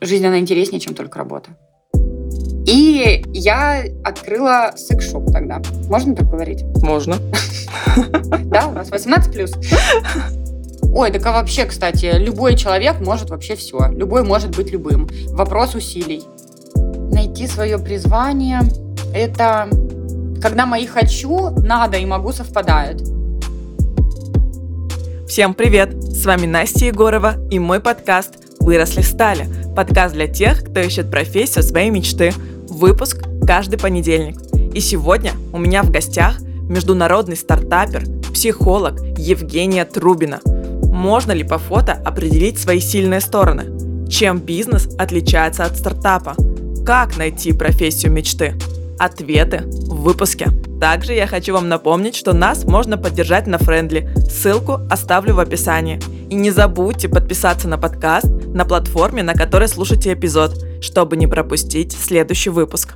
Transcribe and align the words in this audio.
жизнь, 0.00 0.26
она 0.26 0.38
интереснее, 0.38 0.80
чем 0.80 0.94
только 0.94 1.18
работа. 1.18 1.50
И 2.66 3.24
я 3.32 3.82
открыла 4.04 4.72
секс-шоп 4.76 5.32
тогда. 5.32 5.62
Можно 5.88 6.14
так 6.14 6.28
говорить? 6.28 6.62
Можно. 6.82 7.16
Да, 8.44 8.68
у 8.68 8.72
нас 8.72 8.90
18 8.90 9.32
плюс. 9.32 9.52
Ой, 10.94 11.10
так 11.10 11.24
а 11.26 11.32
вообще, 11.32 11.64
кстати, 11.64 12.12
любой 12.18 12.56
человек 12.56 13.00
может 13.00 13.30
вообще 13.30 13.56
все. 13.56 13.90
Любой 13.90 14.22
может 14.22 14.56
быть 14.56 14.70
любым. 14.70 15.08
Вопрос 15.28 15.74
усилий. 15.74 16.22
Найти 17.12 17.46
свое 17.46 17.78
призвание– 17.78 18.60
это 19.14 19.68
когда 20.40 20.66
мои 20.66 20.86
«хочу», 20.86 21.50
«надо» 21.50 21.98
и 21.98 22.06
«могу» 22.06 22.32
совпадают. 22.32 23.02
Всем 25.28 25.54
привет! 25.54 25.94
С 26.02 26.24
вами 26.24 26.46
Настя 26.46 26.86
Егорова 26.86 27.36
и 27.50 27.58
мой 27.58 27.80
подкаст 27.80 28.47
«Выросли 28.68 29.00
стали». 29.00 29.46
Подкаст 29.74 30.14
для 30.14 30.28
тех, 30.28 30.62
кто 30.62 30.80
ищет 30.80 31.10
профессию 31.10 31.62
своей 31.64 31.88
мечты. 31.88 32.34
Выпуск 32.68 33.24
каждый 33.46 33.78
понедельник. 33.78 34.36
И 34.74 34.80
сегодня 34.80 35.32
у 35.54 35.58
меня 35.58 35.82
в 35.82 35.90
гостях 35.90 36.38
международный 36.68 37.36
стартапер, 37.36 38.04
психолог 38.30 39.00
Евгения 39.16 39.86
Трубина– 39.86 40.40
можно 40.98 41.32
ли 41.32 41.44
по 41.44 41.58
фото 41.58 41.92
определить 41.92 42.58
свои 42.58 42.80
сильные 42.80 43.20
стороны? 43.20 44.08
Чем 44.10 44.38
бизнес 44.38 44.88
отличается 44.98 45.64
от 45.64 45.76
стартапа? 45.78 46.34
Как 46.84 47.16
найти 47.16 47.52
профессию 47.52 48.12
мечты? 48.12 48.54
Ответы 48.98 49.62
в 49.64 50.02
выпуске. 50.02 50.50
Также 50.78 51.14
я 51.14 51.26
хочу 51.26 51.54
вам 51.54 51.68
напомнить, 51.68 52.16
что 52.16 52.34
нас 52.34 52.64
можно 52.64 52.98
поддержать 52.98 53.46
на 53.46 53.56
Френдли. 53.56 54.10
Ссылку 54.28 54.80
оставлю 54.90 55.34
в 55.36 55.40
описании. 55.40 56.00
И 56.28 56.34
не 56.34 56.50
забудьте 56.50 57.08
подписаться 57.08 57.68
на 57.68 57.78
подкаст 57.78 58.26
на 58.54 58.64
платформе, 58.64 59.22
на 59.22 59.34
которой 59.34 59.68
слушаете 59.68 60.14
эпизод, 60.14 60.64
чтобы 60.80 61.16
не 61.16 61.26
пропустить 61.26 61.92
следующий 61.92 62.50
выпуск. 62.50 62.94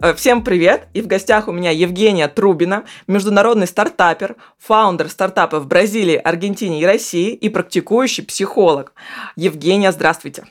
Э, 0.00 0.14
всем 0.14 0.42
привет! 0.42 0.88
И 0.94 1.02
в 1.02 1.06
гостях 1.06 1.48
у 1.48 1.52
меня 1.52 1.70
Евгения 1.70 2.26
Трубина, 2.28 2.84
международный 3.06 3.66
стартапер, 3.66 4.36
фаундер 4.58 5.08
стартапов 5.08 5.64
в 5.64 5.66
Бразилии, 5.68 6.16
Аргентине 6.16 6.80
и 6.80 6.86
России 6.86 7.32
и 7.32 7.48
практикующий 7.48 8.24
психолог. 8.24 8.94
Евгения, 9.36 9.92
здравствуйте! 9.92 10.44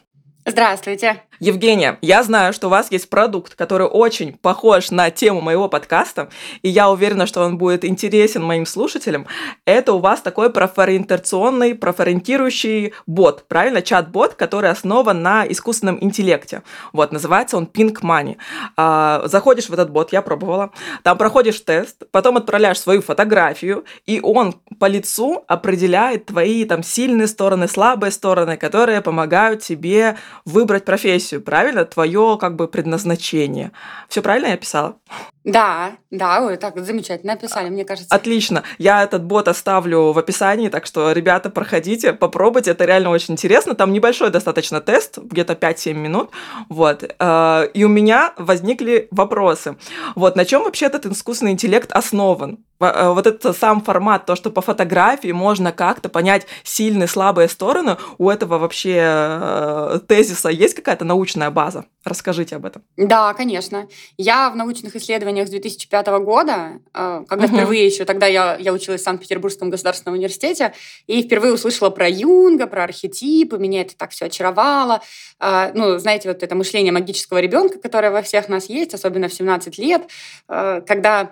Здравствуйте! 0.46 1.22
Евгения, 1.40 1.98
я 2.02 2.22
знаю, 2.22 2.54
что 2.54 2.68
у 2.68 2.70
вас 2.70 2.92
есть 2.92 3.10
продукт, 3.10 3.56
который 3.56 3.88
очень 3.88 4.34
похож 4.34 4.92
на 4.92 5.10
тему 5.10 5.42
моего 5.42 5.68
подкаста, 5.70 6.30
и 6.62 6.70
я 6.70 6.92
уверена, 6.92 7.26
что 7.26 7.42
он 7.42 7.58
будет 7.58 7.84
интересен 7.84 8.44
моим 8.44 8.68
слушателям. 8.68 9.26
Это 9.66 9.94
у 9.94 9.98
вас 9.98 10.22
такой 10.22 10.52
профориентационный, 10.52 11.74
профориентирующий 11.74 12.94
бот, 13.08 13.48
правильно? 13.48 13.82
Чат-бот, 13.82 14.36
который 14.36 14.70
основан 14.70 15.24
на 15.24 15.48
искусственном 15.48 15.98
интеллекте. 16.00 16.62
Вот, 16.94 17.12
называется 17.12 17.58
он 17.58 17.64
Pink 17.66 18.02
Money. 18.02 18.38
А, 18.78 19.24
заходишь 19.26 19.68
в 19.68 19.74
этот 19.74 19.90
бот, 19.90 20.12
я 20.12 20.22
пробовала, 20.22 20.70
там 21.02 21.18
проходишь 21.18 21.60
тест, 21.62 22.04
потом 22.12 22.38
отправляешь 22.38 22.80
свою 22.80 23.02
фотографию, 23.02 23.84
и 24.06 24.20
он 24.22 24.54
по 24.80 24.86
лицу 24.86 25.44
определяет 25.48 26.28
твои 26.28 26.66
там 26.66 26.84
сильные 26.84 27.28
стороны, 27.28 27.68
слабые 27.68 28.12
стороны, 28.12 28.58
которые 28.58 29.02
помогают 29.02 29.64
тебе 29.64 30.18
выбрать 30.46 30.86
профессию 30.86 31.42
правильно? 31.42 31.86
Твое 31.86 32.38
как 32.40 32.56
бы 32.56 32.68
предназначение. 32.68 33.72
Все 34.10 34.22
правильно 34.22 34.48
я 34.48 34.58
писала? 34.58 34.98
Да, 35.44 35.94
да, 36.12 36.42
вы 36.42 36.58
так 36.58 36.78
замечательно 36.86 37.34
описали, 37.34 37.70
мне 37.70 37.84
кажется. 37.84 38.14
Отлично. 38.14 38.64
Я 38.78 39.04
этот 39.04 39.24
бот 39.24 39.48
оставлю 39.48 40.12
в 40.12 40.20
описании, 40.20 40.70
так 40.70 40.86
что, 40.86 41.12
ребята, 41.14 41.50
проходите, 41.50 42.14
попробуйте, 42.14 42.72
это 42.72 42.86
реально 42.86 43.10
очень 43.10 43.34
интересно. 43.34 43.74
Там 43.74 43.92
небольшой 43.92 44.30
достаточно 44.30 44.82
тест, 44.82 45.18
где-то 45.18 45.54
5-7 45.54 45.94
минут. 45.94 46.30
Вот. 46.70 47.04
Э, 47.20 47.68
и 47.74 47.84
у 47.84 47.90
меня 47.90 48.34
возникли 48.38 49.08
вопросы. 49.10 49.78
Вот, 50.16 50.36
на 50.36 50.46
чем 50.46 50.64
вообще 50.64 50.86
этот 50.86 51.06
искусственный 51.08 51.54
интеллект 51.54 51.92
основан? 51.92 52.60
Э, 52.80 53.14
вот 53.14 53.26
этот 53.26 53.58
сам 53.58 53.82
формат, 53.82 54.26
то, 54.26 54.36
что 54.36 54.52
по 54.52 54.62
фотографии 54.62 55.32
можно 55.32 55.72
как-то 55.72 56.10
понять 56.10 56.46
сильные, 56.64 57.08
слабые 57.08 57.48
стороны, 57.48 57.98
у 58.18 58.30
этого 58.30 58.58
вообще 58.58 58.98
э, 59.00 60.00
тезиса 60.08 60.50
есть 60.50 60.76
какая-то 60.76 61.06
научная 61.06 61.50
база? 61.50 61.86
Расскажите 62.04 62.56
об 62.56 62.66
этом. 62.66 62.84
Да, 62.98 63.34
конечно. 63.34 63.88
Я 64.18 64.50
в 64.50 64.56
научных 64.56 64.96
исследованиях 64.96 65.31
с 65.46 65.50
2005 65.50 66.08
года, 66.24 66.80
э, 66.94 67.24
когда 67.28 67.46
угу. 67.46 67.56
впервые 67.56 67.86
еще 67.86 68.06
тогда 68.06 68.28
я, 68.28 68.58
я 68.58 68.74
училась 68.74 69.02
в 69.02 69.04
Санкт-Петербургском 69.04 69.70
государственном 69.70 70.16
университете, 70.16 70.74
и 71.08 71.24
впервые 71.24 71.54
услышала 71.54 71.90
про 71.90 72.08
Юнга, 72.08 72.68
про 72.68 72.84
архетипы, 72.84 73.58
меня 73.58 73.82
это 73.82 73.96
так 73.96 74.12
все 74.12 74.26
очаровало. 74.26 75.02
Э, 75.40 75.72
ну, 75.74 75.98
знаете, 75.98 76.30
вот 76.30 76.44
это 76.44 76.56
мышление 76.56 76.92
магического 76.92 77.40
ребенка, 77.40 77.80
которое 77.80 78.12
во 78.12 78.22
всех 78.22 78.50
нас 78.50 78.70
есть, 78.70 78.94
особенно 78.94 79.28
в 79.28 79.34
17 79.34 79.78
лет, 79.78 80.04
э, 80.50 80.82
когда 80.86 81.32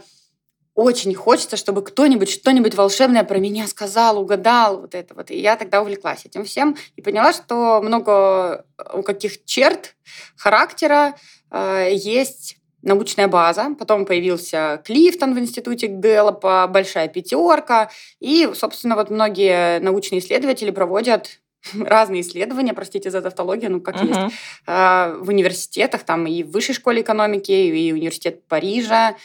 очень 0.80 1.14
хочется, 1.14 1.58
чтобы 1.58 1.84
кто-нибудь 1.84 2.30
что-нибудь 2.30 2.74
волшебное 2.76 3.26
про 3.26 3.38
меня 3.38 3.68
сказал, 3.68 4.18
угадал, 4.18 4.80
вот 4.82 4.96
это 4.96 5.14
вот. 5.14 5.30
И 5.30 5.38
я 5.38 5.58
тогда 5.58 5.82
увлеклась 5.82 6.26
этим 6.26 6.46
всем 6.46 6.78
и 6.96 7.02
поняла, 7.02 7.34
что 7.34 7.82
много 7.82 8.66
у 8.94 9.04
каких 9.04 9.44
черт 9.44 9.96
характера 10.38 11.16
э, 11.52 11.90
есть 11.92 12.59
научная 12.82 13.28
база. 13.28 13.76
Потом 13.78 14.06
появился 14.06 14.82
Клифтон 14.86 15.36
в 15.36 15.40
институте 15.40 15.88
Гэллопа, 15.88 16.68
большая 16.68 17.08
пятерка. 17.08 17.90
И, 18.20 18.50
собственно, 18.54 18.96
вот 18.96 19.10
многие 19.10 19.80
научные 19.80 20.20
исследователи 20.20 20.72
проводят 20.72 21.40
разные 21.80 22.22
исследования, 22.22 22.74
простите 22.74 23.12
за 23.12 23.22
тавтологию, 23.22 23.72
ну 23.72 23.82
как 23.82 23.96
uh-huh. 23.96 24.08
есть, 24.08 24.36
э, 24.66 25.18
в 25.20 25.30
университетах, 25.30 26.04
там 26.04 26.26
и 26.26 26.44
в 26.44 26.52
высшей 26.52 26.76
школе 26.76 27.02
экономики, 27.02 27.52
и 27.52 27.92
университет 27.92 28.48
Парижа, 28.48 29.16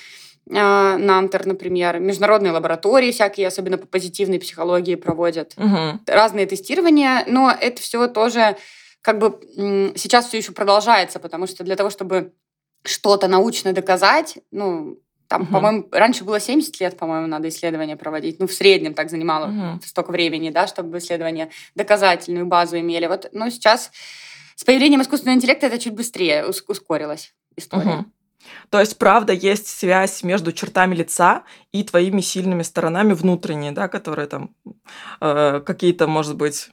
а, 0.53 0.98
Нантер, 0.98 1.47
например, 1.47 2.00
международные 2.00 2.53
лаборатории 2.53 3.12
всякие, 3.12 3.48
особенно 3.48 3.78
по 3.78 3.86
позитивной 3.86 4.38
психологии, 4.38 4.94
проводят 4.94 5.54
угу. 5.56 6.00
разные 6.06 6.47
тестирования, 6.47 7.25
но 7.26 7.50
это 7.50 7.81
все 7.81 8.06
тоже 8.09 8.56
как 9.00 9.19
бы 9.19 9.38
сейчас 9.97 10.26
все 10.26 10.38
еще 10.38 10.53
продолжается, 10.53 11.19
потому 11.19 11.47
что 11.47 11.65
для 11.65 11.76
того, 11.76 11.91
чтобы 11.91 12.32
что-то 12.84 13.28
научно 13.28 13.72
доказать, 13.72 14.39
ну, 14.50 14.99
там, 15.28 15.43
угу. 15.43 15.53
по-моему, 15.53 15.89
раньше 15.91 16.25
было 16.25 16.39
70 16.39 16.78
лет, 16.81 16.97
по-моему, 16.97 17.27
надо 17.27 17.49
исследования 17.49 17.97
проводить. 17.97 18.39
Ну, 18.41 18.47
в 18.47 18.53
среднем 18.53 18.95
так 18.95 19.11
занимало 19.11 19.49
угу. 19.49 19.81
столько 19.84 20.11
времени, 20.11 20.50
да, 20.50 20.67
чтобы 20.67 20.99
исследования 20.99 21.50
доказательную 21.75 22.47
базу 22.47 22.78
имели. 22.78 23.06
Вот, 23.06 23.31
ну, 23.33 23.50
сейчас 23.50 23.91
с 24.55 24.65
появлением 24.65 25.03
искусственного 25.03 25.37
интеллекта 25.37 25.67
это 25.67 25.78
чуть 25.78 25.95
быстрее 25.95 26.47
ускорилась 26.47 27.34
история. 27.56 27.97
Угу. 27.99 28.05
То 28.71 28.81
есть, 28.81 28.99
правда, 28.99 29.33
есть 29.33 29.66
связь 29.69 30.22
между 30.22 30.53
чертами 30.53 30.95
лица 30.95 31.45
и 31.72 31.83
твоими 31.83 32.21
сильными 32.21 32.62
сторонами 32.62 33.15
внутренние, 33.15 33.72
да, 33.72 33.89
которые 33.89 34.28
там 34.28 34.55
э, 35.21 35.61
какие-то, 35.65 36.06
может 36.06 36.37
быть, 36.37 36.69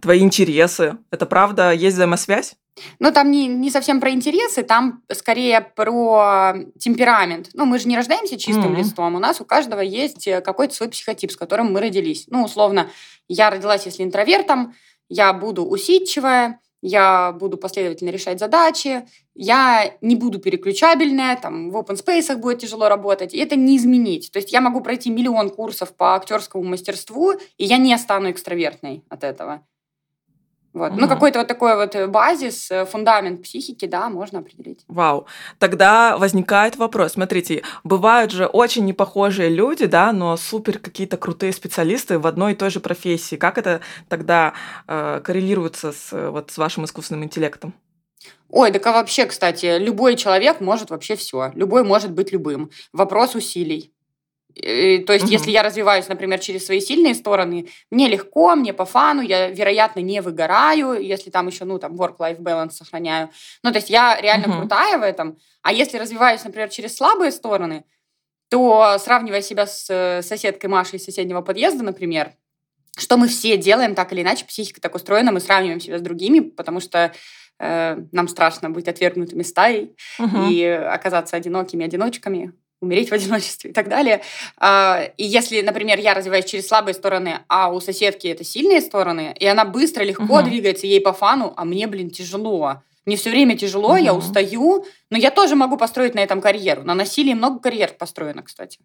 твои 0.00 0.20
интересы. 0.20 0.98
Это 1.10 1.26
правда, 1.26 1.72
есть 1.72 1.94
взаимосвязь? 1.94 2.56
Ну, 2.98 3.12
там 3.12 3.30
не, 3.30 3.46
не 3.46 3.70
совсем 3.70 4.00
про 4.00 4.10
интересы, 4.10 4.62
там 4.62 5.02
скорее 5.12 5.60
про 5.60 6.54
темперамент. 6.78 7.50
Ну, 7.52 7.66
мы 7.66 7.78
же 7.78 7.88
не 7.88 7.96
рождаемся 7.96 8.38
чистым 8.38 8.72
mm-hmm. 8.72 8.78
листом. 8.78 9.14
У 9.14 9.18
нас 9.18 9.40
у 9.40 9.44
каждого 9.44 9.80
есть 9.80 10.26
э, 10.26 10.40
какой-то 10.40 10.74
свой 10.74 10.88
психотип, 10.88 11.30
с 11.32 11.36
которым 11.36 11.72
мы 11.72 11.80
родились. 11.80 12.24
Ну, 12.28 12.44
условно, 12.44 12.88
я 13.28 13.50
родилась, 13.50 13.84
если 13.84 14.04
интровертом, 14.04 14.74
я 15.08 15.32
буду 15.34 15.64
усидчивая, 15.64 16.60
я 16.80 17.32
буду 17.32 17.56
последовательно 17.58 18.10
решать 18.10 18.40
задачи, 18.40 19.06
я 19.34 19.94
не 20.00 20.16
буду 20.16 20.40
переключабельная, 20.40 21.36
там 21.36 21.70
в 21.70 21.76
open 21.76 22.02
space 22.02 22.36
будет 22.36 22.58
тяжело 22.58 22.88
работать, 22.88 23.34
и 23.34 23.38
это 23.38 23.54
не 23.54 23.76
изменить. 23.76 24.32
То 24.32 24.38
есть 24.38 24.52
я 24.52 24.60
могу 24.60 24.80
пройти 24.80 25.10
миллион 25.10 25.50
курсов 25.50 25.94
по 25.94 26.16
актерскому 26.16 26.64
мастерству, 26.64 27.32
и 27.56 27.64
я 27.64 27.76
не 27.76 27.96
стану 27.98 28.30
экстравертной 28.32 29.04
от 29.08 29.22
этого. 29.22 29.64
Вот. 30.72 30.92
Угу. 30.92 31.00
Ну, 31.00 31.08
какой-то 31.08 31.38
вот 31.38 31.48
такой 31.48 31.76
вот 31.76 31.94
э, 31.94 32.06
базис, 32.06 32.70
э, 32.70 32.86
фундамент 32.86 33.42
психики, 33.42 33.86
да, 33.86 34.08
можно 34.08 34.38
определить. 34.38 34.80
Вау. 34.88 35.26
Тогда 35.58 36.16
возникает 36.16 36.76
вопрос. 36.76 37.12
Смотрите, 37.12 37.62
бывают 37.84 38.30
же 38.30 38.46
очень 38.46 38.86
непохожие 38.86 39.50
люди, 39.50 39.86
да, 39.86 40.12
но 40.12 40.36
супер 40.36 40.78
какие-то 40.78 41.16
крутые 41.18 41.52
специалисты 41.52 42.18
в 42.18 42.26
одной 42.26 42.52
и 42.52 42.54
той 42.54 42.70
же 42.70 42.80
профессии. 42.80 43.36
Как 43.36 43.58
это 43.58 43.80
тогда 44.08 44.54
э, 44.86 45.20
коррелируется 45.22 45.92
с, 45.92 46.30
вот, 46.30 46.50
с 46.50 46.56
вашим 46.56 46.84
искусственным 46.84 47.24
интеллектом? 47.24 47.74
Ой, 48.48 48.70
так 48.70 48.86
а 48.86 48.92
вообще, 48.92 49.26
кстати, 49.26 49.78
любой 49.78 50.16
человек 50.16 50.60
может 50.60 50.90
вообще 50.90 51.16
все. 51.16 51.52
Любой 51.54 51.84
может 51.84 52.12
быть 52.12 52.32
любым. 52.32 52.70
Вопрос 52.92 53.34
усилий. 53.34 53.92
То 54.54 55.12
есть, 55.12 55.24
угу. 55.24 55.32
если 55.32 55.50
я 55.50 55.62
развиваюсь, 55.62 56.08
например, 56.08 56.38
через 56.38 56.66
свои 56.66 56.80
сильные 56.80 57.14
стороны, 57.14 57.68
мне 57.90 58.08
легко, 58.08 58.54
мне 58.54 58.72
по 58.72 58.84
фану, 58.84 59.22
я, 59.22 59.48
вероятно, 59.48 60.00
не 60.00 60.20
выгораю, 60.20 61.00
если 61.00 61.30
там 61.30 61.46
еще, 61.46 61.64
ну, 61.64 61.78
там, 61.78 61.94
work-life 61.94 62.38
balance 62.38 62.72
сохраняю. 62.72 63.30
Ну, 63.62 63.70
то 63.70 63.78
есть, 63.78 63.90
я 63.90 64.20
реально 64.20 64.48
угу. 64.48 64.58
крутая 64.60 64.98
в 64.98 65.02
этом. 65.02 65.38
А 65.62 65.72
если 65.72 65.98
развиваюсь, 65.98 66.44
например, 66.44 66.68
через 66.68 66.96
слабые 66.96 67.32
стороны, 67.32 67.84
то, 68.50 68.98
сравнивая 68.98 69.40
себя 69.40 69.66
с 69.66 69.88
э, 69.88 70.20
соседкой 70.22 70.68
Машей 70.68 70.98
из 70.98 71.04
соседнего 71.04 71.40
подъезда, 71.40 71.82
например, 71.82 72.32
что 72.98 73.16
мы 73.16 73.28
все 73.28 73.56
делаем 73.56 73.94
так 73.94 74.12
или 74.12 74.20
иначе, 74.20 74.44
психика 74.44 74.80
так 74.80 74.94
устроена, 74.94 75.32
мы 75.32 75.40
сравниваем 75.40 75.80
себя 75.80 75.98
с 75.98 76.02
другими, 76.02 76.40
потому 76.40 76.80
что 76.80 77.12
э, 77.58 77.96
нам 78.12 78.28
страшно 78.28 78.68
быть 78.68 78.88
отвергнутыми 78.88 79.42
стаей 79.42 79.96
угу. 80.18 80.48
и 80.50 80.62
оказаться 80.64 81.36
одинокими 81.36 81.84
одиночками, 81.84 82.52
умереть 82.82 83.10
в 83.10 83.14
одиночестве 83.14 83.70
и 83.70 83.72
так 83.72 83.88
далее. 83.88 84.22
А, 84.58 85.08
и 85.16 85.24
если, 85.24 85.62
например, 85.62 85.98
я 85.98 86.14
развиваюсь 86.14 86.44
через 86.44 86.66
слабые 86.66 86.94
стороны, 86.94 87.40
а 87.48 87.72
у 87.72 87.80
соседки 87.80 88.26
это 88.26 88.44
сильные 88.44 88.80
стороны, 88.80 89.34
и 89.38 89.46
она 89.46 89.64
быстро, 89.64 90.02
легко 90.02 90.38
угу. 90.38 90.42
двигается, 90.42 90.86
ей 90.86 91.00
по 91.00 91.12
фану, 91.12 91.54
а 91.56 91.64
мне, 91.64 91.86
блин, 91.86 92.10
тяжело. 92.10 92.82
Мне 93.06 93.16
все 93.16 93.30
время 93.30 93.56
тяжело, 93.56 93.90
угу. 93.90 93.96
я 93.96 94.14
устаю, 94.14 94.84
но 95.10 95.16
я 95.16 95.30
тоже 95.30 95.54
могу 95.54 95.76
построить 95.76 96.14
на 96.14 96.20
этом 96.20 96.40
карьеру. 96.40 96.82
На 96.82 96.94
насилии 96.94 97.34
много 97.34 97.60
карьер 97.60 97.94
построено, 97.98 98.42
кстати. 98.42 98.80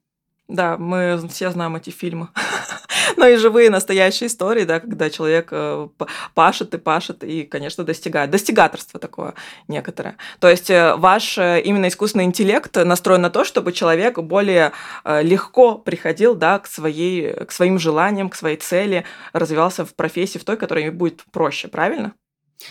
Да, 0.47 0.77
мы 0.77 1.19
все 1.29 1.51
знаем 1.51 1.75
эти 1.75 1.89
фильмы. 1.89 2.29
Но 3.17 3.27
и 3.27 3.35
живые 3.35 3.69
настоящие 3.69 4.27
истории, 4.27 4.63
да, 4.63 4.79
когда 4.79 5.09
человек 5.09 5.49
э, 5.51 5.89
пашет 6.33 6.73
и 6.73 6.77
пашет 6.77 7.23
и, 7.23 7.44
конечно, 7.44 7.83
достигает. 7.83 8.29
Достигаторство 8.29 8.99
такое 8.99 9.33
некоторое. 9.67 10.15
То 10.39 10.49
есть 10.49 10.69
э, 10.69 10.95
ваш 10.95 11.38
э, 11.38 11.61
именно 11.61 11.89
искусственный 11.89 12.25
интеллект 12.25 12.75
настроен 12.77 13.21
на 13.21 13.29
то, 13.29 13.44
чтобы 13.44 13.73
человек 13.73 14.19
более 14.19 14.71
легко 15.05 15.77
приходил 15.77 16.35
да, 16.35 16.59
к, 16.59 16.67
своей, 16.67 17.33
к 17.45 17.51
своим 17.51 17.77
желаниям, 17.79 18.29
к 18.29 18.35
своей 18.35 18.57
цели, 18.57 19.03
развивался 19.33 19.85
в 19.85 19.95
профессии, 19.95 20.38
в 20.38 20.45
той, 20.45 20.57
которая 20.57 20.91
будет 20.91 21.23
проще, 21.31 21.67
правильно? 21.67 22.13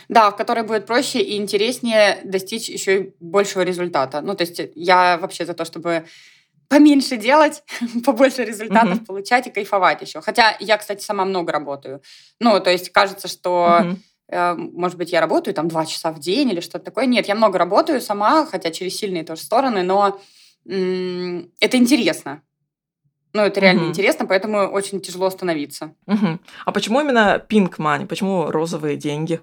Да, 0.09 0.31
в 0.31 0.37
которой 0.37 0.65
будет 0.65 0.87
проще 0.87 1.21
и 1.21 1.37
интереснее 1.37 2.19
достичь 2.25 2.69
еще 2.69 3.01
и 3.01 3.15
большего 3.21 3.63
результата. 3.63 4.21
Ну, 4.21 4.35
то 4.35 4.43
есть 4.43 4.61
я 4.75 5.19
вообще 5.19 5.47
за 5.47 5.55
то, 5.55 5.65
чтобы 5.65 6.07
поменьше 6.69 7.17
делать, 7.17 7.63
побольше 8.05 8.45
результатов 8.45 9.01
mm-hmm. 9.01 9.07
получать 9.07 9.47
и 9.47 9.51
кайфовать 9.51 10.03
еще. 10.03 10.21
Хотя 10.21 10.57
я, 10.61 10.77
кстати, 10.77 11.03
сама 11.03 11.25
много 11.25 11.53
работаю. 11.53 12.03
Ну, 12.41 12.59
то 12.61 12.71
есть 12.71 12.91
кажется, 12.91 13.29
что, 13.29 13.97
э, 14.29 14.55
может 14.55 14.99
быть, 14.99 15.13
я 15.13 15.21
работаю 15.21 15.55
там 15.55 15.69
два 15.69 15.87
часа 15.87 16.13
в 16.13 16.19
день 16.19 16.51
или 16.51 16.61
что-то 16.61 16.87
такое. 16.87 17.07
Нет, 17.07 17.29
я 17.29 17.35
много 17.35 17.59
работаю 17.59 18.01
сама, 18.01 18.47
хотя 18.47 18.71
через 18.71 18.97
сильные 18.97 19.25
тоже 19.25 19.43
стороны, 19.43 19.83
но 19.83 20.21
м- 20.69 21.51
это 21.61 21.77
интересно. 21.77 22.43
Ну, 23.33 23.43
это 23.43 23.61
реально 23.61 23.83
mm-hmm. 23.83 23.89
интересно, 23.89 24.27
поэтому 24.27 24.59
очень 24.69 25.01
тяжело 25.01 25.27
остановиться. 25.27 25.95
Mm-hmm. 26.07 26.39
А 26.65 26.73
почему 26.73 27.01
именно 27.01 27.45
pink 27.49 27.77
money? 27.77 28.07
Почему 28.07 28.51
розовые 28.51 28.97
деньги? 28.97 29.41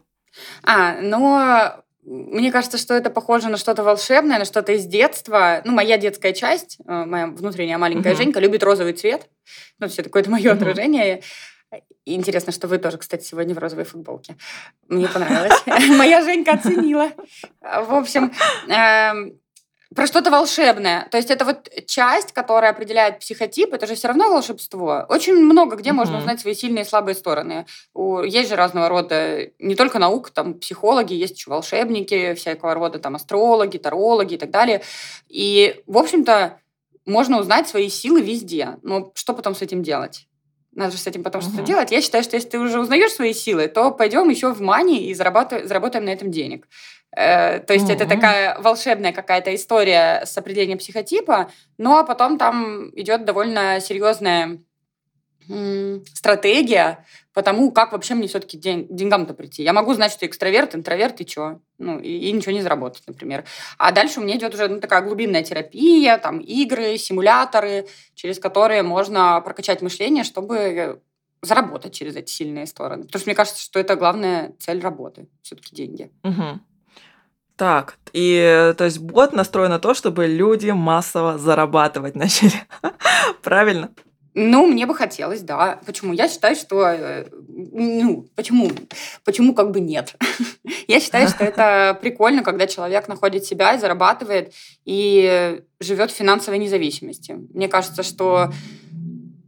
А, 0.64 1.00
ну, 1.00 1.83
мне 2.06 2.52
кажется, 2.52 2.78
что 2.78 2.94
это 2.94 3.10
похоже 3.10 3.50
на 3.50 3.58
что-то 3.58 3.84
волшебное, 3.84 4.40
на 4.40 4.46
что-то 4.46 4.74
из 4.74 4.86
детства. 4.86 5.62
Ну, 5.64 5.72
моя 5.72 5.98
детская 5.98 6.34
часть, 6.34 6.78
э, 6.86 7.06
моя 7.06 7.28
внутренняя 7.28 7.78
маленькая 7.78 8.14
uh-huh. 8.14 8.18
Женька 8.18 8.40
любит 8.40 8.64
розовый 8.64 8.94
цвет. 8.94 9.30
Ну, 9.80 9.88
все 9.88 10.04
такое 10.04 10.22
это 10.22 10.32
мое 10.32 10.52
uh-huh. 10.52 10.56
отражение. 10.56 11.22
И 12.06 12.16
интересно, 12.16 12.52
что 12.52 12.68
вы 12.68 12.78
тоже, 12.78 12.98
кстати, 12.98 13.24
сегодня 13.24 13.56
в 13.56 13.58
розовой 13.58 13.86
футболке. 13.86 14.36
Мне 14.90 15.08
понравилось. 15.08 15.64
Моя 15.98 16.22
Женька 16.22 16.54
оценила. 16.54 17.12
В 17.62 17.94
общем, 17.94 18.34
эм, 18.68 19.40
про 19.96 20.08
что-то 20.08 20.32
волшебное. 20.32 21.08
То 21.12 21.18
есть 21.18 21.30
это 21.30 21.46
вот 21.46 21.70
часть, 21.88 22.32
которая 22.32 22.72
определяет 22.72 23.20
психотип, 23.20 23.74
это 23.74 23.88
же 23.88 23.96
все 23.96 24.08
равно 24.08 24.30
волшебство. 24.30 25.06
Очень 25.10 25.36
много 25.36 25.76
где 25.76 25.90
mm-hmm. 25.90 25.94
можно 25.94 26.18
узнать 26.18 26.40
свои 26.40 26.54
сильные 26.54 26.84
и 26.84 26.88
слабые 26.88 27.16
стороны. 27.16 27.66
Есть 28.26 28.50
же 28.50 28.56
разного 28.56 28.90
рода, 28.90 29.50
не 29.60 29.76
только 29.76 30.00
наук, 30.00 30.30
там 30.30 30.56
психологи, 30.56 31.14
есть 31.14 31.38
еще 31.38 31.50
волшебники, 31.50 32.34
всякого 32.34 32.74
рода 32.74 33.00
там 33.00 33.16
астрологи, 33.16 33.78
тарологи 33.78 34.36
и 34.36 34.38
так 34.38 34.52
далее. 34.52 34.82
И, 35.28 35.82
в 35.88 35.98
общем-то, 35.98 36.60
можно 37.06 37.40
узнать 37.40 37.68
свои 37.68 37.90
силы 37.90 38.22
везде. 38.22 38.78
Но 38.82 39.12
что 39.16 39.34
потом 39.34 39.56
с 39.56 39.62
этим 39.62 39.84
делать? 39.84 40.28
Надо 40.72 40.94
же 40.94 40.98
с 40.98 41.06
этим 41.06 41.22
потом 41.22 41.42
uh-huh. 41.42 41.50
что-то 41.50 41.64
делать. 41.64 41.92
Я 41.92 42.02
считаю, 42.02 42.24
что 42.24 42.36
если 42.36 42.50
ты 42.50 42.60
уже 42.60 42.80
узнаешь 42.80 43.12
свои 43.12 43.34
силы, 43.34 43.68
то 43.68 43.92
пойдем 43.92 44.30
еще 44.30 44.54
в 44.54 44.62
мани 44.62 45.08
и 45.08 45.14
заработаем 45.14 46.06
на 46.06 46.10
этом 46.10 46.32
денег. 46.32 46.68
Э, 47.16 47.60
то 47.60 47.74
есть 47.74 47.90
mm-hmm. 47.90 47.94
это 47.94 48.06
такая 48.08 48.60
волшебная 48.60 49.14
какая-то 49.14 49.54
история 49.54 50.24
с 50.26 50.38
определением 50.38 50.80
психотипа, 50.80 51.52
ну 51.78 51.98
а 51.98 52.04
потом 52.04 52.38
там 52.38 52.90
идет 52.96 53.26
довольно 53.26 53.80
серьезная 53.80 54.60
стратегия 56.14 57.06
по 57.34 57.42
тому, 57.42 57.72
как 57.72 57.92
вообще 57.92 58.16
мне 58.16 58.28
все-таки 58.28 58.58
день, 58.58 58.88
деньгам-то 58.90 59.34
прийти. 59.34 59.64
Я 59.64 59.74
могу 59.74 59.94
знать, 59.94 60.12
что 60.12 60.26
экстраверт, 60.26 60.76
интроверт 60.76 61.20
и 61.20 61.28
что. 61.28 61.60
Ну, 61.80 62.00
и, 62.00 62.30
и 62.30 62.32
ничего 62.32 62.54
не 62.54 62.62
заработать, 62.62 63.04
например. 63.08 63.44
А 63.78 63.92
дальше 63.92 64.20
у 64.20 64.24
меня 64.24 64.38
идет 64.38 64.54
уже 64.54 64.68
ну, 64.68 64.80
такая 64.80 65.02
глубинная 65.02 65.44
терапия, 65.44 66.18
там 66.18 66.40
игры, 66.40 66.98
симуляторы, 66.98 67.88
через 68.14 68.40
которые 68.40 68.84
можно 68.84 69.42
прокачать 69.42 69.82
мышление, 69.82 70.24
чтобы 70.24 71.02
заработать 71.42 71.94
через 71.94 72.16
эти 72.16 72.32
сильные 72.32 72.68
стороны. 72.68 73.04
Потому 73.04 73.20
что 73.20 73.30
мне 73.30 73.36
кажется, 73.36 73.62
что 73.62 73.80
это 73.80 73.96
главная 73.96 74.54
цель 74.60 74.80
работы, 74.80 75.28
все-таки 75.42 75.76
деньги. 75.76 76.10
Угу. 76.24 76.60
Так, 77.64 77.98
и 78.12 78.74
то 78.78 78.84
есть 78.84 79.00
бот 79.00 79.32
настроен 79.32 79.70
на 79.70 79.80
то, 79.80 79.94
чтобы 79.94 80.28
люди 80.28 80.70
массово 80.72 81.38
зарабатывать 81.38 82.14
начали. 82.24 82.52
Правильно? 83.42 83.90
Ну, 84.34 84.68
мне 84.68 84.86
бы 84.86 84.94
хотелось, 84.94 85.40
да. 85.40 85.80
Почему? 85.86 86.12
Я 86.12 86.28
считаю, 86.28 86.58
что... 86.58 86.86
Э, 86.86 87.26
ну, 87.48 88.28
почему? 88.36 88.70
Почему 89.24 89.56
как 89.56 89.72
бы 89.72 89.80
нет? 89.80 90.14
Я 90.90 91.00
считаю, 91.00 91.30
что 91.30 91.46
это 91.46 91.98
прикольно, 92.02 92.44
когда 92.44 92.68
человек 92.68 93.08
находит 93.08 93.46
себя 93.46 93.74
и 93.76 93.80
зарабатывает, 93.80 94.52
и 94.84 95.62
живет 95.80 96.12
в 96.12 96.16
финансовой 96.16 96.60
независимости. 96.60 97.38
Мне 97.54 97.70
кажется, 97.70 98.04
что 98.04 98.52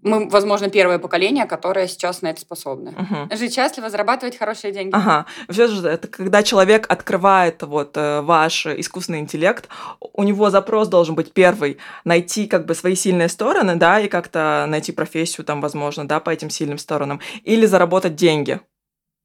мы, 0.06 0.30
возможно, 0.30 0.70
первое 0.70 1.00
поколение, 1.00 1.46
которое 1.46 1.88
сейчас 1.88 2.22
на 2.22 2.28
это 2.28 2.40
способно. 2.40 2.92
Угу. 2.92 3.36
Жить 3.36 3.56
счастливо, 3.56 3.90
зарабатывать 3.90 4.38
хорошие 4.38 4.72
деньги. 4.72 4.92
Ага. 4.94 5.26
Все 5.50 5.68
же 5.68 5.88
это 5.88 6.08
когда 6.08 6.44
человек 6.44 6.86
открывает 6.90 7.64
вот 7.64 7.98
э, 7.98 8.22
ваш 8.22 8.68
искусственный 8.68 9.20
интеллект, 9.20 9.68
у 10.00 10.24
него 10.24 10.52
запрос 10.52 10.90
должен 10.90 11.16
быть 11.16 11.34
первый 11.34 11.80
найти 12.04 12.46
как 12.46 12.68
бы 12.68 12.76
свои 12.76 12.96
сильные 12.96 13.30
стороны, 13.30 13.76
да, 13.76 14.00
и 14.00 14.08
как-то 14.08 14.66
найти 14.68 14.92
профессию 14.92 15.44
там, 15.44 15.60
возможно, 15.60 16.08
да, 16.08 16.20
по 16.20 16.30
этим 16.30 16.52
сильным 16.52 16.78
сторонам, 16.78 17.20
или 17.44 17.66
заработать 17.66 18.16
деньги. 18.16 18.62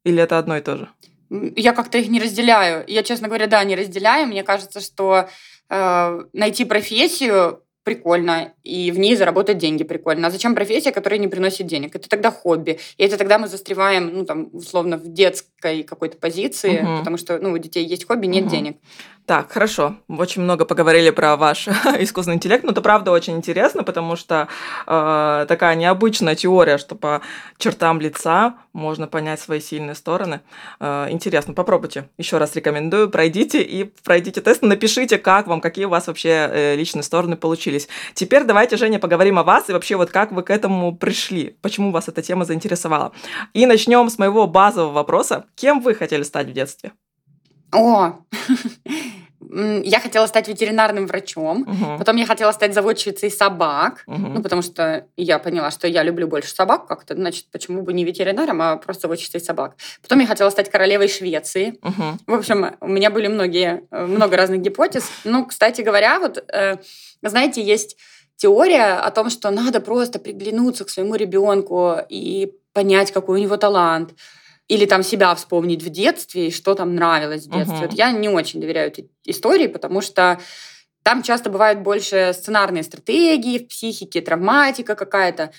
Или 0.05 0.23
это 0.23 0.39
одно 0.39 0.57
и 0.57 0.63
то 0.63 0.79
же? 0.79 0.89
Я 1.57 1.75
как-то 1.75 1.99
их 1.99 2.09
не 2.09 2.21
разделяю. 2.21 2.85
Я, 2.89 3.03
честно 3.03 3.29
говоря, 3.29 3.47
да, 3.47 3.63
не 3.65 3.77
разделяю. 3.77 4.27
Мне 4.27 4.43
кажется, 4.43 4.81
что 4.81 5.29
э, 5.69 6.21
найти 6.33 6.65
профессию 6.65 7.63
прикольно, 7.83 8.53
и 8.63 8.91
в 8.91 8.99
ней 8.99 9.17
заработать 9.17 9.59
деньги 9.59 9.85
прикольно. 9.85 10.29
А 10.29 10.31
зачем 10.31 10.55
профессия, 10.55 10.93
которая 10.93 11.19
не 11.19 11.29
приносит 11.29 11.67
денег? 11.67 11.97
Это 11.97 12.09
тогда 12.09 12.31
хобби. 12.31 12.79
И 12.99 13.05
это 13.05 13.17
тогда 13.17 13.39
мы 13.39 13.49
застреваем, 13.49 14.13
ну, 14.13 14.25
там, 14.25 14.51
условно, 14.53 14.99
в 14.99 15.13
детской 15.13 15.83
какой-то 15.83 16.19
позиции, 16.19 16.81
угу. 16.81 16.99
потому 16.99 17.17
что, 17.17 17.39
ну, 17.39 17.53
у 17.53 17.59
детей 17.59 17.85
есть 17.85 18.07
хобби, 18.07 18.27
нет 18.27 18.45
угу. 18.45 18.51
денег. 18.51 18.77
Так, 19.31 19.53
хорошо. 19.53 19.95
Очень 20.09 20.43
много 20.43 20.65
поговорили 20.65 21.11
про 21.11 21.37
ваш 21.37 21.69
искусственный 22.01 22.35
интеллект, 22.35 22.65
но 22.65 22.73
это 22.73 22.83
правда 22.83 23.13
очень 23.13 23.37
интересно, 23.37 23.85
потому 23.85 24.17
что 24.17 24.49
э, 24.89 25.47
такая 25.47 25.77
необычная 25.77 26.35
теория, 26.35 26.79
что 26.79 26.97
по 26.97 27.21
чертам 27.57 28.01
лица 28.01 28.57
можно 28.73 29.07
понять 29.07 29.39
свои 29.39 29.61
сильные 29.61 29.95
стороны. 29.95 30.41
Э, 30.81 31.07
интересно, 31.11 31.55
попробуйте. 31.55 32.09
Еще 32.19 32.39
раз 32.39 32.57
рекомендую, 32.57 33.09
пройдите 33.09 33.63
и 33.63 33.85
пройдите 34.03 34.41
тест, 34.41 34.63
напишите, 34.63 35.17
как 35.17 35.47
вам, 35.47 35.61
какие 35.61 35.85
у 35.85 35.91
вас 35.91 36.09
вообще 36.09 36.51
э, 36.51 36.75
личные 36.75 37.05
стороны 37.05 37.37
получились. 37.37 37.87
Теперь 38.15 38.43
давайте, 38.43 38.77
Женя, 38.77 38.99
поговорим 38.99 39.39
о 39.39 39.45
вас 39.45 39.71
и 39.71 39.73
вообще 39.73 39.95
вот 39.95 40.11
как 40.11 40.33
вы 40.33 40.43
к 40.43 40.51
этому 40.51 40.93
пришли, 40.97 41.57
почему 41.63 41.93
вас 41.93 42.09
эта 42.09 42.21
тема 42.21 42.45
заинтересовала. 42.45 43.13
И 43.55 43.65
начнем 43.67 44.11
с 44.11 44.19
моего 44.19 44.49
базового 44.49 44.91
вопроса. 44.91 45.45
Кем 45.55 45.79
вы 45.83 45.95
хотели 45.95 46.25
стать 46.25 46.49
в 46.49 46.53
детстве? 46.53 46.91
О, 47.73 48.15
я 49.83 50.01
хотела 50.01 50.27
стать 50.27 50.49
ветеринарным 50.49 51.07
врачом, 51.07 51.63
угу. 51.63 51.99
потом 51.99 52.17
я 52.17 52.27
хотела 52.27 52.53
стать 52.53 52.75
заводчицей 52.75 53.31
собак, 53.31 54.05
угу. 54.07 54.19
ну, 54.19 54.43
потому 54.43 54.63
что 54.63 55.07
я 55.17 55.39
поняла, 55.39 55.71
что 55.71 55.89
я 55.89 56.03
люблю 56.03 56.29
больше 56.29 56.55
собак 56.55 56.87
как-то, 56.87 57.15
значит, 57.15 57.47
почему 57.51 57.83
бы 57.83 57.93
не 57.93 58.05
ветеринаром, 58.05 58.63
а 58.63 58.77
просто 58.77 59.03
заводчицей 59.03 59.41
собак. 59.41 59.75
Потом 60.03 60.21
я 60.21 60.27
хотела 60.27 60.51
стать 60.51 60.71
королевой 60.71 61.09
Швеции. 61.09 61.79
Угу. 61.83 62.03
В 62.27 62.35
общем, 62.35 62.77
у 62.81 62.89
меня 62.89 63.11
были 63.11 63.27
многие, 63.27 63.83
много 63.91 64.37
разных 64.37 64.61
гипотез. 64.61 65.11
Ну, 65.25 65.47
кстати 65.47 65.81
говоря, 65.83 66.21
вот, 66.21 66.45
э, 66.53 66.77
знаете, 67.23 67.63
есть 67.63 67.97
теория 68.37 68.95
о 68.95 69.11
том, 69.11 69.31
что 69.31 69.51
надо 69.51 69.81
просто 69.81 70.19
приглянуться 70.19 70.85
к 70.85 70.91
своему 70.91 71.15
ребенку 71.15 71.97
и 72.09 72.53
понять, 72.73 73.13
какой 73.13 73.41
у 73.41 73.43
него 73.43 73.57
талант 73.57 74.15
или 74.71 74.87
там 74.87 75.03
себя 75.03 75.35
вспомнить 75.35 75.83
в 75.83 75.91
детстве, 75.91 76.47
и 76.47 76.51
что 76.53 76.75
там 76.75 76.95
нравилось 76.95 77.47
в 77.47 77.51
детстве. 77.51 77.77
Uh-huh. 77.77 77.89
Вот 77.89 77.93
я 77.93 78.13
не 78.13 78.29
очень 78.29 78.61
доверяю 78.61 78.87
этой 78.87 79.11
истории, 79.25 79.67
потому 79.67 80.01
что 80.01 80.39
там 81.03 81.25
часто 81.25 81.51
бывают 81.51 81.81
больше 81.81 82.31
сценарные 82.35 82.85
стратегии 82.85 83.59
в 83.59 83.67
психике, 83.67 84.21
травматика 84.21 84.95
какая-то, 84.95 85.51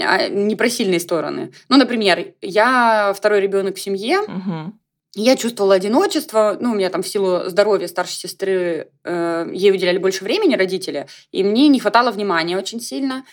а 0.00 0.26
не 0.26 0.56
про 0.56 0.68
сильные 0.68 0.98
стороны. 0.98 1.52
Ну, 1.68 1.76
например, 1.76 2.34
я 2.42 3.14
второй 3.16 3.40
ребенок 3.40 3.76
в 3.76 3.80
семье, 3.80 4.18
uh-huh. 4.26 4.72
я 5.14 5.36
чувствовала 5.36 5.76
одиночество, 5.76 6.56
ну, 6.60 6.72
у 6.72 6.74
меня 6.74 6.90
там 6.90 7.04
в 7.04 7.08
силу 7.08 7.48
здоровья 7.48 7.86
старшей 7.86 8.16
сестры 8.16 8.88
э, 9.04 9.48
ей 9.52 9.70
уделяли 9.70 9.98
больше 9.98 10.24
времени 10.24 10.56
родители, 10.56 11.06
и 11.30 11.44
мне 11.44 11.68
не 11.68 11.78
хватало 11.78 12.10
внимания 12.10 12.58
очень 12.58 12.80
сильно. 12.80 13.24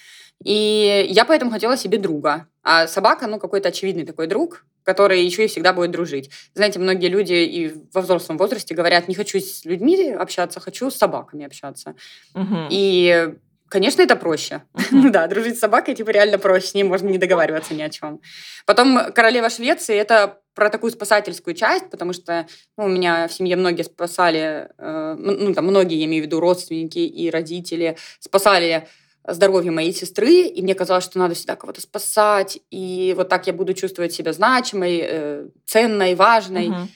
И 0.44 1.08
я 1.10 1.26
поэтому 1.26 1.52
хотела 1.52 1.78
себе 1.78 1.98
друга. 1.98 2.48
А 2.64 2.88
собака, 2.88 3.28
ну, 3.28 3.40
какой-то 3.40 3.70
очевидный 3.70 4.06
такой 4.06 4.28
друг. 4.28 4.66
Который 4.84 5.24
еще 5.24 5.46
и 5.46 5.48
всегда 5.48 5.74
будет 5.74 5.92
дружить. 5.92 6.30
Знаете, 6.54 6.80
многие 6.80 7.08
люди 7.08 7.34
и 7.34 7.74
во 7.94 8.02
взрослом 8.02 8.38
возрасте 8.38 8.76
говорят, 8.76 9.08
не 9.08 9.16
хочу 9.16 9.40
с 9.40 9.66
людьми 9.66 10.12
общаться, 10.12 10.60
хочу 10.60 10.92
с 10.92 10.96
собаками 10.96 11.46
общаться. 11.46 11.96
Мгм. 12.34 12.68
И, 12.70 13.34
конечно, 13.70 14.02
это 14.02 14.16
проще. 14.16 14.64
Ну 14.92 15.10
да, 15.12 15.28
дружить 15.28 15.58
с 15.58 15.60
собакой, 15.60 15.96
типа, 15.96 16.10
реально 16.12 16.38
проще, 16.38 16.68
с 16.68 16.74
ней 16.74 16.84
можно 16.84 17.10
не 17.10 17.18
договариваться 17.18 17.74
ни 17.74 17.82
о 17.82 17.90
чем. 17.90 18.22
Потом 18.66 19.12
«Королева 19.14 19.50
Швеции»— 19.50 19.96
это 19.98 20.40
про 20.54 20.70
такую 20.70 20.92
спасательскую 20.92 21.56
часть, 21.56 21.90
потому 21.90 22.14
что 22.14 22.46
ну, 22.78 22.86
у 22.86 22.88
меня 22.88 23.28
в 23.28 23.34
семье 23.34 23.56
многие 23.56 23.82
спасали, 23.84 24.70
э, 24.78 25.16
ну, 25.18 25.54
там, 25.54 25.66
многие, 25.66 25.98
я 25.98 26.06
имею 26.06 26.24
в 26.24 26.28
виду, 26.28 26.40
родственники 26.40 27.00
и 27.00 27.30
родители, 27.32 27.98
спасали 28.20 28.88
здоровье 29.28 29.72
моей 29.72 29.94
сестры, 29.94 30.42
и 30.42 30.62
мне 30.62 30.76
казалось, 30.76 31.04
что 31.04 31.20
надо 31.20 31.36
всегда 31.36 31.56
кого-то 31.56 31.82
спасать, 31.82 32.60
и 32.72 33.14
вот 33.16 33.30
так 33.30 33.48
я 33.48 33.54
буду 33.54 33.74
чувствовать 33.74 34.14
себя 34.14 34.34
значимой, 34.34 35.00
э, 35.04 35.48
ценной, 35.66 36.16
важной. 36.16 36.70
Мгм. 36.70 36.90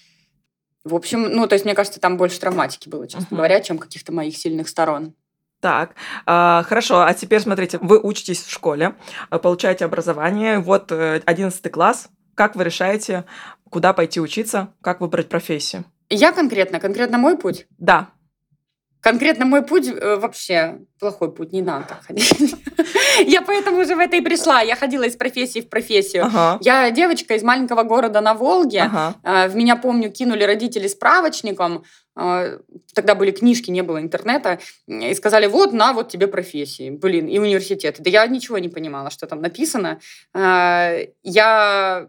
В 0.83 0.95
общем, 0.95 1.23
ну, 1.23 1.47
то 1.47 1.53
есть, 1.53 1.65
мне 1.65 1.75
кажется, 1.75 1.99
там 1.99 2.17
больше 2.17 2.39
травматики 2.39 2.87
было, 2.89 3.07
честно 3.07 3.27
Мгм. 3.29 3.37
говоря, 3.37 3.59
чем 3.61 3.77
каких-то 3.77 4.11
моих 4.13 4.37
сильных 4.37 4.69
сторон. 4.69 5.13
Так, 5.59 5.95
а, 6.25 6.63
хорошо, 6.63 7.01
а 7.01 7.13
теперь 7.13 7.41
смотрите, 7.41 7.79
вы 7.81 7.99
учитесь 7.99 8.43
в 8.43 8.51
школе, 8.51 8.95
а, 9.29 9.39
получаете 9.39 9.85
образование, 9.85 10.59
вот 10.59 10.91
э, 10.91 11.21
11 11.25 11.69
класс, 11.71 12.09
как 12.35 12.55
вы 12.55 12.63
решаете, 12.63 13.25
куда 13.69 13.91
пойти 13.93 14.21
учиться, 14.21 14.69
как 14.81 15.01
выбрать 15.01 15.29
профессию? 15.29 15.83
Я 16.09 16.31
конкретно, 16.31 16.79
конкретно 16.79 17.17
мой 17.17 17.37
путь, 17.37 17.65
Да, 17.79 18.09
конкретно 19.07 19.45
мой 19.45 19.61
путь 19.61 19.87
э, 19.87 20.15
вообще 20.17 20.79
плохой 20.99 21.31
путь, 21.33 21.53
не 21.53 21.61
надо 21.61 21.85
так 21.87 22.03
ходить. 22.05 22.55
Я 23.25 23.41
поэтому 23.41 23.79
уже 23.81 23.95
в 23.95 23.99
это 23.99 24.17
и 24.17 24.21
пришла. 24.21 24.61
Я 24.61 24.75
ходила 24.75 25.03
из 25.03 25.15
профессии 25.15 25.61
в 25.61 25.69
профессию. 25.69 26.25
ага, 26.25 26.57
Я 26.61 26.91
девочка 26.91 27.35
из 27.35 27.43
маленького 27.43 27.83
города 27.83 28.19
на 28.21 28.33
Волге. 28.33 28.81
ага, 28.81 29.15
А, 29.23 29.47
В 29.47 29.55
меня, 29.55 29.75
помню, 29.77 30.11
кинули 30.11 30.43
родители 30.43 30.87
справочником. 30.87 31.83
а, 32.15 32.57
Тогда 32.93 33.15
были 33.15 33.31
книжки, 33.31 33.71
не 33.71 33.81
было 33.83 33.99
интернета. 34.01 34.59
И 34.87 35.13
сказали, 35.13 35.47
вот, 35.47 35.71
на, 35.73 35.93
вот 35.93 36.09
тебе 36.09 36.27
профессии. 36.27 36.89
Блин, 36.89 37.27
и 37.27 37.39
университеты. 37.39 38.03
Да 38.03 38.09
я 38.09 38.27
ничего 38.27 38.57
не 38.59 38.69
понимала, 38.69 39.09
что 39.09 39.25
там 39.27 39.41
написано. 39.41 39.99
Я 41.23 42.07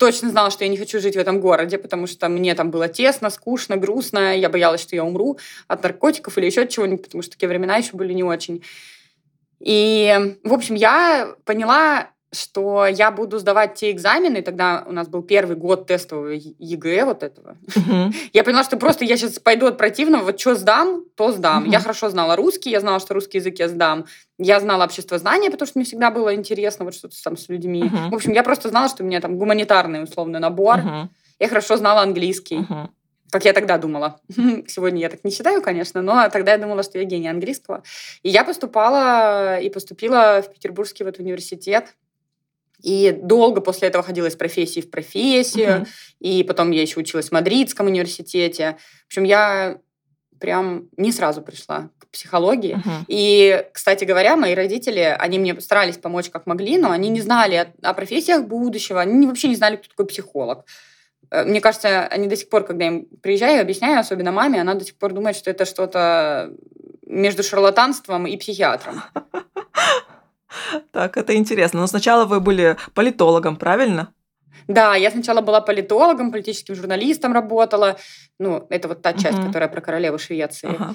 точно 0.00 0.30
знала, 0.30 0.50
что 0.50 0.64
я 0.64 0.70
не 0.70 0.78
хочу 0.78 0.98
жить 0.98 1.14
в 1.14 1.18
этом 1.18 1.40
городе, 1.40 1.76
потому 1.76 2.06
что 2.06 2.28
мне 2.30 2.54
там 2.54 2.70
было 2.70 2.88
тесно, 2.88 3.28
скучно, 3.28 3.76
грустно. 3.76 4.34
Я 4.34 4.48
боялась, 4.48 4.80
что 4.80 4.96
я 4.96 5.04
умру 5.04 5.38
от 5.68 5.82
наркотиков 5.82 6.38
или 6.38 6.46
еще 6.46 6.66
чего-нибудь, 6.66 7.04
потому 7.04 7.22
что 7.22 7.32
такие 7.32 7.48
времена 7.48 7.76
еще 7.76 7.92
были 7.92 8.14
не 8.14 8.24
очень. 8.24 8.64
И, 9.60 10.36
в 10.42 10.54
общем, 10.54 10.74
я 10.74 11.34
поняла, 11.44 12.10
что 12.32 12.86
я 12.86 13.10
буду 13.10 13.38
сдавать 13.38 13.74
те 13.74 13.90
экзамены, 13.90 14.42
тогда 14.42 14.84
у 14.86 14.92
нас 14.92 15.08
был 15.08 15.22
первый 15.22 15.56
год 15.56 15.86
тестового 15.86 16.28
ЕГЭ 16.30 17.04
вот 17.04 17.22
этого. 17.24 17.56
мгм, 17.74 18.12
Я 18.32 18.44
поняла, 18.44 18.62
что 18.62 18.76
просто 18.76 19.04
я 19.04 19.16
сейчас 19.16 19.38
пойду 19.40 19.66
от 19.66 19.76
противного, 19.78 20.24
вот 20.24 20.38
что 20.40 20.54
сдам, 20.54 21.04
то 21.16 21.32
сдам. 21.32 21.62
Мгм. 21.64 21.72
Я 21.72 21.80
хорошо 21.80 22.08
знала 22.08 22.36
русский, 22.36 22.70
я 22.70 22.80
знала, 22.80 23.00
что 23.00 23.14
русский 23.14 23.38
язык 23.38 23.58
я 23.58 23.68
сдам. 23.68 24.04
Я 24.38 24.60
знала 24.60 24.84
обществознание, 24.84 25.50
потому 25.50 25.66
что 25.66 25.78
мне 25.78 25.84
всегда 25.86 26.10
было 26.12 26.34
интересно 26.34 26.84
вот 26.84 26.94
что-то 26.94 27.16
там 27.22 27.36
с 27.36 27.48
людьми. 27.48 27.82
Мгм. 27.84 28.10
В 28.10 28.14
общем, 28.14 28.32
я 28.32 28.42
просто 28.44 28.68
знала, 28.68 28.88
что 28.88 29.02
у 29.02 29.06
меня 29.06 29.20
там 29.20 29.36
гуманитарный 29.36 30.02
условный 30.04 30.38
набор. 30.40 30.78
мгм, 30.78 31.10
Я 31.40 31.48
хорошо 31.48 31.76
знала 31.78 32.02
английский, 32.02 32.58
мгм. 32.58 32.90
как 33.32 33.44
я 33.44 33.52
тогда 33.52 33.76
думала. 33.76 34.20
Сегодня 34.68 35.00
я 35.00 35.08
так 35.08 35.24
не 35.24 35.32
считаю, 35.32 35.62
конечно, 35.62 36.00
но 36.00 36.28
тогда 36.30 36.52
я 36.52 36.58
думала, 36.58 36.84
что 36.84 36.98
я 36.98 37.04
гений 37.04 37.28
английского. 37.28 37.82
И 38.22 38.28
я 38.28 38.44
поступала 38.44 39.58
и 39.58 39.68
поступила 39.68 40.42
в 40.42 40.52
Петербургский 40.54 41.02
вот 41.02 41.18
университет. 41.18 41.96
И 42.82 43.12
долго 43.12 43.60
после 43.60 43.88
этого 43.88 44.02
ходила 44.02 44.26
из 44.26 44.36
профессии 44.36 44.80
в 44.80 44.90
профессию. 44.90 45.80
Мгм. 45.80 45.86
И 46.20 46.42
потом 46.44 46.70
я 46.70 46.82
еще 46.82 47.00
училась 47.00 47.28
в 47.28 47.32
Мадридском 47.32 47.86
университете. 47.86 48.76
В 49.04 49.06
общем, 49.06 49.24
я 49.24 49.78
прям 50.40 50.88
не 50.96 51.12
сразу 51.12 51.42
пришла 51.42 51.90
к 51.98 52.08
психологии. 52.08 52.74
Мгм. 52.74 53.04
И, 53.08 53.64
кстати 53.72 54.04
говоря, 54.04 54.36
мои 54.36 54.54
родители, 54.54 55.16
они 55.18 55.38
мне 55.38 55.60
старались 55.60 55.98
помочь 55.98 56.30
как 56.30 56.46
могли, 56.46 56.78
но 56.78 56.90
они 56.90 57.10
не 57.10 57.20
знали 57.20 57.54
о, 57.56 57.72
о 57.82 57.94
профессиях 57.94 58.44
будущего, 58.44 59.00
они 59.00 59.26
вообще 59.26 59.48
не 59.48 59.56
знали, 59.56 59.76
кто 59.76 59.88
такой 59.88 60.06
психолог. 60.06 60.64
Э, 61.30 61.44
Мне 61.44 61.60
кажется, 61.60 62.06
они 62.06 62.26
до 62.26 62.36
сих 62.36 62.48
пор, 62.48 62.64
когда 62.64 62.84
я 62.84 62.90
им 62.90 63.06
приезжаю 63.22 63.58
и 63.58 63.60
объясняю, 63.60 64.00
особенно 64.00 64.32
маме, 64.32 64.60
она 64.60 64.74
до 64.74 64.84
сих 64.84 64.96
пор 64.96 65.12
думает, 65.12 65.36
что 65.36 65.50
это 65.50 65.64
что-то 65.64 66.52
между 67.06 67.42
шарлатанством 67.42 68.26
и 68.26 68.36
психиатром. 68.36 69.02
Так, 70.92 71.16
это 71.16 71.36
интересно. 71.36 71.80
Но 71.80 71.86
сначала 71.86 72.24
вы 72.24 72.40
были 72.40 72.76
политологом, 72.94 73.56
правильно? 73.56 74.12
Да, 74.68 74.94
я 74.96 75.10
сначала 75.10 75.40
была 75.40 75.60
политологом, 75.60 76.30
политическим 76.30 76.74
журналистом 76.74 77.32
работала. 77.32 77.96
Ну, 78.38 78.66
это 78.70 78.88
вот 78.88 79.02
та 79.02 79.12
часть, 79.12 79.38
Мгм. 79.38 79.46
которая 79.46 79.68
про 79.68 79.80
королеву 79.80 80.18
Швеции. 80.18 80.68
Ага. 80.68 80.94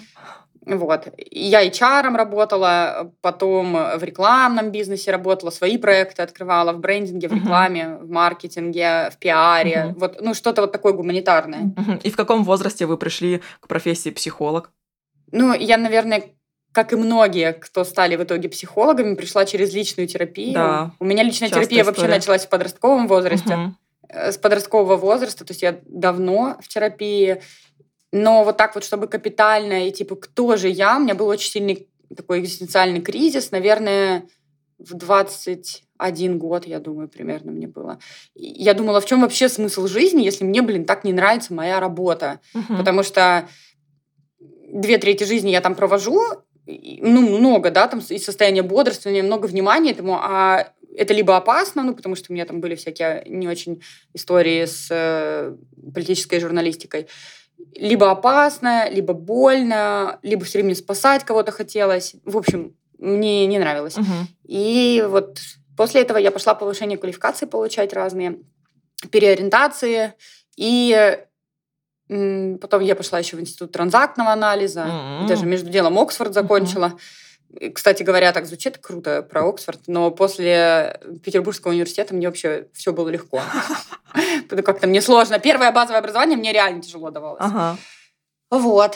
Вот. 0.66 1.08
Я 1.32 1.62
HR 1.62 2.16
работала, 2.16 3.12
потом 3.22 3.74
в 3.74 4.04
рекламном 4.04 4.72
бизнесе 4.72 5.12
работала, 5.12 5.52
свои 5.52 5.78
проекты 5.78 6.24
открывала, 6.24 6.74
в 6.74 6.80
брендинге, 6.80 7.28
в 7.28 7.34
рекламе, 7.34 7.98
в 8.02 8.10
маркетинге, 8.10 9.10
в 9.12 9.18
пиаре. 9.18 9.86
Мгм. 9.86 10.00
Вот, 10.00 10.22
ну, 10.22 10.34
что-то 10.34 10.62
вот 10.62 10.72
такое 10.72 10.94
гуманитарное. 10.94 11.72
Мгм. 11.78 12.00
И 12.04 12.10
в 12.10 12.16
каком 12.16 12.44
возрасте 12.44 12.86
вы 12.88 12.98
пришли 12.98 13.42
к 13.60 13.68
профессии 13.68 14.10
психолог? 14.10 14.72
Ну, 15.32 15.54
я, 15.54 15.78
наверное, 15.78 16.24
как 16.76 16.92
и 16.92 16.98
многие, 16.98 17.54
кто 17.54 17.86
стали 17.86 18.18
в 18.18 18.24
итоге 18.24 18.50
психологами, 18.50 19.16
пришла 19.16 19.46
через 19.46 19.74
личную 19.74 20.08
терапию. 20.08 20.54
Да, 20.54 20.92
У 21.00 21.06
меня 21.06 21.24
личная 21.24 21.48
частая 21.48 21.64
терапия 21.66 21.84
вообще 21.86 22.02
история. 22.02 22.16
началась 22.16 22.46
в 22.46 22.50
подростковом 22.50 23.08
возрасте. 23.08 23.74
Э, 24.10 24.32
с 24.34 24.38
подросткового 24.38 24.98
возраста, 24.98 25.46
то 25.46 25.52
есть 25.52 25.62
я 25.64 25.80
давно 25.86 26.58
в 26.62 26.68
терапии, 26.68 27.42
но 28.12 28.44
вот 28.44 28.58
так 28.58 28.76
вот, 28.76 28.84
чтобы 28.84 29.08
капитально 29.08 29.88
и 29.88 29.92
типа, 29.92 30.16
кто 30.18 30.58
же 30.58 30.68
я, 30.70 30.98
у 30.98 31.00
меня 31.00 31.16
был 31.16 31.28
очень 31.28 31.50
сильный 31.50 31.88
такой 32.16 32.42
экзистенциальный 32.42 33.02
кризис, 33.02 33.52
наверное, 33.52 34.28
в 34.78 34.94
21 34.94 36.38
год, 36.38 36.68
я 36.68 36.80
думаю, 36.80 37.08
примерно 37.08 37.52
мне 37.54 37.68
было. 37.68 38.00
Я 38.36 38.74
думала, 38.74 39.00
в 39.00 39.06
чем 39.06 39.22
вообще 39.22 39.48
смысл 39.48 39.88
жизни, 39.88 40.24
если 40.24 40.44
мне, 40.44 40.62
блин, 40.62 40.84
так 40.86 41.06
не 41.06 41.14
нравится 41.14 41.54
моя 41.54 41.80
работа, 41.80 42.42
Мгм. 42.54 42.78
потому 42.78 43.02
что 43.04 43.48
две 44.74 44.98
трети 44.98 45.24
жизни 45.24 45.50
я 45.52 45.62
там 45.62 45.74
провожу, 45.76 46.20
ну, 46.68 47.38
много, 47.38 47.72
да, 47.72 47.88
там 47.88 48.00
и 48.00 48.18
состояние 48.18 48.64
бодрствования, 48.64 49.24
много 49.24 49.46
внимания 49.46 49.92
этому, 49.92 50.16
а 50.16 50.72
это 50.98 51.14
либо 51.14 51.36
опасно, 51.36 51.84
ну, 51.84 51.94
потому 51.94 52.16
что 52.16 52.32
у 52.32 52.34
меня 52.34 52.46
там 52.46 52.62
были 52.62 52.76
всякие 52.76 53.24
не 53.28 53.48
очень 53.48 53.82
истории 54.14 54.66
с 54.66 54.88
э, 54.90 55.56
политической 55.94 56.40
журналистикой, 56.40 57.08
либо 57.76 58.12
опасно, 58.12 58.90
либо 58.90 59.14
больно, 59.14 60.20
либо 60.24 60.46
все 60.46 60.60
время 60.60 60.76
спасать 60.76 61.24
кого-то 61.24 61.52
хотелось. 61.52 62.16
В 62.24 62.38
общем, 62.38 62.76
мне 62.98 63.46
не 63.46 63.60
нравилось. 63.60 63.98
Мгм. 63.98 64.28
И 64.46 65.04
вот 65.08 65.40
после 65.78 66.02
этого 66.02 66.18
я 66.18 66.32
пошла 66.32 66.56
повышение 66.56 66.98
квалификации 66.98 67.46
получать 67.46 67.94
разные, 67.94 68.40
переориентации. 69.12 70.14
И 70.56 71.18
потом 72.08 72.82
я 72.82 72.96
пошла 72.96 73.20
еще 73.20 73.36
в 73.38 73.42
институт 73.42 73.72
транзактного 73.72 74.32
анализа. 74.32 74.86
И 75.24 75.28
даже 75.28 75.46
между 75.46 75.70
делом 75.70 75.98
Оксфорд 75.98 76.34
закончила. 76.34 76.94
И, 77.60 77.70
Кстати 77.70 78.04
говоря, 78.04 78.32
так 78.34 78.46
звучит 78.46 78.78
круто 78.78 79.22
про 79.22 79.48
Оксфорд, 79.48 79.82
но 79.88 80.12
после 80.12 81.00
Петербургского 81.24 81.72
университета 81.72 82.14
мне 82.14 82.28
вообще 82.28 82.68
все 82.74 82.92
было 82.94 83.08
легко. 83.10 83.42
Как-то 84.50 84.88
мне 84.88 85.02
сложно. 85.02 85.40
Первое 85.40 85.72
базовое 85.72 86.00
образование 86.00 86.38
мне 86.38 86.52
реально 86.54 86.82
тяжело 86.82 87.12
давалось. 87.12 87.42
Вот. 88.50 88.96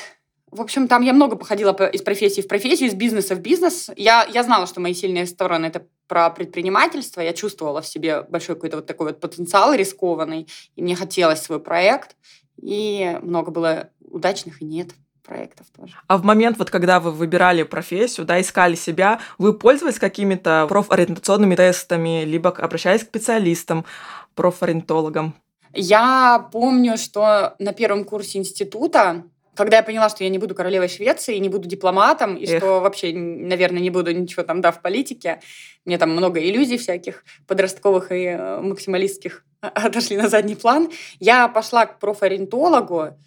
В 0.51 0.61
общем, 0.61 0.87
там 0.87 1.03
я 1.03 1.13
много 1.13 1.35
походила 1.35 1.73
по- 1.73 1.85
из 1.85 2.01
профессии 2.01 2.41
в 2.41 2.47
профессию, 2.47 2.89
из 2.89 2.95
бизнеса 2.95 3.35
в 3.35 3.39
бизнес. 3.39 3.91
Я, 3.95 4.25
я 4.31 4.43
знала, 4.43 4.65
что 4.65 4.79
мои 4.81 4.95
сильные 4.95 5.27
стороны 5.27 5.67
это 5.67 5.85
про 6.07 6.29
предпринимательство. 6.31 7.21
Я 7.21 7.33
чувствовала 7.33 7.81
в 7.83 7.87
себе 7.87 8.23
большой 8.23 8.55
какой-то 8.55 8.77
вот 8.77 8.87
такой 8.87 9.07
вот 9.07 9.19
потенциал 9.19 9.73
рискованный. 9.75 10.47
И 10.75 10.81
мне 10.81 10.95
хотелось 10.95 11.41
свой 11.41 11.59
проект. 11.59 12.15
И 12.61 13.17
много 13.21 13.51
было 13.51 13.89
удачных 14.01 14.61
и 14.61 14.65
нет 14.65 14.89
проектов 15.23 15.67
тоже. 15.75 15.95
А 16.07 16.17
в 16.17 16.23
момент, 16.23 16.57
вот 16.57 16.69
когда 16.69 16.99
вы 16.99 17.11
выбирали 17.11 17.63
профессию, 17.63 18.25
да, 18.25 18.41
искали 18.41 18.75
себя, 18.75 19.19
вы 19.37 19.53
пользовались 19.53 19.99
какими-то 19.99 20.65
профориентационными 20.67 21.55
тестами, 21.55 22.23
либо 22.25 22.49
обращались 22.49 23.03
к 23.03 23.07
специалистам, 23.07 23.85
профориентологам? 24.33 25.35
Я 25.73 26.49
помню, 26.51 26.97
что 26.97 27.55
на 27.59 27.73
первом 27.73 28.03
курсе 28.03 28.39
института, 28.39 29.23
когда 29.59 29.75
я 29.75 29.83
поняла, 29.83 30.07
что 30.07 30.23
я 30.23 30.29
не 30.29 30.37
буду 30.37 30.55
королевой 30.55 30.87
Швеции, 30.87 31.35
не 31.35 31.49
буду 31.49 31.67
дипломатом, 31.67 32.37
и 32.37 32.45
Эх. 32.45 32.59
что 32.59 32.79
вообще, 32.79 33.11
наверное, 33.13 33.81
не 33.81 33.89
буду 33.89 34.13
ничего 34.13 34.43
там, 34.43 34.61
да, 34.61 34.71
в 34.71 34.81
политике, 34.81 35.41
мне 35.83 35.97
там 35.97 36.11
много 36.11 36.39
иллюзий 36.39 36.77
всяких 36.77 37.25
подростковых 37.45 38.13
и 38.13 38.23
э, 38.23 38.61
максималистских 38.61 39.43
отошли 39.59 40.15
на 40.15 40.29
задний 40.29 40.55
план, 40.55 40.89
я 41.19 41.49
пошла 41.49 41.87
к 41.87 41.99
профориентологу, 41.99 43.17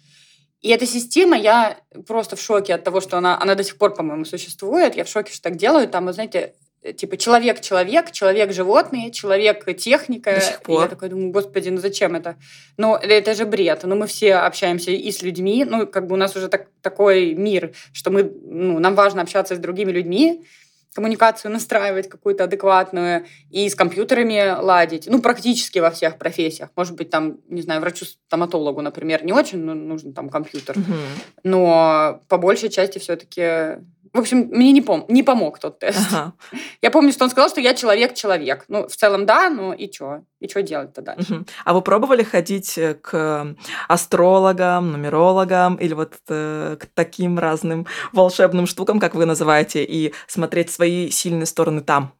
и 0.61 0.69
эта 0.69 0.87
система, 0.87 1.37
я 1.37 1.77
просто 2.07 2.35
в 2.35 2.41
шоке 2.41 2.73
от 2.73 2.83
того, 2.83 2.99
что 2.99 3.19
она, 3.19 3.39
она 3.39 3.53
до 3.53 3.63
сих 3.63 3.77
пор, 3.77 3.93
по-моему, 3.93 4.25
существует. 4.25 4.95
Я 4.95 5.03
в 5.03 5.09
шоке, 5.09 5.31
что 5.33 5.43
так 5.43 5.57
делают. 5.57 5.91
Там, 5.91 6.05
вы 6.05 6.13
знаете, 6.13 6.55
типа 6.91 7.17
человек-человек, 7.17 8.11
человек-животное, 8.11 9.09
человек-техника. 9.09 10.35
До 10.35 10.41
сих 10.41 10.61
пор. 10.61 10.79
И 10.79 10.83
я 10.83 10.89
такая 10.89 11.09
думаю, 11.09 11.31
господи, 11.31 11.69
ну 11.69 11.77
зачем 11.77 12.15
это? 12.15 12.35
Ну, 12.77 12.95
это 12.95 13.33
же 13.33 13.45
бред. 13.45 13.81
Ну, 13.83 13.95
мы 13.95 14.07
все 14.07 14.35
общаемся 14.35 14.91
и 14.91 15.11
с 15.11 15.21
людьми, 15.21 15.65
ну, 15.65 15.87
как 15.87 16.07
бы 16.07 16.15
у 16.15 16.17
нас 16.17 16.35
уже 16.35 16.49
так, 16.49 16.67
такой 16.81 17.33
мир, 17.33 17.73
что 17.93 18.11
мы, 18.11 18.23
ну, 18.23 18.79
нам 18.79 18.95
важно 18.95 19.21
общаться 19.21 19.55
с 19.55 19.59
другими 19.59 19.91
людьми, 19.91 20.43
коммуникацию 20.93 21.51
настраивать 21.51 22.07
какую-то 22.07 22.43
адекватную 22.43 23.25
и 23.49 23.67
с 23.67 23.75
компьютерами 23.75 24.55
ладить. 24.61 25.07
Ну, 25.07 25.21
практически 25.21 25.79
во 25.79 25.89
всех 25.89 26.17
профессиях. 26.17 26.69
Может 26.75 26.95
быть, 26.95 27.09
там, 27.09 27.39
не 27.49 27.61
знаю, 27.61 27.81
врачу-стоматологу, 27.81 28.81
например, 28.81 29.25
не 29.25 29.33
очень 29.33 29.59
ну, 29.59 29.73
нужен 29.73 30.13
там 30.13 30.29
компьютер. 30.29 30.77
Мгм. 30.77 30.95
Но 31.43 32.21
по 32.27 32.37
большей 32.37 32.69
части 32.69 32.99
все-таки... 32.99 33.81
В 34.13 34.19
общем, 34.19 34.47
мне 34.51 34.71
не, 34.71 34.81
пом... 34.81 35.05
не 35.07 35.23
помог 35.23 35.57
тот 35.57 35.79
тест. 35.79 35.99
Ага. 36.11 36.33
Я 36.83 36.91
помню, 36.91 37.11
что 37.11 37.23
он 37.23 37.31
сказал, 37.31 37.49
что 37.49 37.59
я 37.59 37.73
человек-человек. 37.73 38.65
Ну, 38.67 38.87
в 38.87 38.95
целом, 38.95 39.25
да, 39.25 39.49
но 39.49 39.73
и 39.73 39.91
что? 39.91 40.21
И 40.39 40.47
что 40.47 40.61
делать-то 40.61 41.01
дальше? 41.01 41.33
Мгм. 41.33 41.47
А 41.65 41.73
вы 41.73 41.81
пробовали 41.81 42.21
ходить 42.21 42.77
э, 42.77 42.93
к 42.93 43.55
астрологам, 43.87 44.91
нумерологам 44.91 45.75
или 45.75 45.93
вот 45.93 46.13
э, 46.29 46.77
к 46.79 46.85
таким 46.93 47.39
разным 47.39 47.87
волшебным 48.11 48.67
штукам, 48.67 48.99
как 48.99 49.15
вы 49.15 49.25
называете, 49.25 49.83
и 49.83 50.13
смотреть 50.27 50.69
свои 50.69 51.09
сильные 51.09 51.47
стороны 51.47 51.81
там? 51.81 52.13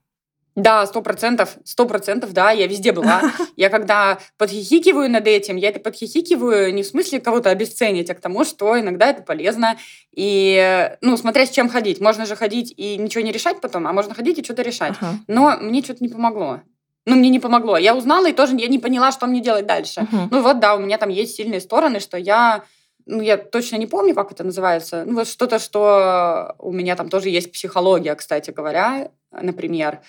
Да, 0.56 0.86
сто 0.86 1.02
процентов, 1.02 1.58
сто 1.64 1.86
процентов, 1.86 2.32
да, 2.34 2.52
я 2.52 2.68
везде 2.68 2.92
была. 2.92 3.22
Я 3.56 3.70
когда 3.70 4.20
подхихикиваю 4.38 5.10
над 5.10 5.28
этим, 5.28 5.56
я 5.58 5.70
это 5.70 5.80
подхихикиваю 5.80 6.74
не 6.74 6.84
в 6.84 6.88
смысле 6.88 7.20
кого-то 7.20 7.50
обесценить, 7.50 8.10
а 8.10 8.16
к 8.16 8.20
тому, 8.20 8.44
что 8.44 8.80
иногда 8.80 9.08
это 9.08 9.22
полезно. 9.22 9.78
И, 10.16 10.92
ну, 11.02 11.18
смотря 11.18 11.46
с 11.46 11.50
чем 11.50 11.70
ходить. 11.70 12.02
Можно 12.02 12.26
же 12.26 12.36
ходить 12.36 12.74
и 12.76 12.98
ничего 12.98 13.24
не 13.24 13.32
решать 13.32 13.62
потом, 13.62 13.88
а 13.88 13.94
можно 13.94 14.14
ходить 14.14 14.40
и 14.40 14.44
что-то 14.44 14.64
решать. 14.64 14.94
Ага. 15.00 15.20
Но 15.28 15.58
мне 15.60 15.82
что-то 15.82 16.04
не 16.04 16.10
помогло. 16.10 16.62
Ну, 17.06 17.16
мне 17.16 17.30
не 17.30 17.40
помогло. 17.40 17.78
Я 17.78 17.96
узнала 17.96 18.30
и 18.30 18.34
тоже 18.34 18.56
я 18.56 18.68
не 18.68 18.80
поняла, 18.80 19.12
что 19.12 19.28
мне 19.28 19.42
делать 19.42 19.66
дальше. 19.66 20.02
Мгм. 20.02 20.30
Ну 20.32 20.42
вот, 20.42 20.60
да, 20.60 20.76
у 20.76 20.80
меня 20.80 20.98
там 20.98 21.10
есть 21.10 21.36
сильные 21.36 21.62
стороны, 21.62 22.00
что 22.00 22.18
я... 22.18 22.64
Ну, 23.06 23.22
я 23.22 23.38
точно 23.38 23.76
не 23.76 23.88
помню, 23.88 24.16
как 24.16 24.32
это 24.32 24.46
называется. 24.46 25.04
Ну, 25.06 25.16
вот 25.16 25.28
что-то, 25.28 25.60
что 25.60 26.56
у 26.60 26.72
меня 26.72 26.96
там 26.96 27.10
тоже 27.10 27.30
есть 27.30 27.52
психология, 27.52 28.16
кстати 28.16 28.52
говоря, 28.52 29.12
например. 29.32 30.00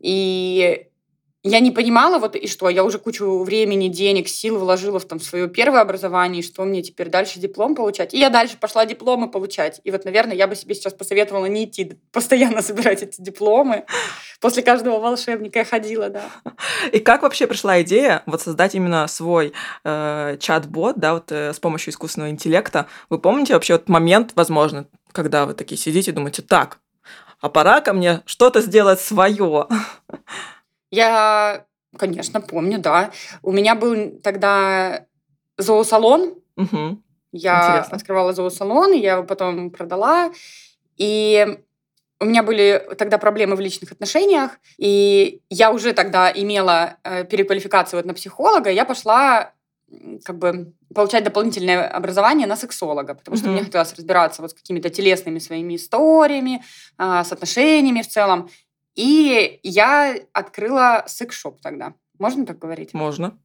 И 0.00 0.90
я 1.42 1.60
не 1.60 1.70
понимала, 1.70 2.18
вот 2.18 2.36
и 2.36 2.46
что, 2.46 2.68
я 2.68 2.84
уже 2.84 2.98
кучу 2.98 3.42
времени, 3.44 3.88
денег, 3.88 4.28
сил 4.28 4.58
вложила 4.58 4.98
в 4.98 5.06
там 5.06 5.18
свое 5.20 5.48
первое 5.48 5.80
образование, 5.80 6.40
и 6.40 6.44
что 6.44 6.64
мне 6.64 6.82
теперь 6.82 7.08
дальше 7.08 7.40
диплом 7.40 7.74
получать. 7.74 8.12
И 8.12 8.18
я 8.18 8.28
дальше 8.28 8.58
пошла 8.58 8.84
дипломы 8.84 9.30
получать. 9.30 9.80
И 9.84 9.90
вот, 9.90 10.04
наверное, 10.04 10.36
я 10.36 10.46
бы 10.46 10.54
себе 10.54 10.74
сейчас 10.74 10.92
посоветовала 10.92 11.46
не 11.46 11.64
идти, 11.64 11.98
постоянно 12.12 12.60
собирать 12.62 13.02
эти 13.02 13.22
дипломы. 13.22 13.86
После 14.38 14.62
каждого 14.62 15.00
волшебника 15.00 15.60
я 15.60 15.64
ходила, 15.64 16.10
да. 16.10 16.24
И 16.92 16.98
как 16.98 17.22
вообще 17.22 17.46
пришла 17.46 17.80
идея 17.80 18.22
вот 18.26 18.42
создать 18.42 18.74
именно 18.74 19.06
свой 19.08 19.54
э, 19.84 20.36
чат-бот, 20.38 20.98
да, 20.98 21.14
вот 21.14 21.32
э, 21.32 21.54
с 21.54 21.58
помощью 21.58 21.92
искусственного 21.92 22.30
интеллекта? 22.30 22.86
Вы 23.08 23.18
помните 23.18 23.54
вообще 23.54 23.74
вот 23.74 23.88
момент, 23.88 24.32
возможно, 24.34 24.88
когда 25.12 25.46
вы 25.46 25.54
такие 25.54 25.78
сидите 25.78 26.10
и 26.10 26.14
думаете, 26.14 26.42
так, 26.42 26.79
а 27.40 27.48
пора 27.48 27.80
ко 27.80 27.92
мне 27.92 28.22
что-то 28.26 28.60
сделать 28.60 29.00
свое. 29.00 29.66
Я, 30.90 31.64
конечно, 31.96 32.40
помню, 32.40 32.78
да. 32.78 33.10
У 33.42 33.52
меня 33.52 33.74
был 33.74 34.18
тогда 34.22 35.06
зоосалон. 35.56 36.34
Мгм. 36.56 37.02
Я 37.32 37.68
Интересно. 37.70 37.96
открывала 37.96 38.32
зоосалон, 38.32 38.92
я 38.92 39.12
его 39.12 39.24
потом 39.24 39.70
продала. 39.70 40.32
И 40.96 41.58
у 42.20 42.24
меня 42.26 42.42
были 42.42 42.86
тогда 42.98 43.18
проблемы 43.18 43.56
в 43.56 43.60
личных 43.60 43.92
отношениях, 43.92 44.52
и 44.76 45.40
я 45.48 45.70
уже 45.70 45.94
тогда 45.94 46.30
имела 46.30 46.98
э, 47.02 47.24
переквалификацию 47.24 47.98
вот 47.98 48.06
на 48.06 48.12
психолога, 48.12 48.70
я 48.70 48.84
пошла 48.84 49.52
как 50.24 50.38
бы 50.38 50.72
получать 50.94 51.24
дополнительное 51.24 51.88
образование 51.88 52.46
на 52.46 52.56
сексолога, 52.56 53.14
потому 53.14 53.36
что 53.36 53.46
Мгм. 53.46 53.54
мне 53.54 53.64
хотелось 53.64 53.94
разбираться 53.94 54.42
вот 54.42 54.50
с 54.50 54.54
какими-то 54.54 54.88
телесными 54.90 55.38
своими 55.38 55.74
историями, 55.76 56.62
а, 56.98 57.24
с 57.24 57.32
отношениями 57.32 58.02
в 58.02 58.08
целом. 58.08 58.48
И 58.94 59.60
я 59.62 60.14
открыла 60.32 61.04
секс-шоп 61.06 61.60
тогда. 61.60 61.94
Можно 62.18 62.44
так 62.46 62.58
говорить? 62.58 62.94
Можно. 62.94 63.38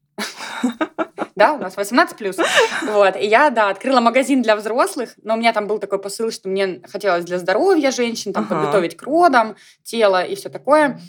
Да, 1.35 1.53
у 1.53 1.57
нас 1.57 1.75
18 1.75 2.17
плюс. 2.17 2.37
Вот. 2.83 3.15
И 3.17 3.25
я, 3.27 3.49
да, 3.49 3.69
открыла 3.69 3.99
магазин 3.99 4.41
для 4.41 4.55
взрослых, 4.55 5.15
но 5.21 5.33
у 5.33 5.37
меня 5.37 5.51
там 5.51 5.67
был 5.67 5.79
такой 5.79 5.99
посыл, 5.99 6.31
что 6.31 6.47
мне 6.47 6.81
хотелось 6.87 7.25
для 7.25 7.39
здоровья 7.39 7.91
женщин, 7.91 8.31
там, 8.31 8.43
Ага. 8.45 8.55
подготовить 8.55 8.95
к 8.95 9.03
родам 9.03 9.55
тело 9.83 10.23
и 10.23 10.35
все 10.35 10.47
такое. 10.49 10.99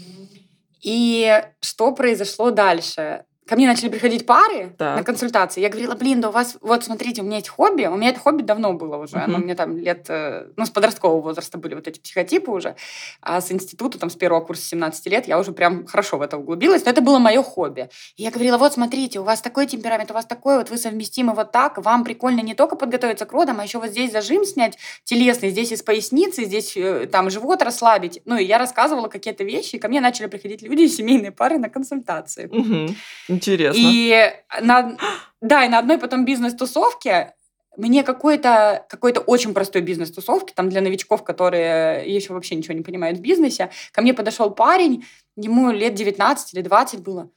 И 0.83 1.43
что 1.61 1.93
произошло 1.93 2.51
дальше? 2.51 3.25
Ко 3.47 3.55
мне 3.55 3.69
начали 3.69 3.89
приходить 3.89 4.27
пары 4.27 4.75
Так. 4.77 4.97
на 4.99 5.05
консультации. 5.05 5.61
Я 5.61 5.69
говорила, 5.69 5.95
блин, 5.95 6.21
да 6.21 6.31
у 6.31 6.33
вас, 6.33 6.57
вот 6.61 6.83
смотрите, 6.85 7.23
у 7.23 7.25
меня 7.25 7.37
есть 7.37 7.49
хобби. 7.49 7.85
У 7.87 7.95
меня 7.95 8.11
это 8.11 8.19
хобби 8.19 8.43
давно 8.43 8.73
было 8.73 8.97
уже. 8.97 9.19
Оно 9.19 9.35
Мгм. 9.39 9.45
мне 9.45 9.55
там 9.55 9.77
лет, 9.77 10.07
э, 10.09 10.49
ну, 10.57 10.67
с 10.67 10.71
подросткового 10.71 11.21
возраста 11.21 11.57
были 11.57 11.77
вот 11.77 11.87
эти 11.87 12.01
психотипы 12.01 12.51
уже. 12.51 12.75
А 13.21 13.41
с 13.41 13.53
института, 13.53 14.01
там, 14.01 14.11
с 14.11 14.17
первого 14.17 14.41
курса 14.41 14.63
17 14.63 15.07
лет 15.07 15.29
я 15.29 15.39
уже 15.39 15.53
прям 15.53 15.87
хорошо 15.87 16.19
в 16.19 16.23
это 16.23 16.39
углубилась. 16.39 16.85
Но 16.85 16.91
это 16.91 17.01
было 17.03 17.21
мое 17.21 17.41
хобби. 17.41 17.89
И 18.17 18.25
я 18.25 18.33
говорила, 18.33 18.59
вот 18.59 18.73
смотрите, 18.73 19.21
у 19.21 19.23
вас 19.23 19.41
такой 19.43 19.67
темперамент, 19.67 20.11
у 20.11 20.15
вас 20.15 20.27
такой, 20.27 20.59
вот 20.59 20.71
вы 20.71 20.77
совместимы 20.77 21.33
вот 21.33 21.53
так. 21.53 21.79
Вам 21.79 22.03
прикольно 22.03 22.41
не 22.41 22.55
только 22.55 22.75
подготовиться 22.75 23.27
к 23.27 23.33
родам, 23.33 23.61
а 23.61 23.63
еще 23.63 23.79
вот 23.79 23.91
здесь 23.91 24.11
зажим 24.11 24.45
снять 24.45 24.77
телесный, 25.05 25.51
здесь 25.51 25.71
из 25.71 25.83
поясницы, 25.85 26.45
здесь 26.47 26.77
э, 26.77 27.07
там 27.07 27.31
живот 27.31 27.63
расслабить. 27.63 28.23
Ну, 28.25 28.37
и 28.37 28.45
я 28.45 28.59
рассказывала 28.59 29.07
какие-то 29.07 29.45
вещи, 29.45 29.77
и 29.77 29.79
ко 29.79 29.87
мне 29.87 30.01
начали 30.01 30.27
приходить 30.27 30.63
люди, 30.63 30.89
семейные 30.89 31.31
пары 31.31 31.59
на 31.59 31.69
консультации. 31.69 32.49
Мгм. 32.51 32.97
Интересно. 33.37 33.79
И 33.81 34.33
на, 34.61 34.97
да, 35.41 35.65
и 35.65 35.69
на 35.69 35.79
одной 35.79 35.99
потом 35.99 36.25
бизнес-тусовке 36.25 37.35
мне 37.77 38.03
какой-то 38.03 38.87
какой 38.89 39.13
очень 39.13 39.53
простой 39.55 39.83
бизнес-тусовки, 39.83 40.53
там 40.55 40.69
для 40.71 40.81
новичков, 40.81 41.25
которые 41.25 42.05
еще 42.13 42.33
вообще 42.33 42.55
ничего 42.55 42.75
не 42.75 42.83
понимают 42.83 43.19
в 43.19 43.21
бизнесе, 43.21 43.71
ко 43.93 44.01
мне 44.03 44.15
подошел 44.15 44.51
парень, 44.51 45.05
ему 45.37 45.71
лет 45.71 45.95
19 45.95 46.55
или 46.55 46.63
20 46.63 47.01
было. 47.03 47.31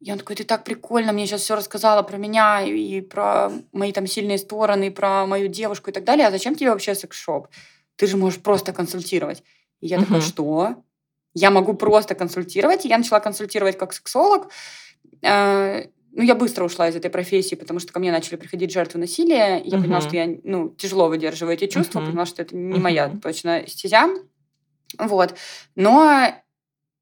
И 0.00 0.12
он 0.12 0.18
такой, 0.18 0.36
ты 0.36 0.44
так 0.44 0.64
прикольно, 0.64 1.12
мне 1.12 1.26
сейчас 1.26 1.42
все 1.42 1.56
рассказала 1.56 2.02
про 2.02 2.16
меня 2.18 2.60
и 2.62 3.00
про 3.00 3.50
мои 3.72 3.92
там 3.92 4.06
сильные 4.06 4.38
стороны, 4.38 4.88
и 4.88 4.90
про 4.90 5.26
мою 5.26 5.48
девушку 5.48 5.90
и 5.90 5.92
так 5.92 6.04
далее. 6.04 6.26
А 6.26 6.30
зачем 6.30 6.54
тебе 6.54 6.70
вообще 6.70 6.94
секс-шоп? 6.94 7.48
Ты 7.96 8.06
же 8.06 8.16
можешь 8.16 8.40
просто 8.40 8.72
консультировать. 8.72 9.42
И 9.80 9.86
я 9.86 9.98
такая, 9.98 10.18
Мгм. 10.18 10.26
что? 10.26 10.82
Я 11.32 11.50
могу 11.50 11.72
просто 11.74 12.14
консультировать. 12.14 12.84
И 12.84 12.88
я 12.88 12.98
начала 12.98 13.20
консультировать 13.20 13.78
как 13.78 13.94
сексолог. 13.94 14.50
Э, 15.22 15.86
Ну, 16.18 16.22
я 16.22 16.34
быстро 16.34 16.64
ушла 16.64 16.88
из 16.88 16.96
этой 16.96 17.10
профессии, 17.10 17.56
потому 17.56 17.78
что 17.78 17.92
ко 17.92 17.98
мне 18.00 18.10
начали 18.10 18.36
приходить 18.36 18.72
жертвы 18.72 18.98
насилия. 19.00 19.58
и 19.58 19.68
Я 19.68 19.76
поняла, 19.76 19.98
Мгм. 19.98 20.08
что 20.08 20.16
я 20.16 20.26
ну, 20.44 20.70
тяжело 20.70 21.08
выдерживаю 21.08 21.54
эти 21.54 21.66
чувства, 21.66 22.00
Мгм. 22.00 22.06
поняла, 22.08 22.24
что 22.24 22.40
это 22.40 22.56
не 22.56 22.80
моя 22.80 23.08
Мгм. 23.08 23.20
точно 23.20 23.64
стезя. 23.66 24.08
Вот. 24.98 25.34
Но 25.74 26.26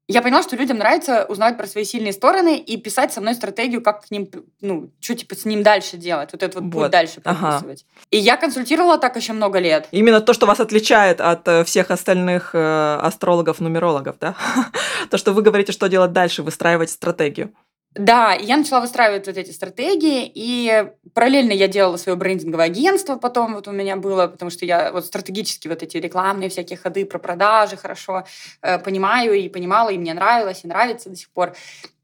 я 0.09 0.21
поняла, 0.21 0.43
что 0.43 0.57
людям 0.57 0.77
нравится 0.79 1.25
узнавать 1.29 1.57
про 1.57 1.65
свои 1.65 1.85
сильные 1.85 2.11
стороны 2.11 2.57
и 2.57 2.75
писать 2.77 3.13
со 3.13 3.21
мной 3.21 3.35
стратегию, 3.35 3.81
как 3.81 4.05
к 4.05 4.11
ним, 4.11 4.29
ну, 4.61 4.91
что 4.99 5.15
типа 5.15 5.33
с 5.35 5.45
ним 5.45 5.63
дальше 5.63 5.95
делать, 5.97 6.29
вот 6.33 6.43
этот 6.43 6.55
вот, 6.55 6.63
Вот. 6.73 6.83
путь 6.83 6.91
дальше 6.91 7.21
Ага. 7.23 7.39
прописывать. 7.39 7.85
И 8.11 8.17
я 8.17 8.35
консультировала 8.35 8.97
так 8.97 9.15
еще 9.15 9.31
много 9.33 9.59
лет. 9.59 9.87
Именно 9.91 10.19
то, 10.19 10.33
что 10.33 10.45
вас 10.45 10.59
отличает 10.59 11.21
от 11.21 11.47
э, 11.47 11.63
всех 11.63 11.89
остальных 11.89 12.51
э, 12.53 12.97
астрологов, 13.01 13.61
нумерологов, 13.61 14.17
да? 14.19 14.35
То, 15.09 15.17
что 15.17 15.31
вы 15.33 15.41
говорите, 15.41 15.71
что 15.71 15.87
делать 15.87 16.11
дальше, 16.11 16.43
выстраивать 16.43 16.89
стратегию. 16.89 17.53
Да, 17.95 18.35
и 18.35 18.45
я 18.45 18.57
начала 18.57 18.81
выстраивать 18.81 19.25
вот 19.25 19.37
эти 19.37 19.51
стратегии, 19.51 20.29
и 20.33 20.85
параллельно 21.13 21.53
я 21.53 21.69
делала 21.69 21.95
свое 21.95 22.17
брендинговое 22.17 22.65
агентство 22.65 23.15
потом 23.15 23.55
вот 23.55 23.69
у 23.69 23.71
меня 23.71 23.95
было, 23.95 24.27
потому 24.27 24.51
что 24.51 24.65
я 24.65 24.91
вот 24.91 25.05
стратегически 25.05 25.69
вот 25.69 25.81
эти 25.81 25.97
рекламные 25.97 26.49
всякие 26.49 26.77
ходы 26.77 27.05
про 27.05 27.19
продажи 27.19 27.77
хорошо 27.77 28.25
э, 28.61 28.79
понимаю 28.79 29.33
и 29.33 29.47
понимала, 29.47 29.89
и 29.89 29.97
мне 29.97 30.13
нравилось, 30.13 30.61
и 30.63 30.67
нравится 30.67 31.09
до 31.09 31.15
сих 31.15 31.29
пор. 31.29 31.53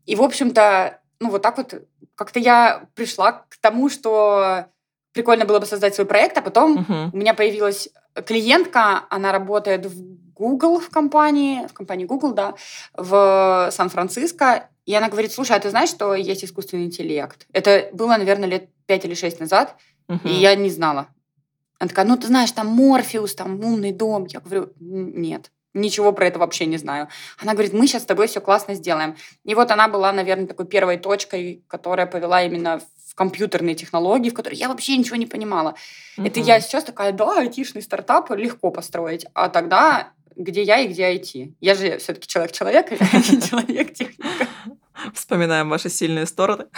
И, 0.06 0.15
в 0.15 0.21
общем-то, 0.21 0.99
ну 1.19 1.30
вот 1.30 1.41
так 1.41 1.58
вот 1.58 1.73
как-то 2.15 2.39
я 2.39 2.84
пришла 2.95 3.34
к 3.34 3.58
тому, 3.60 3.89
что 3.89 4.65
прикольно 5.12 5.43
было 5.43 5.60
бы 5.60 5.65
создать 5.65 5.93
свой 5.93 6.08
проект, 6.08 6.38
а 6.38 6.41
потом 6.41 6.86
Мгм. 6.88 7.10
у 7.13 7.17
меня 7.17 7.34
появилась 7.34 7.89
клиентка, 8.25 9.04
она 9.10 9.34
работает 9.34 9.86
в 9.86 10.21
Google 10.34 10.80
в 10.80 10.89
компании, 10.89 11.67
в 11.67 11.73
компании 11.73 12.06
Google, 12.06 12.32
да, 12.32 12.56
в 12.95 13.69
Сан-Франциско, 13.71 14.69
и 14.91 14.95
она 14.95 15.08
говорит, 15.10 15.32
слушай, 15.32 15.56
а 15.56 15.60
ты 15.60 15.69
знаешь, 15.69 15.89
что 15.89 16.13
есть 16.15 16.43
искусственный 16.43 16.84
интеллект? 16.86 17.47
Это 17.54 17.89
было, 17.93 18.17
наверное, 18.17 18.49
лет 18.49 18.69
пять 18.86 19.06
или 19.06 19.13
шесть 19.13 19.39
назад, 19.39 19.75
Мгм. 20.08 20.27
и 20.27 20.34
я 20.34 20.56
не 20.56 20.69
знала. 20.69 21.08
Она 21.80 21.88
такая, 21.88 22.06
ну 22.06 22.17
ты 22.17 22.27
знаешь, 22.27 22.51
там 22.51 22.67
Морфеус, 22.67 23.34
там 23.36 23.60
умный 23.63 23.91
дом. 23.91 24.25
Я 24.27 24.39
говорю, 24.41 24.73
«Н- 24.82 25.21
нет, 25.21 25.51
ничего 25.73 26.12
про 26.12 26.27
это 26.27 26.38
вообще 26.39 26.65
не 26.65 26.77
знаю. 26.77 27.08
Она 27.39 27.54
говорит, 27.54 27.73
мы 27.73 27.88
сейчас 27.88 28.04
с 28.04 28.06
тобой 28.06 28.27
все 28.27 28.41
классно 28.41 28.75
сделаем. 28.75 29.15
И 29.45 29.56
вот 29.56 29.71
она 29.71 29.88
была, 29.88 30.12
наверное, 30.12 30.45
такой 30.47 30.65
первой 30.67 30.97
точкой, 30.97 31.63
которая 31.67 32.06
повела 32.06 32.43
именно 32.43 32.82
в 33.08 33.15
компьютерные 33.15 33.75
технологии, 33.75 34.30
в 34.30 34.34
которые 34.34 34.60
я 34.60 34.67
вообще 34.67 34.95
ничего 34.97 35.15
не 35.15 35.25
понимала. 35.25 35.75
Это 36.17 36.39
Мгм. 36.39 36.47
я 36.47 36.60
сейчас 36.60 36.84
такая, 36.84 37.13
да, 37.13 37.39
айтишный 37.39 37.82
стартап 37.82 38.30
легко 38.32 38.71
построить. 38.71 39.25
А 39.34 39.47
тогда 39.49 40.12
где 40.36 40.62
я 40.63 40.80
и 40.80 40.88
где 40.88 41.04
IT. 41.13 41.54
Я 41.60 41.75
же 41.75 41.97
все-таки 41.97 42.25
человек-человек, 42.27 42.88
а 42.91 43.17
не 43.17 43.41
человек-техника. 43.49 44.47
Вспоминаем 45.14 45.70
ваши 45.70 45.90
сильные 45.90 46.26
стороны. 46.26 46.66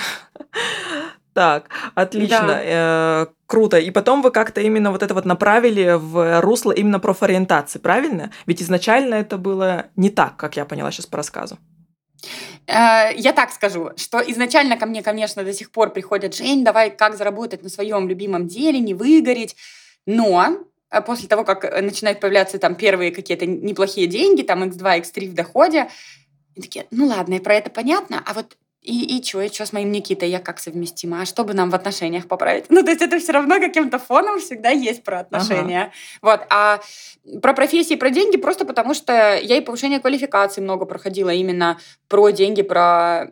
Так, 1.34 1.70
отлично, 1.96 2.46
да. 2.46 2.62
э, 2.64 3.26
круто. 3.48 3.80
И 3.80 3.90
потом 3.90 4.22
вы 4.22 4.30
как-то 4.30 4.62
именно 4.62 4.92
вот 4.92 5.02
это 5.02 5.16
вот 5.16 5.26
направили 5.26 5.98
в 5.98 6.42
русло 6.42 6.72
именно 6.72 7.00
профориентации, 7.00 7.80
правильно? 7.80 8.30
Ведь 8.46 8.62
изначально 8.62 9.16
это 9.16 9.40
было 9.40 9.88
не 9.96 10.12
так, 10.12 10.38
как 10.38 10.58
я 10.58 10.66
поняла 10.66 10.92
сейчас 10.92 11.08
по 11.08 11.18
рассказу. 11.18 11.58
Э, 12.68 13.14
я 13.16 13.34
так 13.34 13.52
скажу, 13.52 13.92
что 13.96 14.20
изначально 14.20 14.78
ко 14.78 14.86
мне, 14.86 15.02
конечно, 15.02 15.44
до 15.44 15.54
сих 15.54 15.72
пор 15.72 15.92
приходят, 15.92 16.36
Жень, 16.36 16.64
давай 16.64 16.92
как 16.92 17.18
заработать 17.18 17.64
на 17.64 17.70
своем 17.70 18.08
любимом 18.08 18.48
деле, 18.48 18.80
не 18.80 18.94
выгореть. 18.94 19.56
Но 20.06 20.58
э, 20.92 21.02
после 21.02 21.28
того, 21.28 21.44
как 21.44 21.82
начинают 21.82 22.20
появляться 22.20 22.60
там 22.60 22.76
первые 22.76 23.12
какие-то 23.12 23.48
неплохие 23.48 24.06
деньги, 24.06 24.44
там 24.44 24.64
x2, 24.64 25.02
x3 25.02 25.30
в 25.30 25.34
доходе, 25.34 25.90
такие, 26.62 26.86
ну 26.92 27.08
ладно, 27.08 27.36
и 27.36 27.40
про 27.40 27.56
это 27.56 27.70
понятно, 27.70 28.22
а 28.26 28.34
вот 28.34 28.58
и, 28.84 29.18
и 29.18 29.24
что, 29.24 29.42
и 29.42 29.50
что 29.50 29.66
с 29.66 29.72
моим 29.72 29.92
Никитой, 29.92 30.30
я 30.30 30.40
как 30.40 30.60
совместима? 30.60 31.22
А 31.22 31.26
что 31.26 31.46
бы 31.46 31.54
нам 31.54 31.70
в 31.70 31.76
отношениях 31.76 32.28
поправить? 32.28 32.66
Ну, 32.70 32.84
то 32.84 32.92
есть 32.92 33.02
это 33.02 33.18
все 33.18 33.32
равно 33.32 33.60
каким-то 33.60 33.98
фоном 33.98 34.40
всегда 34.40 34.70
есть 34.70 35.04
про 35.04 35.22
отношения. 35.22 35.84
Ага. 35.84 35.92
Вот. 36.22 36.42
А 36.50 36.82
про 37.42 37.54
профессии, 37.54 37.96
про 37.96 38.10
деньги 38.10 38.36
просто 38.36 38.66
потому, 38.66 38.94
что 38.94 39.14
я 39.42 39.56
и 39.56 39.62
повышение 39.62 40.02
квалификации 40.02 40.60
много 40.60 40.86
проходила 40.86 41.30
именно 41.30 41.80
про 42.10 42.32
деньги, 42.32 42.62
про 42.62 43.32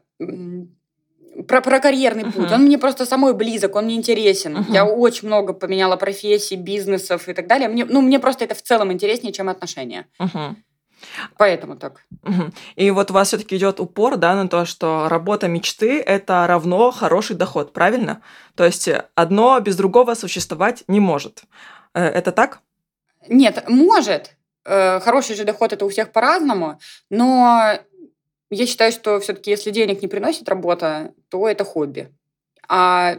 про, 1.48 1.62
про 1.62 1.80
карьерный 1.80 2.24
uh-huh. 2.24 2.34
путь. 2.34 2.52
Он 2.52 2.64
мне 2.64 2.78
просто 2.78 3.06
самой 3.06 3.34
близок, 3.34 3.76
он 3.76 3.86
мне 3.86 3.96
интересен. 3.96 4.58
Uh-huh. 4.58 4.74
Я 4.74 4.86
очень 4.86 5.28
много 5.28 5.54
поменяла 5.54 5.96
профессий, 5.96 6.56
бизнесов 6.56 7.30
и 7.30 7.34
так 7.34 7.48
далее. 7.48 7.70
Мне, 7.70 7.86
ну, 7.86 8.02
мне 8.02 8.20
просто 8.20 8.44
это 8.44 8.54
в 8.54 8.62
целом 8.62 8.92
интереснее, 8.92 9.34
чем 9.34 9.50
отношения. 9.50 10.08
Uh-huh. 10.20 10.56
Поэтому 11.38 11.76
так. 11.76 12.04
И 12.76 12.92
вот 12.92 13.12
у 13.12 13.14
вас 13.14 13.30
все-таки 13.30 13.58
идет 13.58 13.80
упор, 13.80 14.18
да, 14.18 14.36
на 14.36 14.48
то, 14.48 14.66
что 14.66 15.08
работа 15.10 15.48
мечты 15.48 16.00
это 16.00 16.46
равно 16.48 16.92
хороший 16.92 17.36
доход, 17.36 17.74
правильно? 17.74 18.22
То 18.56 18.66
есть 18.66 18.90
одно 19.16 19.60
без 19.60 19.76
другого 19.76 20.14
существовать 20.14 20.84
не 20.88 21.00
может. 21.00 21.44
Э, 21.94 22.04
это 22.04 22.32
так? 22.32 22.60
Нет, 23.28 23.64
может. 23.68 24.36
Э, 24.66 25.00
хороший 25.00 25.36
же 25.36 25.44
доход 25.44 25.74
это 25.74 25.86
у 25.86 25.90
всех 25.90 26.12
по-разному, 26.12 26.80
но 27.10 27.80
я 28.50 28.68
считаю, 28.68 28.92
что 28.92 29.20
все-таки 29.20 29.52
если 29.52 29.72
денег 29.72 30.02
не 30.02 30.08
приносит 30.08 30.50
работа, 30.50 31.14
то 31.30 31.48
это 31.48 31.64
хобби. 31.64 32.14
А 32.68 33.18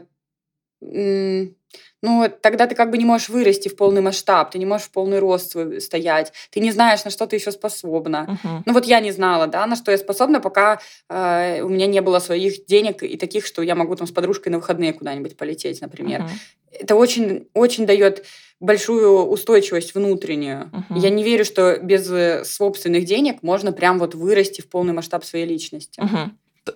ну, 2.03 2.29
тогда 2.41 2.67
ты 2.67 2.75
как 2.75 2.91
бы 2.91 2.99
не 2.99 3.05
можешь 3.05 3.29
вырасти 3.29 3.69
в 3.69 3.77
полный 3.77 4.01
масштаб, 4.01 4.51
ты 4.51 4.59
не 4.59 4.67
можешь 4.67 4.89
в 4.89 4.91
полный 4.91 5.21
рост 5.21 5.53
свой 5.53 5.81
стоять, 5.81 6.33
ты 6.51 6.61
не 6.61 6.73
знаешь, 6.73 7.05
на 7.05 7.11
что 7.11 7.27
ты 7.27 7.37
еще 7.37 7.53
способна. 7.53 8.41
Uh-huh. 8.45 8.63
Ну, 8.67 8.73
вот 8.73 8.85
я 8.87 9.01
не 9.01 9.13
знала, 9.13 9.47
да, 9.47 9.65
на 9.67 9.77
что 9.77 9.93
я 9.93 9.99
способна, 9.99 10.41
пока 10.41 10.81
э, 11.09 11.63
у 11.63 11.69
меня 11.69 11.87
не 11.87 12.01
было 12.01 12.19
своих 12.19 12.67
денег 12.67 13.05
и 13.05 13.17
таких, 13.17 13.47
что 13.47 13.63
я 13.63 13.77
могу 13.77 13.95
там 13.95 14.07
с 14.07 14.11
подружкой 14.11 14.51
на 14.51 14.59
выходные 14.59 14.93
куда-нибудь 14.93 15.37
полететь, 15.37 15.81
например. 15.81 16.23
Uh-huh. 16.23 16.81
Это 16.81 16.97
очень, 16.97 17.49
очень 17.55 17.87
дает 17.87 18.25
большую 18.59 19.27
устойчивость 19.27 19.95
внутреннюю. 19.95 20.71
Uh-huh. 20.73 20.99
Я 20.99 21.11
не 21.11 21.23
верю, 21.23 21.45
что 21.45 21.79
без 21.79 22.11
э, 22.11 22.45
собственных 22.45 23.05
денег 23.05 23.43
можно 23.43 23.71
прям 23.71 24.01
вот 24.01 24.15
вырасти 24.17 24.61
в 24.61 24.69
полный 24.69 24.93
масштаб 24.93 25.25
своей 25.25 25.47
личности. 25.47 26.01
Uh-huh. 26.01 26.31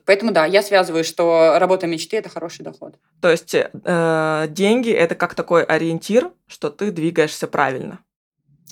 Поэтому 0.05 0.33
да, 0.33 0.47
я 0.47 0.63
связываю, 0.63 1.05
что 1.05 1.59
работа 1.59 1.87
мечты 1.87 2.17
это 2.17 2.29
хороший 2.29 2.63
доход. 2.63 2.95
То 3.21 3.31
есть 3.31 3.55
э, 3.55 4.47
деньги 4.49 4.91
это 4.91 5.15
как 5.15 5.35
такой 5.35 5.63
ориентир, 5.63 6.31
что 6.47 6.71
ты 6.71 6.91
двигаешься 6.91 7.47
правильно. 7.47 8.01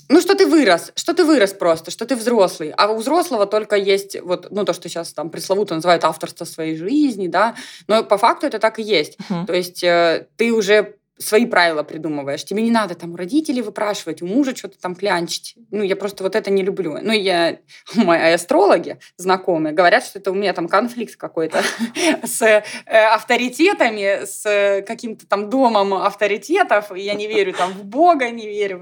Ну, 0.07 0.21
что 0.21 0.35
ты 0.35 0.45
вырос, 0.45 0.91
что 0.95 1.13
ты 1.13 1.23
вырос 1.23 1.53
просто, 1.53 1.89
что 1.89 2.05
ты 2.05 2.15
взрослый. 2.15 2.71
А 2.77 2.91
у 2.91 2.97
взрослого 2.97 3.47
только 3.47 3.75
есть 3.75 4.21
вот, 4.21 4.47
ну, 4.51 4.63
то, 4.63 4.73
что 4.73 4.87
сейчас 4.87 5.13
там 5.13 5.29
пресловуто 5.29 5.73
называют 5.73 6.03
авторство 6.03 6.45
своей 6.45 6.75
жизни, 6.77 7.27
да, 7.27 7.55
но 7.87 8.03
по 8.03 8.17
факту 8.17 8.45
это 8.45 8.59
так 8.59 8.77
и 8.77 8.83
есть. 8.83 9.17
Uh-huh. 9.17 9.45
То 9.47 9.53
есть 9.53 9.83
э, 9.83 10.27
ты 10.35 10.53
уже 10.53 10.95
свои 11.17 11.45
правила 11.45 11.83
придумываешь. 11.83 12.43
Тебе 12.43 12.61
не 12.61 12.71
надо 12.71 12.95
там 12.95 13.13
у 13.13 13.15
родителей 13.15 13.61
выпрашивать, 13.61 14.21
у 14.21 14.27
мужа 14.27 14.55
что-то 14.55 14.77
там 14.79 14.95
клянчить. 14.95 15.55
Ну, 15.71 15.83
я 15.83 15.95
просто 15.95 16.23
вот 16.23 16.35
это 16.35 16.51
не 16.51 16.63
люблю. 16.63 16.97
Ну, 17.01 17.11
я... 17.11 17.59
Мои 17.95 18.33
астрологи 18.33 18.99
знакомые 19.17 19.73
говорят, 19.73 20.03
что 20.03 20.19
это 20.19 20.31
у 20.31 20.35
меня 20.35 20.53
там 20.53 20.67
конфликт 20.67 21.15
какой-то 21.15 21.61
с 22.23 22.41
э, 22.41 22.63
авторитетами, 22.85 24.25
с 24.25 24.83
каким-то 24.85 25.25
там 25.27 25.49
домом 25.49 25.93
авторитетов, 25.93 26.95
я 26.95 27.13
не 27.13 27.27
верю 27.27 27.53
там 27.53 27.71
в 27.71 27.85
Бога, 27.85 28.29
не 28.29 28.47
верю, 28.47 28.79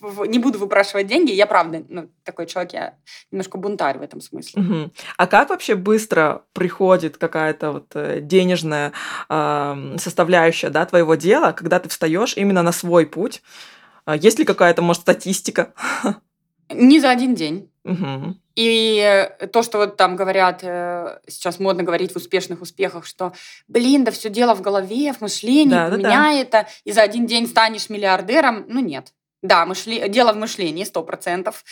вот, 0.00 0.28
не 0.28 0.38
буду 0.38 0.58
выпрашивать 0.58 1.06
деньги. 1.06 1.32
Я 1.32 1.46
правда, 1.46 1.84
ну, 1.88 2.08
такой 2.24 2.46
человек, 2.46 2.72
я 2.72 2.94
немножко 3.30 3.58
бунтарь 3.58 3.98
в 3.98 4.02
этом 4.02 4.20
смысле. 4.20 4.90
А 5.16 5.26
как 5.26 5.50
вообще 5.50 5.74
быстро 5.74 6.42
приходит 6.52 7.18
какая-то 7.18 7.72
вот 7.72 7.92
э, 7.94 8.20
денежная 8.20 8.92
э, 9.28 9.96
составляющая, 9.98 10.70
да, 10.70 10.84
твоего 10.86 11.14
дела, 11.14 11.52
когда 11.52 11.67
ты 11.68 11.88
встаешь 11.88 12.36
именно 12.36 12.62
на 12.62 12.72
свой 12.72 13.06
путь? 13.06 13.42
А 14.04 14.16
есть 14.16 14.38
ли 14.38 14.44
какая-то, 14.44 14.82
может, 14.82 15.02
статистика? 15.02 15.74
Не 16.70 17.00
за 17.00 17.10
один 17.10 17.34
день. 17.34 17.70
Угу. 17.84 18.36
И 18.56 19.30
то, 19.52 19.62
что 19.62 19.78
вот 19.78 19.96
там 19.96 20.16
говорят, 20.16 20.60
э, 20.62 21.20
сейчас 21.28 21.58
модно 21.58 21.82
говорить 21.84 22.12
в 22.12 22.16
успешных 22.16 22.60
успехах, 22.60 23.06
что, 23.06 23.32
блин, 23.68 24.04
да 24.04 24.10
все 24.10 24.30
дело 24.30 24.54
в 24.54 24.60
голове, 24.60 25.12
в 25.12 25.20
мышлении, 25.20 25.70
да, 25.70 25.88
поменяй 25.88 26.44
да, 26.44 26.50
да. 26.50 26.60
это, 26.62 26.68
и 26.84 26.92
за 26.92 27.02
один 27.02 27.26
день 27.26 27.46
станешь 27.46 27.88
миллиардером. 27.88 28.66
Ну, 28.68 28.80
нет. 28.80 29.14
Да, 29.42 29.64
мышле... 29.64 30.08
дело 30.08 30.32
в 30.32 30.36
мышлении, 30.36 30.84
сто 30.84 31.02
процентов. 31.02 31.64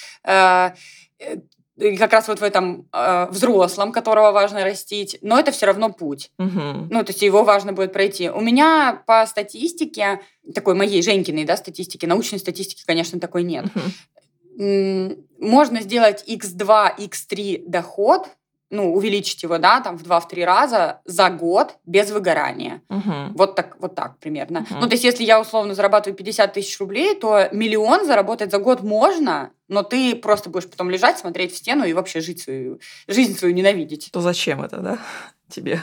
И 1.77 1.97
как 1.97 2.13
раз 2.13 2.27
вот 2.29 2.41
в 2.41 2.43
этом 2.43 2.89
э, 2.93 3.27
взрослом, 3.31 3.93
которого 3.93 4.33
важно 4.33 4.65
растить, 4.65 5.19
но 5.21 5.39
это 5.39 5.53
все 5.53 5.67
равно 5.67 5.91
путь. 5.91 6.31
Угу. 6.39 6.89
Ну, 6.91 7.05
то 7.05 7.11
есть 7.11 7.21
его 7.23 7.45
важно 7.45 7.73
будет 7.73 7.93
пройти. 7.93 8.31
У 8.31 8.41
меня 8.41 9.03
по 9.07 9.27
статистике, 9.27 10.21
такой 10.55 10.75
моей 10.75 11.03
Женькиной, 11.03 11.45
да, 11.45 11.57
статистики, 11.57 12.07
научной 12.07 12.39
статистики, 12.39 12.83
конечно, 12.87 13.21
такой 13.21 13.43
нет. 13.43 13.67
Угу. 13.67 15.17
Можно 15.39 15.83
сделать 15.83 16.25
x2, 16.27 16.99
x3 16.99 17.65
доход 17.67 18.27
ну, 18.71 18.93
увеличить 18.95 19.43
его, 19.43 19.59
да, 19.59 19.81
там 19.81 19.97
в 19.97 20.03
2-3 20.03 20.45
раза 20.45 21.01
за 21.05 21.31
год 21.31 21.77
без 21.85 22.11
выгорания. 22.11 22.83
Угу. 22.89 23.35
Вот 23.35 23.55
так, 23.55 23.77
вот 23.79 23.95
так 23.95 24.19
примерно. 24.19 24.61
Угу. 24.61 24.81
Ну, 24.81 24.87
то 24.87 24.93
есть, 24.93 25.05
если 25.05 25.25
я 25.25 25.41
условно 25.41 25.75
зарабатываю 25.75 26.17
50 26.17 26.53
тысяч 26.53 26.79
рублей, 26.81 27.15
то 27.15 27.49
миллион 27.53 28.07
заработать 28.07 28.51
за 28.51 28.59
год 28.59 28.83
можно, 28.83 29.51
но 29.69 29.83
ты 29.83 30.17
просто 30.17 30.51
будешь 30.51 30.69
потом 30.69 30.91
лежать, 30.91 31.19
смотреть 31.19 31.53
в 31.53 31.57
стену 31.57 31.85
и 31.85 31.93
вообще 31.93 32.21
жить 32.21 32.43
свою, 32.43 32.81
жизнь 33.07 33.39
свою 33.39 33.55
ненавидеть. 33.55 34.11
То 34.13 34.21
зачем 34.21 34.63
это, 34.63 34.79
да, 34.79 34.99
тебе? 35.49 35.83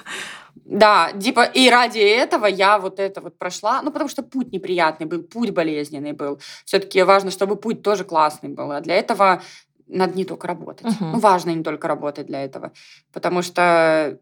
Да, 0.65 1.11
типа, 1.11 1.43
и 1.43 1.69
ради 1.69 1.99
этого 1.99 2.45
я 2.45 2.77
вот 2.79 2.99
это 2.99 3.21
вот 3.21 3.37
прошла, 3.37 3.81
ну, 3.81 3.91
потому 3.91 4.09
что 4.09 4.23
путь 4.23 4.51
неприятный 4.51 5.05
был, 5.05 5.23
путь 5.23 5.49
болезненный 5.49 6.13
был. 6.13 6.39
Все-таки 6.65 7.01
важно, 7.03 7.31
чтобы 7.31 7.55
путь 7.55 7.81
тоже 7.81 8.03
классный 8.03 8.49
был. 8.49 8.71
А 8.71 8.81
для 8.81 8.95
этого 8.95 9.41
надо 9.87 10.17
не 10.17 10.25
только 10.25 10.47
работать. 10.47 10.87
Угу. 10.87 11.05
Ну, 11.05 11.19
важно 11.19 11.51
не 11.51 11.63
только 11.63 11.87
работать 11.87 12.27
для 12.27 12.43
этого, 12.43 12.71
потому 13.11 13.41
что 13.41 14.19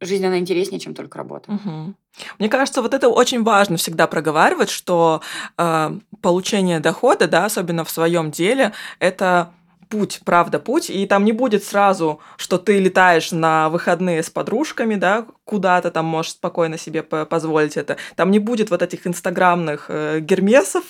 жизнь, 0.00 0.26
она 0.26 0.38
интереснее, 0.38 0.80
чем 0.80 0.94
только 0.94 1.18
работа. 1.18 1.52
Угу. 1.52 1.94
Мне 2.38 2.48
кажется, 2.48 2.82
вот 2.82 2.94
это 2.94 3.08
очень 3.08 3.42
важно 3.42 3.76
всегда 3.76 4.06
проговаривать, 4.06 4.70
что 4.70 5.20
э, 5.58 5.98
получение 6.22 6.80
дохода, 6.80 7.28
да, 7.28 7.44
особенно 7.44 7.84
в 7.84 7.90
своем 7.90 8.30
деле, 8.30 8.72
это 8.98 9.52
путь, 9.90 10.20
правда, 10.24 10.58
путь, 10.58 10.88
и 10.88 11.04
там 11.06 11.24
не 11.24 11.32
будет 11.32 11.64
сразу, 11.64 12.20
что 12.36 12.58
ты 12.58 12.78
летаешь 12.78 13.32
на 13.32 13.68
выходные 13.68 14.22
с 14.22 14.30
подружками, 14.30 14.94
да, 14.94 15.26
куда-то 15.44 15.90
там 15.90 16.06
можешь 16.06 16.32
спокойно 16.32 16.78
себе 16.78 17.02
позволить 17.02 17.76
это. 17.76 17.96
Там 18.14 18.30
не 18.30 18.38
будет 18.38 18.70
вот 18.70 18.82
этих 18.82 19.04
инстаграмных 19.06 19.86
э, 19.88 20.20
гермесов, 20.20 20.84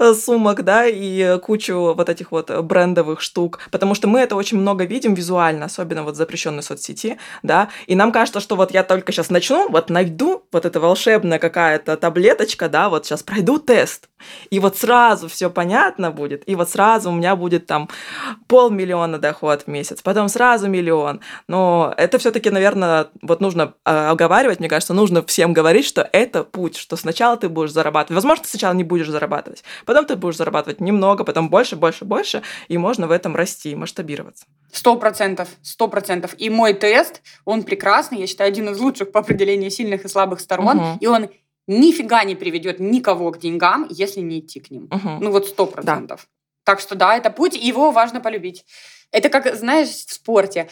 э, 0.00 0.12
сумок, 0.14 0.64
да, 0.64 0.86
и 0.86 1.38
кучу 1.38 1.94
вот 1.94 2.08
этих 2.08 2.32
вот 2.32 2.50
брендовых 2.50 3.20
штук, 3.20 3.60
потому 3.70 3.94
что 3.94 4.08
мы 4.08 4.18
это 4.18 4.34
очень 4.34 4.58
много 4.58 4.84
видим 4.84 5.14
визуально, 5.14 5.66
особенно 5.66 6.02
вот 6.02 6.16
запрещенной 6.16 6.64
соцсети, 6.64 7.18
да, 7.44 7.68
и 7.86 7.94
нам 7.94 8.10
кажется, 8.10 8.40
что 8.40 8.56
вот 8.56 8.72
я 8.72 8.82
только 8.82 9.12
сейчас 9.12 9.30
начну, 9.30 9.68
вот 9.68 9.88
найду 9.88 10.42
вот 10.50 10.66
эта 10.66 10.80
волшебная 10.80 11.38
какая-то 11.38 11.96
таблеточка, 11.96 12.68
да, 12.68 12.88
вот 12.88 13.06
сейчас 13.06 13.22
пройду 13.22 13.60
тест, 13.60 14.08
и 14.50 14.58
вот 14.58 14.76
сразу 14.76 15.28
все 15.28 15.48
понятно 15.48 16.10
будет, 16.10 16.42
и 16.48 16.56
вот 16.56 16.68
сразу 16.68 17.10
у 17.10 17.14
меня 17.14 17.36
будет 17.36 17.66
там 17.66 17.88
полмиллиона 18.46 19.18
доход 19.18 19.62
в 19.62 19.66
месяц, 19.68 20.02
потом 20.02 20.28
сразу 20.28 20.68
миллион. 20.68 21.20
Но 21.48 21.94
это 21.96 22.18
все-таки, 22.18 22.50
наверное, 22.50 23.08
вот 23.22 23.40
нужно 23.40 23.74
э, 23.84 23.90
оговаривать, 23.90 24.60
мне 24.60 24.68
кажется, 24.68 24.94
нужно 24.94 25.24
всем 25.24 25.52
говорить, 25.52 25.86
что 25.86 26.08
это 26.12 26.44
путь, 26.44 26.76
что 26.76 26.96
сначала 26.96 27.36
ты 27.36 27.48
будешь 27.48 27.72
зарабатывать. 27.72 28.16
Возможно, 28.16 28.44
ты 28.44 28.50
сначала 28.50 28.74
не 28.74 28.84
будешь 28.84 29.08
зарабатывать, 29.08 29.64
потом 29.86 30.06
ты 30.06 30.16
будешь 30.16 30.36
зарабатывать 30.36 30.80
немного, 30.80 31.24
потом 31.24 31.48
больше, 31.48 31.76
больше, 31.76 32.04
больше, 32.04 32.42
и 32.68 32.78
можно 32.78 33.06
в 33.06 33.10
этом 33.10 33.36
расти, 33.36 33.74
масштабироваться. 33.74 34.46
Сто 34.72 34.96
процентов, 34.96 35.48
сто 35.62 35.88
процентов. 35.88 36.34
И 36.38 36.50
мой 36.50 36.74
тест, 36.74 37.22
он 37.44 37.62
прекрасный, 37.62 38.20
я 38.20 38.26
считаю, 38.26 38.48
один 38.48 38.70
из 38.70 38.78
лучших 38.78 39.12
по 39.12 39.20
определению 39.20 39.70
сильных 39.70 40.04
и 40.04 40.08
слабых 40.08 40.40
сторон, 40.40 40.78
угу. 40.78 40.98
и 41.00 41.06
он 41.06 41.28
нифига 41.66 42.24
не 42.24 42.34
приведет 42.34 42.80
никого 42.80 43.30
к 43.30 43.38
деньгам, 43.38 43.86
если 43.88 44.20
не 44.20 44.40
идти 44.40 44.60
к 44.60 44.70
ним. 44.70 44.84
Угу. 44.90 45.18
Ну 45.20 45.30
вот 45.30 45.46
сто 45.46 45.66
процентов. 45.66 46.26
Так 46.64 46.80
что 46.80 46.94
да, 46.94 47.16
это 47.16 47.30
путь, 47.30 47.56
и 47.56 47.66
его 47.66 47.90
важно 47.90 48.20
полюбить. 48.20 48.64
Это 49.10 49.28
как, 49.28 49.54
знаешь, 49.54 49.88
в 49.88 50.12
спорте 50.12 50.68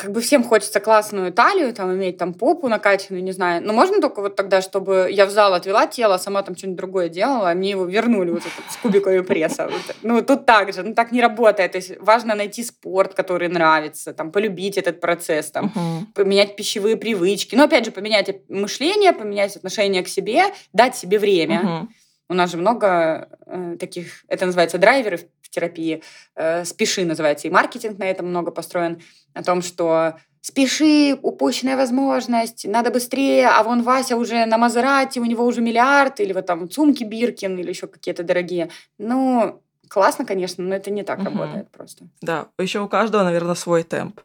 как 0.00 0.12
бы 0.12 0.20
всем 0.22 0.42
хочется 0.42 0.80
классную 0.80 1.32
талию, 1.32 1.74
там, 1.74 1.92
иметь 1.94 2.16
там 2.16 2.32
попу 2.32 2.68
накачанную, 2.68 3.22
не 3.22 3.32
знаю. 3.32 3.62
Но 3.62 3.72
можно 3.72 4.00
только 4.00 4.22
вот 4.22 4.34
тогда, 4.34 4.62
чтобы 4.62 5.08
я 5.10 5.26
в 5.26 5.30
зал 5.30 5.52
отвела 5.52 5.86
тело, 5.86 6.14
а 6.14 6.18
сама 6.18 6.42
там 6.42 6.56
что-нибудь 6.56 6.78
другое 6.78 7.08
делала, 7.08 7.50
а 7.50 7.54
мне 7.54 7.70
его 7.70 7.84
вернули 7.84 8.30
вот 8.30 8.40
этот, 8.40 8.72
с 8.72 8.76
кубиками 8.78 9.20
пресса. 9.20 9.68
Вот. 9.70 9.96
Ну, 10.02 10.22
тут 10.22 10.46
так 10.46 10.72
же, 10.72 10.82
ну, 10.82 10.94
так 10.94 11.12
не 11.12 11.20
работает. 11.20 11.72
То 11.72 11.78
есть 11.78 11.92
важно 12.00 12.34
найти 12.34 12.64
спорт, 12.64 13.14
который 13.14 13.48
нравится, 13.48 14.14
там, 14.14 14.32
полюбить 14.32 14.78
этот 14.78 15.00
процесс, 15.00 15.50
там, 15.50 15.66
uh-huh. 15.66 16.14
поменять 16.14 16.56
пищевые 16.56 16.96
привычки. 16.96 17.54
Но, 17.54 17.64
опять 17.64 17.84
же, 17.84 17.90
поменять 17.90 18.48
мышление, 18.48 19.12
поменять 19.12 19.56
отношение 19.56 20.02
к 20.02 20.08
себе, 20.08 20.44
дать 20.72 20.96
себе 20.96 21.18
время. 21.18 21.60
Uh-huh. 21.62 21.88
У 22.30 22.34
нас 22.34 22.52
же 22.52 22.58
много 22.58 23.28
э, 23.46 23.76
таких, 23.80 24.24
это 24.28 24.46
называется 24.46 24.78
драйверы 24.78 25.16
в 25.16 25.50
терапии, 25.50 26.00
э, 26.36 26.64
спеши 26.64 27.04
называется, 27.04 27.48
и 27.48 27.50
маркетинг 27.50 27.98
на 27.98 28.04
этом 28.04 28.28
много 28.28 28.52
построен, 28.52 29.02
о 29.34 29.42
том, 29.42 29.62
что 29.62 30.14
спеши, 30.40 31.18
упущенная 31.20 31.76
возможность, 31.76 32.68
надо 32.68 32.92
быстрее, 32.92 33.48
а 33.48 33.60
вон 33.64 33.82
Вася 33.82 34.16
уже 34.16 34.46
на 34.46 34.58
Мазерате, 34.58 35.18
у 35.18 35.24
него 35.24 35.44
уже 35.44 35.60
миллиард, 35.60 36.20
или 36.20 36.32
вот 36.32 36.46
там 36.46 36.70
сумки 36.70 37.02
Биркин, 37.02 37.58
или 37.58 37.68
еще 37.68 37.88
какие-то 37.88 38.22
дорогие. 38.22 38.70
Ну, 38.96 39.60
классно, 39.88 40.24
конечно, 40.24 40.62
но 40.62 40.76
это 40.76 40.92
не 40.92 41.02
так 41.02 41.18
угу. 41.18 41.30
работает 41.30 41.68
просто. 41.72 42.04
Да, 42.22 42.46
еще 42.60 42.78
у 42.80 42.88
каждого, 42.88 43.24
наверное, 43.24 43.56
свой 43.56 43.82
темп. 43.82 44.20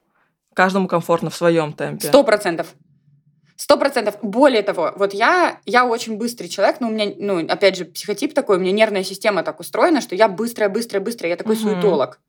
Каждому 0.54 0.88
комфортно 0.88 1.32
в 1.32 1.36
своем 1.36 1.74
темпе. 1.74 2.08
Сто 2.08 2.24
процентов. 2.24 2.76
Сто 3.58 3.78
процентов. 3.78 4.16
Более 4.22 4.64
того, 4.64 4.94
вот 4.98 5.14
я, 5.14 5.60
я 5.66 5.86
очень 5.86 6.18
быстрый 6.18 6.48
человек, 6.48 6.82
но 6.82 6.88
у 6.88 6.92
меня, 6.92 7.14
ну, 7.18 7.46
опять 7.48 7.78
же, 7.78 7.86
психотип 7.86 8.34
такой, 8.34 8.58
у 8.58 8.60
меня 8.60 8.72
нервная 8.72 9.04
система 9.04 9.44
так 9.44 9.60
устроена, 9.60 10.02
что 10.02 10.16
я 10.16 10.28
быстрая, 10.28 10.70
быстрая, 10.70 11.02
быстрая, 11.02 11.32
я 11.32 11.38
такой 11.38 11.56
uh-huh. 11.56 11.76
суетолог. 11.76 12.20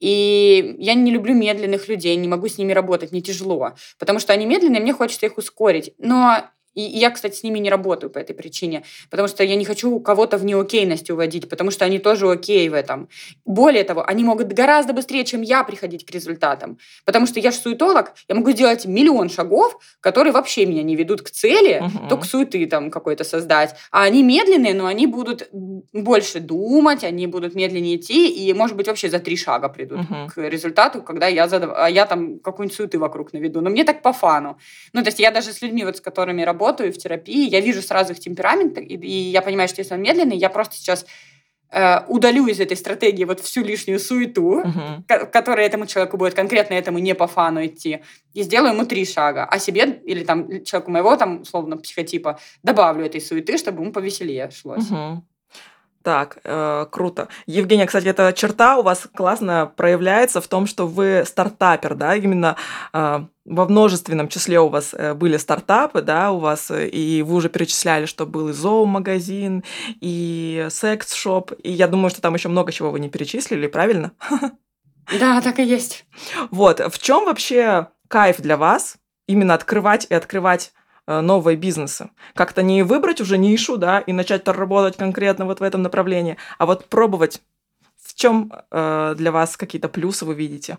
И 0.00 0.76
я 0.78 0.94
не 0.94 1.10
люблю 1.10 1.34
медленных 1.34 1.88
людей, 1.88 2.14
не 2.16 2.28
могу 2.28 2.48
с 2.48 2.58
ними 2.58 2.72
работать, 2.72 3.10
мне 3.10 3.20
тяжело, 3.20 3.74
потому 3.98 4.20
что 4.20 4.32
они 4.32 4.46
медленные, 4.46 4.80
мне 4.80 4.92
хочется 4.92 5.26
их 5.26 5.38
ускорить. 5.38 5.92
Но 5.98 6.44
и, 6.74 6.82
я, 6.82 7.10
кстати, 7.10 7.36
с 7.36 7.42
ними 7.42 7.58
не 7.58 7.70
работаю 7.70 8.10
по 8.10 8.18
этой 8.18 8.34
причине, 8.34 8.84
потому 9.10 9.28
что 9.28 9.44
я 9.44 9.56
не 9.56 9.64
хочу 9.64 9.98
кого-то 10.00 10.38
в 10.38 10.44
неокейность 10.44 11.10
уводить, 11.10 11.48
потому 11.48 11.70
что 11.70 11.84
они 11.84 11.98
тоже 11.98 12.30
окей 12.30 12.68
в 12.68 12.74
этом. 12.74 13.08
Более 13.44 13.84
того, 13.84 14.04
они 14.06 14.24
могут 14.24 14.48
гораздо 14.52 14.92
быстрее, 14.92 15.24
чем 15.24 15.42
я, 15.42 15.64
приходить 15.64 16.06
к 16.06 16.10
результатам. 16.10 16.78
Потому 17.04 17.26
что 17.26 17.40
я 17.40 17.50
же 17.50 17.58
суетолог, 17.58 18.14
я 18.28 18.34
могу 18.34 18.52
сделать 18.52 18.86
миллион 18.86 19.28
шагов, 19.28 19.78
которые 20.00 20.32
вообще 20.32 20.66
меня 20.66 20.82
не 20.82 20.96
ведут 20.96 21.22
к 21.22 21.30
цели, 21.30 21.80
угу. 21.80 22.08
только 22.08 22.24
суеты 22.26 22.66
там 22.66 22.90
какой-то 22.90 23.24
создать. 23.24 23.74
А 23.90 24.02
они 24.02 24.22
медленные, 24.22 24.74
но 24.74 24.86
они 24.86 25.06
будут 25.06 25.48
больше 25.92 26.40
думать, 26.40 27.04
они 27.04 27.26
будут 27.26 27.54
медленнее 27.54 27.96
идти, 27.96 28.28
и, 28.30 28.52
может 28.52 28.76
быть, 28.76 28.86
вообще 28.86 29.10
за 29.10 29.18
три 29.18 29.36
шага 29.36 29.68
придут 29.68 30.00
угу. 30.00 30.30
к 30.34 30.36
результату, 30.36 31.02
когда 31.02 31.26
я, 31.26 31.48
задав... 31.48 31.72
а 31.76 31.90
я 31.90 32.06
там 32.06 32.38
какую-нибудь 32.38 32.76
суеты 32.76 32.98
вокруг 32.98 33.32
наведу. 33.32 33.60
Но 33.60 33.70
мне 33.70 33.84
так 33.84 34.02
по 34.02 34.12
фану. 34.12 34.58
Ну, 34.92 35.02
то 35.02 35.08
есть 35.08 35.18
я 35.18 35.30
даже 35.30 35.52
с 35.52 35.62
людьми, 35.62 35.84
вот, 35.84 35.96
с 35.96 36.00
которыми 36.00 36.42
работаю, 36.42 36.67
работаю 36.68 36.92
в 36.92 36.98
терапии, 36.98 37.48
я 37.48 37.60
вижу 37.60 37.82
сразу 37.82 38.12
их 38.12 38.20
темперамент, 38.20 38.78
и, 38.78 38.94
и 38.94 39.30
я 39.30 39.42
понимаю, 39.42 39.68
что 39.68 39.80
если 39.80 39.94
он 39.94 40.02
медленный, 40.02 40.36
я 40.36 40.50
просто 40.50 40.76
сейчас 40.76 41.06
э, 41.70 42.00
удалю 42.08 42.46
из 42.46 42.60
этой 42.60 42.76
стратегии 42.76 43.24
вот 43.24 43.40
всю 43.40 43.64
лишнюю 43.64 43.98
суету, 43.98 44.62
ко- 45.08 45.26
которая 45.26 45.66
этому 45.66 45.86
человеку 45.86 46.16
будет 46.16 46.34
конкретно 46.34 46.74
этому 46.74 46.98
не 46.98 47.14
по 47.14 47.26
фану 47.26 47.64
идти, 47.64 48.00
и 48.34 48.42
сделаю 48.42 48.74
ему 48.74 48.84
три 48.84 49.04
шага, 49.04 49.44
а 49.44 49.58
себе 49.58 50.00
или 50.06 50.24
там 50.24 50.64
человеку 50.64 50.90
моего 50.90 51.16
там 51.16 51.40
условно 51.42 51.76
психотипа 51.76 52.38
добавлю 52.62 53.04
этой 53.06 53.20
суеты, 53.20 53.56
чтобы 53.58 53.82
ему 53.82 53.92
повеселее 53.92 54.50
шлось. 54.50 54.90
Uh-huh. 54.90 55.22
Так, 56.08 56.38
э, 56.42 56.86
круто. 56.90 57.28
Евгения, 57.44 57.84
кстати, 57.84 58.06
эта 58.06 58.32
черта 58.32 58.78
у 58.78 58.82
вас 58.82 59.06
классно 59.14 59.70
проявляется 59.76 60.40
в 60.40 60.48
том, 60.48 60.66
что 60.66 60.86
вы 60.86 61.24
стартапер, 61.26 61.94
да, 61.96 62.16
именно 62.16 62.56
э, 62.94 63.26
во 63.44 63.68
множественном 63.68 64.28
числе 64.28 64.58
у 64.58 64.68
вас 64.68 64.94
э, 64.94 65.12
были 65.12 65.36
стартапы, 65.36 66.00
да, 66.00 66.32
у 66.32 66.38
вас, 66.38 66.70
э, 66.70 66.88
и 66.88 67.20
вы 67.20 67.34
уже 67.34 67.50
перечисляли, 67.50 68.06
что 68.06 68.24
был 68.24 68.48
и 68.48 68.54
зоомагазин, 68.54 69.64
и 70.00 70.68
секс-шоп, 70.70 71.52
и 71.62 71.72
я 71.72 71.86
думаю, 71.86 72.08
что 72.08 72.22
там 72.22 72.32
еще 72.32 72.48
много 72.48 72.72
чего 72.72 72.90
вы 72.90 73.00
не 73.00 73.10
перечислили, 73.10 73.66
правильно? 73.66 74.12
Да, 75.20 75.42
так 75.42 75.58
и 75.58 75.62
есть. 75.62 76.06
Вот, 76.50 76.80
в 76.80 76.98
чем 76.98 77.26
вообще 77.26 77.88
кайф 78.08 78.38
для 78.40 78.56
вас 78.56 78.96
именно 79.26 79.52
открывать 79.52 80.06
и 80.08 80.14
открывать 80.14 80.72
новые 81.08 81.56
бизнесы. 81.56 82.10
Как-то 82.34 82.62
не 82.62 82.82
выбрать 82.82 83.20
уже 83.20 83.38
нишу, 83.38 83.76
да, 83.76 84.00
и 84.00 84.12
начать 84.12 84.46
работать 84.46 84.96
конкретно 84.96 85.46
вот 85.46 85.60
в 85.60 85.62
этом 85.62 85.82
направлении, 85.82 86.36
а 86.58 86.66
вот 86.66 86.86
пробовать. 86.86 87.40
В 88.02 88.14
чем 88.14 88.52
э, 88.70 89.14
для 89.16 89.32
вас 89.32 89.56
какие-то 89.56 89.88
плюсы 89.88 90.24
вы 90.24 90.34
видите? 90.34 90.78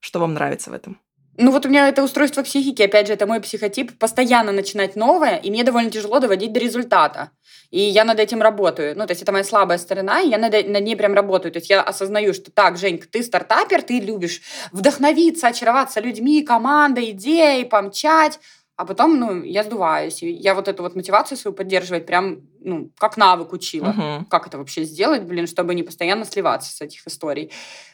Что 0.00 0.18
вам 0.18 0.34
нравится 0.34 0.70
в 0.70 0.74
этом? 0.74 0.98
Ну 1.36 1.50
вот 1.50 1.66
у 1.66 1.68
меня 1.68 1.88
это 1.88 2.04
устройство 2.04 2.42
психики, 2.42 2.82
опять 2.82 3.08
же, 3.08 3.12
это 3.12 3.26
мой 3.26 3.40
психотип, 3.40 3.98
постоянно 3.98 4.52
начинать 4.52 4.94
новое, 4.94 5.36
и 5.36 5.50
мне 5.50 5.64
довольно 5.64 5.90
тяжело 5.90 6.20
доводить 6.20 6.52
до 6.52 6.60
результата. 6.60 7.30
И 7.70 7.80
я 7.80 8.04
над 8.04 8.20
этим 8.20 8.40
работаю. 8.40 8.96
Ну, 8.96 9.04
то 9.04 9.10
есть 9.10 9.22
это 9.22 9.32
моя 9.32 9.42
слабая 9.42 9.78
сторона, 9.78 10.20
и 10.20 10.28
я 10.28 10.38
над, 10.38 10.52
над 10.68 10.84
ней 10.84 10.94
прям 10.94 11.12
работаю. 11.14 11.50
То 11.50 11.58
есть 11.58 11.70
я 11.70 11.82
осознаю, 11.82 12.34
что 12.34 12.52
так, 12.52 12.76
Женька, 12.76 13.08
ты 13.08 13.22
стартапер, 13.22 13.82
ты 13.82 13.98
любишь 13.98 14.42
вдохновиться, 14.70 15.48
очароваться 15.48 15.98
людьми, 15.98 16.42
командой, 16.42 17.10
идеей, 17.10 17.64
помчать, 17.64 18.38
а 18.76 18.84
потом, 18.86 19.18
ну, 19.18 19.42
я 19.42 19.62
сдуваюсь. 19.62 20.22
Я 20.22 20.54
вот 20.54 20.68
эту 20.68 20.82
вот 20.82 20.96
мотивацию 20.96 21.38
свою 21.38 21.54
поддерживать 21.54 22.06
прям, 22.06 22.42
ну, 22.64 22.90
как 22.98 23.16
навык 23.16 23.52
учила. 23.52 23.94
Uh-huh. 23.96 24.24
Как 24.28 24.46
это 24.46 24.58
вообще 24.58 24.84
сделать, 24.84 25.22
блин, 25.22 25.46
чтобы 25.46 25.74
не 25.74 25.82
постоянно 25.82 26.24
сливаться 26.24 26.72
с 26.72 26.80
этих 26.80 27.06
историй. 27.06 27.50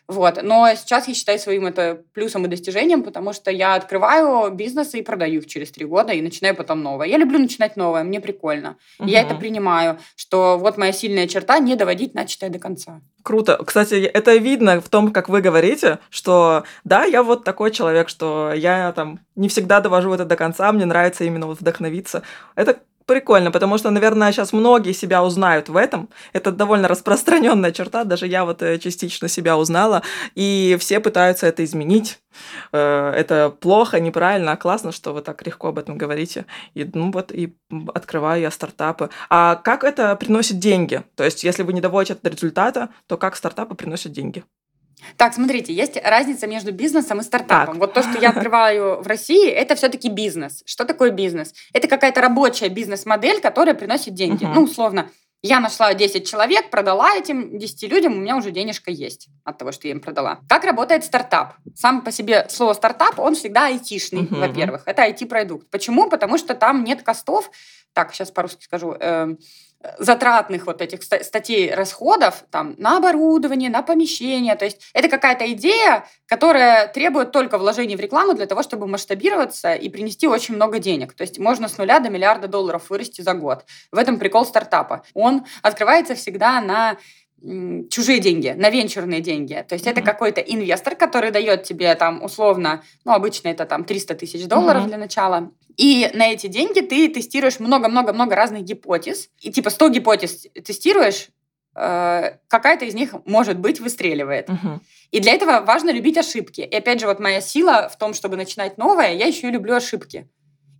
Вот. 0.09 0.43
Но 0.43 0.67
сейчас 0.75 1.07
я 1.07 1.15
считаю 1.15 1.39
своим 1.39 1.67
это 1.67 2.03
плюсом 2.15 2.45
и 2.45 2.49
достижением, 2.49 3.03
потому 3.03 3.33
что 3.33 3.51
я 3.51 3.75
открываю 3.75 4.51
бизнесы 4.53 4.99
и 4.99 5.03
продаю 5.03 5.41
их 5.41 5.47
через 5.47 5.71
три 5.71 5.85
года, 5.85 6.13
и 6.13 6.23
начинаю 6.23 6.57
потом 6.57 6.83
новое. 6.83 7.07
Я 7.07 7.19
люблю 7.19 7.39
начинать 7.39 7.77
новое, 7.77 8.03
мне 8.03 8.21
прикольно. 8.21 8.77
Uh-huh. 8.99 9.09
я 9.09 9.23
это 9.23 9.35
принимаю, 9.35 9.99
что 10.17 10.59
вот 10.59 10.79
моя 10.79 10.93
сильная 10.93 11.27
черта— 11.27 11.59
не 11.61 11.77
доводить 11.77 12.15
начатое 12.15 12.51
до 12.51 12.59
конца. 12.59 13.01
Круто. 13.23 13.63
Кстати, 13.65 13.95
это 13.95 14.37
видно 14.37 14.81
в 14.81 14.89
том, 14.89 15.13
как 15.13 15.29
вы 15.29 15.43
говорите, 15.43 15.99
что 16.09 16.65
да, 16.85 17.05
я 17.05 17.23
вот 17.23 17.45
такой 17.45 17.71
человек, 17.71 18.09
что 18.09 18.53
я 18.55 18.93
там 18.93 19.21
не 19.37 19.49
всегда 19.49 19.81
довожу 19.81 20.13
это 20.13 20.25
до 20.25 20.37
конца, 20.37 20.73
мне 20.73 20.87
нравится 20.87 21.25
именно 21.25 21.47
вот 21.47 21.61
вдохновиться. 21.61 22.23
Это 22.55 22.81
прикольно, 23.11 23.51
потому 23.51 23.79
что, 23.79 23.91
наверное, 23.91 24.31
сейчас 24.31 24.53
многие 24.53 24.93
себя 24.93 25.25
узнают 25.25 25.69
в 25.69 25.77
этом. 25.77 26.09
Это 26.33 26.53
довольно 26.53 26.87
распространенная 26.87 27.73
черта, 27.73 28.05
даже 28.05 28.29
я 28.29 28.45
вот 28.45 28.63
э, 28.63 28.79
частично 28.79 29.29
себя 29.29 29.57
узнала, 29.57 30.03
и 30.37 30.77
все 30.79 31.01
пытаются 31.01 31.49
это 31.49 31.65
изменить. 31.65 32.21
Э, 32.73 33.11
это 33.17 33.51
плохо, 33.51 33.99
неправильно, 33.99 34.53
а 34.53 34.57
классно, 34.57 34.93
что 34.93 35.13
вы 35.13 35.23
так 35.23 35.45
легко 35.45 35.69
об 35.69 35.79
этом 35.81 35.99
говорите. 35.99 36.45
И, 36.75 36.89
ну 36.95 37.11
вот, 37.11 37.33
и 37.33 37.53
открываю 37.95 38.43
я 38.43 38.51
стартапы. 38.53 39.11
А 39.29 39.57
как 39.57 39.83
это 39.83 40.15
приносит 40.15 40.61
деньги? 40.61 41.03
То 41.17 41.25
есть, 41.25 41.43
если 41.43 41.65
вы 41.65 41.73
не 41.73 41.81
доводите 41.81 42.17
до 42.23 42.31
результата, 42.31 42.91
то 43.09 43.17
как 43.17 43.35
стартапы 43.35 43.75
приносят 43.75 44.13
деньги? 44.13 44.45
Так, 45.17 45.35
смотрите, 45.35 45.73
есть 45.73 45.99
разница 46.03 46.47
между 46.47 46.73
бизнесом 46.73 47.21
и 47.21 47.23
стартапом. 47.23 47.75
Так. 47.75 47.81
Вот 47.81 47.95
то, 47.95 48.03
что 48.03 48.19
я 48.21 48.31
открываю 48.31 49.03
в 49.03 49.07
России, 49.07 49.49
это 49.49 49.75
все-таки 49.75 50.09
бизнес. 50.09 50.63
Что 50.67 50.85
такое 50.85 51.11
бизнес? 51.11 51.55
Это 51.73 51.89
какая-то 51.89 52.21
рабочая 52.21 52.69
бизнес-модель, 52.69 53.41
которая 53.41 53.75
приносит 53.75 54.15
деньги. 54.15 54.45
Угу. 54.45 54.55
Ну, 54.55 54.63
условно, 54.63 55.11
я 55.43 55.61
нашла 55.61 55.95
10 55.95 56.29
человек, 56.29 56.69
продала 56.71 57.17
этим 57.17 57.59
10 57.59 57.91
людям, 57.91 58.13
у 58.13 58.17
меня 58.17 58.37
уже 58.37 58.51
денежка 58.51 58.91
есть 58.91 59.29
от 59.45 59.57
того, 59.57 59.73
что 59.73 59.89
я 59.89 59.93
им 59.93 60.01
продала. 60.01 60.41
Как 60.49 60.65
работает 60.65 61.03
стартап? 61.03 61.55
Сам 61.75 62.03
по 62.03 62.13
себе 62.13 62.47
слово 62.51 62.75
стартап, 62.75 63.19
он 63.19 63.35
всегда 63.35 63.67
айтишный, 63.67 64.25
uh 64.25 64.39
во-первых. 64.39 64.83
Это 64.85 65.09
IT-продукт. 65.09 65.71
Почему? 65.71 66.11
Потому 66.11 66.37
что 66.37 66.55
там 66.55 66.85
нет 66.85 67.03
костов. 67.03 67.51
Так, 67.95 68.13
сейчас 68.13 68.31
по-русски 68.31 68.65
скажу. 68.65 68.95
Э, 69.01 69.35
затратных 69.99 70.67
вот 70.67 70.83
этих 70.83 71.03
статей 71.03 71.75
расходов 71.75 72.45
там, 72.51 72.75
на 72.77 72.99
оборудование, 72.99 73.71
на 73.71 73.83
помещение. 73.83 74.55
То 74.55 74.67
есть 74.67 74.91
это 74.93 75.09
какая-то 75.09 75.51
идея, 75.53 76.07
которая 76.27 76.89
требует 76.89 77.33
только 77.33 77.57
вложений 77.57 77.97
в 77.97 78.01
рекламу 78.01 78.35
для 78.35 78.47
того, 78.47 78.63
чтобы 78.63 78.87
масштабироваться 78.87 79.75
и 79.75 79.89
принести 79.89 80.27
очень 80.27 80.55
много 80.55 80.79
денег. 80.79 81.15
То 81.15 81.23
есть 81.23 81.39
можно 81.39 81.69
с 81.69 81.79
нуля 81.79 81.99
до 81.99 82.11
миллиарда 82.11 82.47
долларов 82.47 82.91
вырасти 82.91 83.23
за 83.23 83.33
год. 83.35 83.65
В 83.91 83.99
этом 83.99 84.19
прикол 84.19 84.45
стартапа. 84.45 85.03
Он 85.15 85.47
открывается 85.63 86.15
всегда 86.15 86.61
на 86.61 86.97
чужие 87.91 88.19
деньги, 88.19 88.55
на 88.57 88.71
венчурные 88.71 89.21
деньги. 89.21 89.65
То 89.69 89.75
есть 89.75 89.87
mm-hmm. 89.87 89.91
это 89.91 90.03
какой-то 90.03 90.41
инвестор, 90.41 90.95
который 90.95 91.31
дает 91.31 91.65
тебе 91.65 91.95
там 91.95 92.23
условно, 92.23 92.83
ну 93.05 93.13
обычно 93.13 93.49
это 93.49 93.65
там 93.65 93.85
300 93.85 94.15
тысяч 94.15 94.47
долларов 94.47 94.85
mm-hmm. 94.85 94.89
для 94.89 94.99
начала. 94.99 95.51
И 95.77 96.11
на 96.13 96.29
эти 96.29 96.47
деньги 96.47 96.81
ты 96.81 97.09
тестируешь 97.09 97.59
много-много-много 97.59 98.35
разных 98.35 98.65
гипотез. 98.65 99.31
И 99.41 99.51
типа 99.51 99.71
100 99.71 99.89
гипотез 99.89 100.47
тестируешь, 100.63 101.29
э, 101.75 102.33
какая-то 102.49 102.85
из 102.85 102.95
них, 102.95 103.15
может 103.25 103.59
быть, 103.59 103.81
выстреливает. 103.81 104.51
Uh-huh. 104.51 104.81
И 105.11 105.21
для 105.21 105.33
этого 105.33 105.61
важно 105.61 105.91
любить 105.91 106.19
ошибки. 106.19 106.61
И 106.61 106.77
опять 106.77 107.01
же, 107.01 107.07
вот 107.07 107.19
моя 107.19 107.41
сила 107.41 107.89
в 107.89 107.97
том, 107.97 108.13
чтобы 108.13 108.37
начинать 108.37 108.77
новое, 108.77 109.15
я 109.15 109.27
еще 109.27 109.49
и 109.49 109.51
люблю 109.51 109.75
ошибки. 109.75 110.29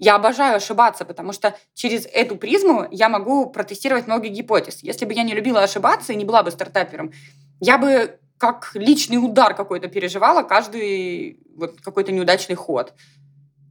Я 0.01 0.17
обожаю 0.17 0.57
ошибаться, 0.57 1.05
потому 1.05 1.33
что 1.33 1.55
через 1.75 2.07
эту 2.07 2.37
призму 2.37 2.89
я 2.91 3.11
могу 3.11 3.51
протестировать 3.51 4.07
много 4.07 4.29
гипотез. 4.29 4.83
Если 4.83 5.05
бы 5.05 5.13
я 5.13 5.23
не 5.23 5.35
любила 5.35 5.63
ошибаться 5.63 6.15
и 6.15 6.17
не 6.17 6.25
была 6.25 6.43
бы 6.43 6.51
стартапером, 6.51 7.13
я 7.61 7.77
бы 7.77 8.19
как 8.39 8.71
личный 8.73 9.19
удар 9.19 9.55
какой-то 9.55 9.89
переживала 9.89 10.43
каждый 10.43 11.39
вот 11.55 11.83
какой-то 11.83 12.13
неудачный 12.13 12.55
ход. 12.55 12.95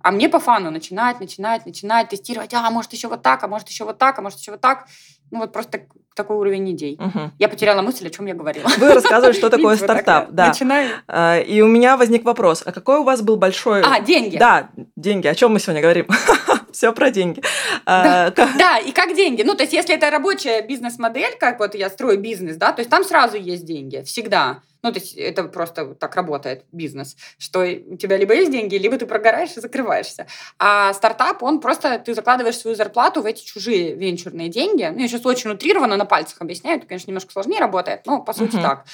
А 0.01 0.11
мне 0.11 0.29
по 0.29 0.39
фану 0.39 0.71
начинать, 0.71 1.19
начинать, 1.19 1.65
начинать, 1.65 2.09
тестировать, 2.09 2.53
а 2.53 2.69
может 2.69 2.93
еще 2.93 3.07
вот 3.07 3.21
так, 3.21 3.43
а 3.43 3.47
может 3.47 3.67
еще 3.69 3.83
вот 3.85 3.97
так, 3.97 4.17
а 4.17 4.21
может 4.21 4.39
еще 4.39 4.51
вот 4.51 4.61
так. 4.61 4.85
Ну 5.31 5.39
вот 5.39 5.51
просто 5.53 5.81
такой 6.15 6.37
уровень 6.37 6.71
идей. 6.71 6.97
Мгм. 6.99 7.31
Я 7.37 7.47
потеряла 7.49 7.81
мысль, 7.81 8.07
о 8.07 8.09
чем 8.09 8.25
я 8.25 8.33
говорила. 8.33 8.67
Вы 8.77 8.93
рассказывали, 8.93 9.33
что 9.33 9.49
такое 9.55 9.75
стартап. 9.77 10.29
Да. 10.31 10.47
Начинаю. 10.47 10.89
А, 11.07 11.37
И 11.39 11.61
у 11.61 11.67
меня 11.67 11.97
возник 11.97 12.25
вопрос, 12.25 12.63
а 12.65 12.71
какой 12.71 12.99
у 12.99 13.03
вас 13.03 13.21
был 13.21 13.35
большой... 13.35 13.81
А, 13.83 13.99
деньги. 14.01 14.37
Да, 14.37 14.69
деньги. 14.95 15.27
О 15.27 15.35
чем 15.35 15.53
мы 15.53 15.59
сегодня 15.59 15.81
говорим? 15.81 16.07
Все 16.71 16.91
про 16.93 17.09
деньги. 17.11 17.41
А, 17.85 18.31
ка- 18.31 18.49
Да, 18.57 18.77
и 18.79 18.91
как 18.91 19.15
деньги? 19.15 19.43
Ну, 19.43 19.53
то 19.55 19.63
есть, 19.63 19.73
если 19.73 19.95
это 19.95 20.09
рабочая 20.09 20.61
бизнес-модель, 20.61 21.35
как 21.39 21.59
вот 21.59 21.75
я 21.75 21.89
строю 21.89 22.19
бизнес, 22.19 22.57
да, 22.57 22.71
то 22.71 22.79
есть 22.79 22.89
там 22.89 23.03
сразу 23.03 23.37
есть 23.37 23.65
деньги, 23.65 24.01
всегда. 24.03 24.61
Ну, 24.81 24.91
то 24.93 24.99
есть, 24.99 25.15
это 25.15 25.43
просто 25.43 25.93
так 25.95 26.15
работает 26.15 26.63
бизнес, 26.71 27.17
что 27.37 27.59
у 27.61 27.97
тебя 27.97 28.17
либо 28.17 28.33
есть 28.33 28.51
деньги, 28.51 28.75
либо 28.75 28.97
ты 28.97 29.05
прогораешь 29.05 29.51
и 29.57 29.61
закрываешься. 29.61 30.27
А 30.57 30.93
стартап, 30.93 31.43
он 31.43 31.59
просто, 31.59 31.99
ты 31.99 32.13
закладываешь 32.13 32.57
свою 32.57 32.75
зарплату 32.75 33.21
в 33.21 33.25
эти 33.25 33.43
чужие 33.43 33.93
венчурные 33.95 34.47
деньги. 34.49 34.83
Ну, 34.83 34.99
я 34.99 35.07
сейчас 35.07 35.25
очень 35.25 35.51
утрированно 35.51 35.97
на 35.97 36.05
пальцах 36.05 36.41
объясняю, 36.41 36.77
это, 36.77 36.87
конечно, 36.87 37.09
немножко 37.09 37.31
сложнее 37.33 37.59
работает, 37.59 38.05
но 38.05 38.21
по 38.21 38.33
сути 38.33 38.53
Мгм. 38.55 38.63
так. 38.63 38.85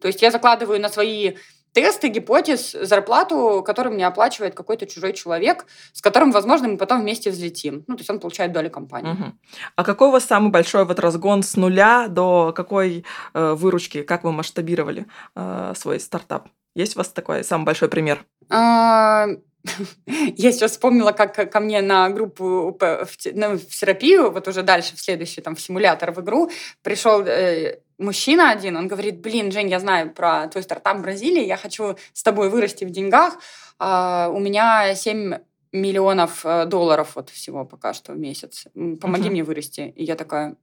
То 0.00 0.08
есть, 0.08 0.22
я 0.22 0.30
закладываю 0.30 0.80
на 0.80 0.88
свои 0.88 1.36
тесты, 1.72 2.08
гипотез, 2.08 2.72
зарплату, 2.72 3.62
которую 3.64 3.94
мне 3.94 4.06
оплачивает 4.06 4.54
какой-то 4.54 4.86
чужой 4.86 5.12
человек, 5.12 5.66
с 5.92 6.00
которым, 6.00 6.30
возможно, 6.30 6.68
мы 6.68 6.76
потом 6.76 7.00
вместе 7.00 7.30
взлетим. 7.30 7.84
Ну, 7.86 7.96
то 7.96 8.00
есть 8.00 8.10
он 8.10 8.20
получает 8.20 8.52
доли 8.52 8.68
компании. 8.68 9.12
Мгм. 9.12 9.38
А 9.76 9.84
какой 9.84 10.08
у 10.08 10.10
вас 10.10 10.24
самый 10.24 10.50
большой 10.50 10.84
вот 10.84 10.98
разгон 10.98 11.42
с 11.42 11.56
нуля 11.56 12.08
до 12.08 12.52
какой 12.54 13.04
э, 13.34 13.52
выручки? 13.54 14.02
Как 14.02 14.24
вы 14.24 14.32
масштабировали 14.32 15.06
э, 15.34 15.72
свой 15.76 16.00
стартап? 16.00 16.48
Есть 16.74 16.96
у 16.96 17.00
вас 17.00 17.08
такой 17.08 17.44
самый 17.44 17.64
большой 17.64 17.88
пример? 17.88 18.24
А, 18.48 19.26
Я 20.06 20.52
сейчас 20.52 20.72
вспомнила, 20.72 21.12
как 21.12 21.50
ко 21.50 21.60
мне 21.60 21.82
на 21.82 22.08
группу 22.10 22.76
в 22.78 23.06
ну, 23.32 23.56
в 23.56 23.66
терапию, 23.66 24.30
вот 24.30 24.48
уже 24.48 24.62
дальше, 24.62 24.96
в 24.96 25.00
следующий, 25.00 25.40
там, 25.40 25.54
в 25.54 25.60
симулятор, 25.60 26.12
в 26.12 26.20
игру, 26.20 26.50
пришел 26.82 27.22
э, 27.22 27.78
мужчина 28.02 28.50
один, 28.50 28.76
он 28.76 28.88
говорит, 28.88 29.20
блин, 29.20 29.50
Жень, 29.52 29.70
я 29.70 29.78
знаю 29.80 30.12
про 30.12 30.46
твой 30.48 30.62
стартап 30.62 30.98
в 30.98 31.02
Бразилии, 31.02 31.44
я 31.44 31.56
хочу 31.56 31.96
с 32.12 32.22
тобой 32.22 32.50
вырасти 32.50 32.84
в 32.84 32.90
деньгах, 32.90 33.34
А, 33.78 34.28
у 34.28 34.38
меня 34.38 34.94
7 34.94 35.38
миллионов 35.72 36.44
э, 36.44 36.66
долларов 36.66 37.12
вот 37.16 37.30
всего 37.30 37.64
пока 37.64 37.94
что 37.94 38.12
в 38.12 38.18
месяц, 38.18 38.66
помоги 39.00 39.24
Мгм. 39.24 39.30
мне 39.32 39.44
вырасти. 39.44 39.92
И 39.96 40.04
я 40.04 40.14
такая, 40.16 40.54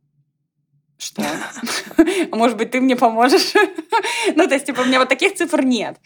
что? 0.98 1.24
Может 2.32 2.58
быть, 2.58 2.72
ты 2.72 2.80
мне 2.82 2.96
поможешь? 2.96 3.54
Ну, 4.36 4.48
то 4.48 4.54
есть, 4.54 4.66
типа, 4.66 4.82
у 4.82 4.86
меня 4.86 5.00
вот 5.00 5.10
таких 5.10 5.34
цифр 5.36 5.62
нет. 5.64 5.98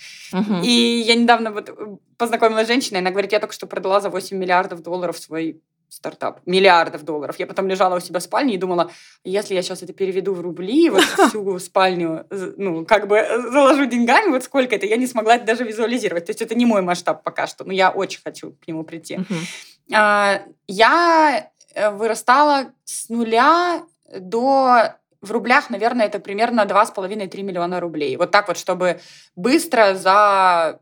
И 0.64 1.04
я 1.06 1.16
недавно 1.16 1.52
вот 1.52 1.70
э, 1.70 1.74
познакомилась 2.18 2.66
с 2.66 2.68
женщиной, 2.68 3.00
она 3.00 3.10
говорит, 3.12 3.32
я 3.32 3.40
только 3.40 3.54
что 3.54 3.68
продала 3.68 4.00
за 4.00 4.10
8 4.10 4.38
миллиардов 4.38 4.82
долларов 4.82 5.18
свой 5.18 5.62
стартап. 5.94 6.40
Миллиардов 6.46 7.04
долларов. 7.04 7.38
Я 7.38 7.48
потом 7.48 7.68
лежала 7.68 7.98
у 7.98 8.00
себя 8.00 8.20
в 8.20 8.24
спальне 8.24 8.56
и 8.56 8.58
думала, 8.58 8.92
если 9.24 9.54
я 9.54 9.62
сейчас 9.62 9.84
это 9.84 9.94
переведу 9.94 10.34
в 10.34 10.42
рубли, 10.42 10.90
вот 10.90 11.04
всю 11.30 11.60
спальню, 11.60 12.26
ну, 12.58 12.86
как 12.86 13.08
бы 13.08 13.18
э, 13.18 13.52
заложу 13.52 13.86
деньгами, 13.86 14.30
вот 14.30 14.44
сколько 14.44 14.76
это, 14.76 14.86
я 14.86 14.98
не 14.98 15.08
смогла 15.08 15.36
это 15.36 15.46
даже 15.46 15.64
визуализировать. 15.64 16.26
То 16.26 16.32
есть 16.32 16.42
это 16.42 16.56
не 16.56 16.66
мой 16.66 16.82
масштаб 16.82 17.24
пока 17.24 17.48
что, 17.48 17.64
но 17.64 17.74
я 17.74 17.92
очень 17.92 18.22
хочу 18.24 18.54
к 18.54 18.68
нему 18.68 18.84
прийти. 18.84 19.20
А, 19.94 20.42
Я 20.68 21.50
э, 21.76 21.92
вырастала 21.92 22.74
с 22.86 23.10
нуля 23.10 23.84
до 24.20 24.96
в 25.22 25.32
рублях, 25.32 25.70
наверное, 25.70 26.08
это 26.08 26.20
примерно 26.20 26.62
2,5-3 26.62 27.44
миллиона 27.44 27.80
рублей. 27.80 28.18
Вот 28.18 28.32
так 28.32 28.50
вот, 28.50 28.58
чтобы 28.58 29.00
быстро 29.38 29.96
за 29.96 30.82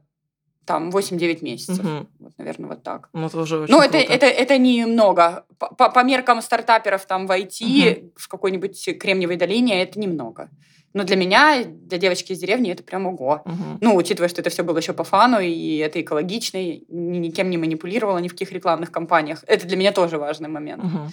там 0.65 0.89
8-9 0.91 1.41
месяцев. 1.41 1.83
Мгм. 1.83 2.07
Вот, 2.19 2.33
наверное, 2.37 2.69
вот 2.69 2.83
так. 2.83 3.09
Ну, 3.13 3.25
это 3.27 3.39
уже 3.39 3.57
очень 3.59 3.73
Ну, 3.73 3.81
это, 3.81 3.97
это, 3.97 4.25
это 4.25 4.57
немного. 4.57 5.45
По, 5.57 5.89
по- 5.89 6.03
меркам 6.03 6.41
стартаперов 6.41 7.05
там 7.05 7.27
в 7.27 7.31
IT, 7.31 8.11
в 8.15 8.27
какой-нибудь 8.27 8.97
Кремниевой 8.99 9.35
долине, 9.37 9.81
это 9.81 9.99
немного. 9.99 10.49
Но 10.93 11.03
для 11.03 11.15
меня, 11.15 11.63
для 11.65 11.97
девочки 11.97 12.33
из 12.33 12.39
деревни, 12.39 12.69
это 12.71 12.83
прям 12.83 13.07
ого. 13.07 13.41
Мгм. 13.45 13.77
Ну, 13.81 13.95
учитывая, 13.95 14.27
что 14.29 14.41
это 14.41 14.49
все 14.49 14.63
было 14.63 14.77
еще 14.77 14.93
по 14.93 15.03
фану, 15.05 15.39
и 15.39 15.77
это 15.77 16.01
экологично, 16.01 16.57
и 16.57 16.83
ни- 16.89 17.17
никем 17.17 17.49
не 17.49 17.57
манипулировала, 17.57 18.17
ни 18.17 18.27
в 18.27 18.31
каких 18.31 18.51
рекламных 18.51 18.91
кампаниях. 18.91 19.43
Это 19.47 19.65
для 19.67 19.77
меня 19.77 19.93
тоже 19.93 20.17
важный 20.17 20.49
момент. 20.49 20.83
Мгм. 20.83 21.11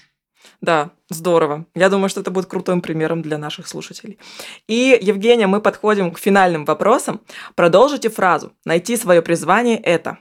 Да, 0.61 0.91
здорово. 1.09 1.67
Я 1.75 1.89
думаю, 1.89 2.09
что 2.09 2.21
это 2.21 2.31
будет 2.31 2.47
крутым 2.47 2.81
примером 2.81 3.23
для 3.23 3.39
наших 3.39 3.69
слушателей. 3.69 4.19
И, 4.67 4.99
Евгения, 5.01 5.47
мы 5.47 5.61
подходим 5.61 6.11
к 6.11 6.19
финальным 6.19 6.65
вопросам. 6.65 7.21
Продолжите 7.55 8.09
фразу. 8.09 8.53
Найти 8.65 8.97
свое 8.97 9.23
призвание– 9.23 9.79
это. 9.83 10.19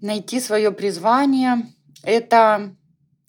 Найти 0.00 0.40
свое 0.40 0.70
призвание– 0.70 1.66
это 2.02 2.74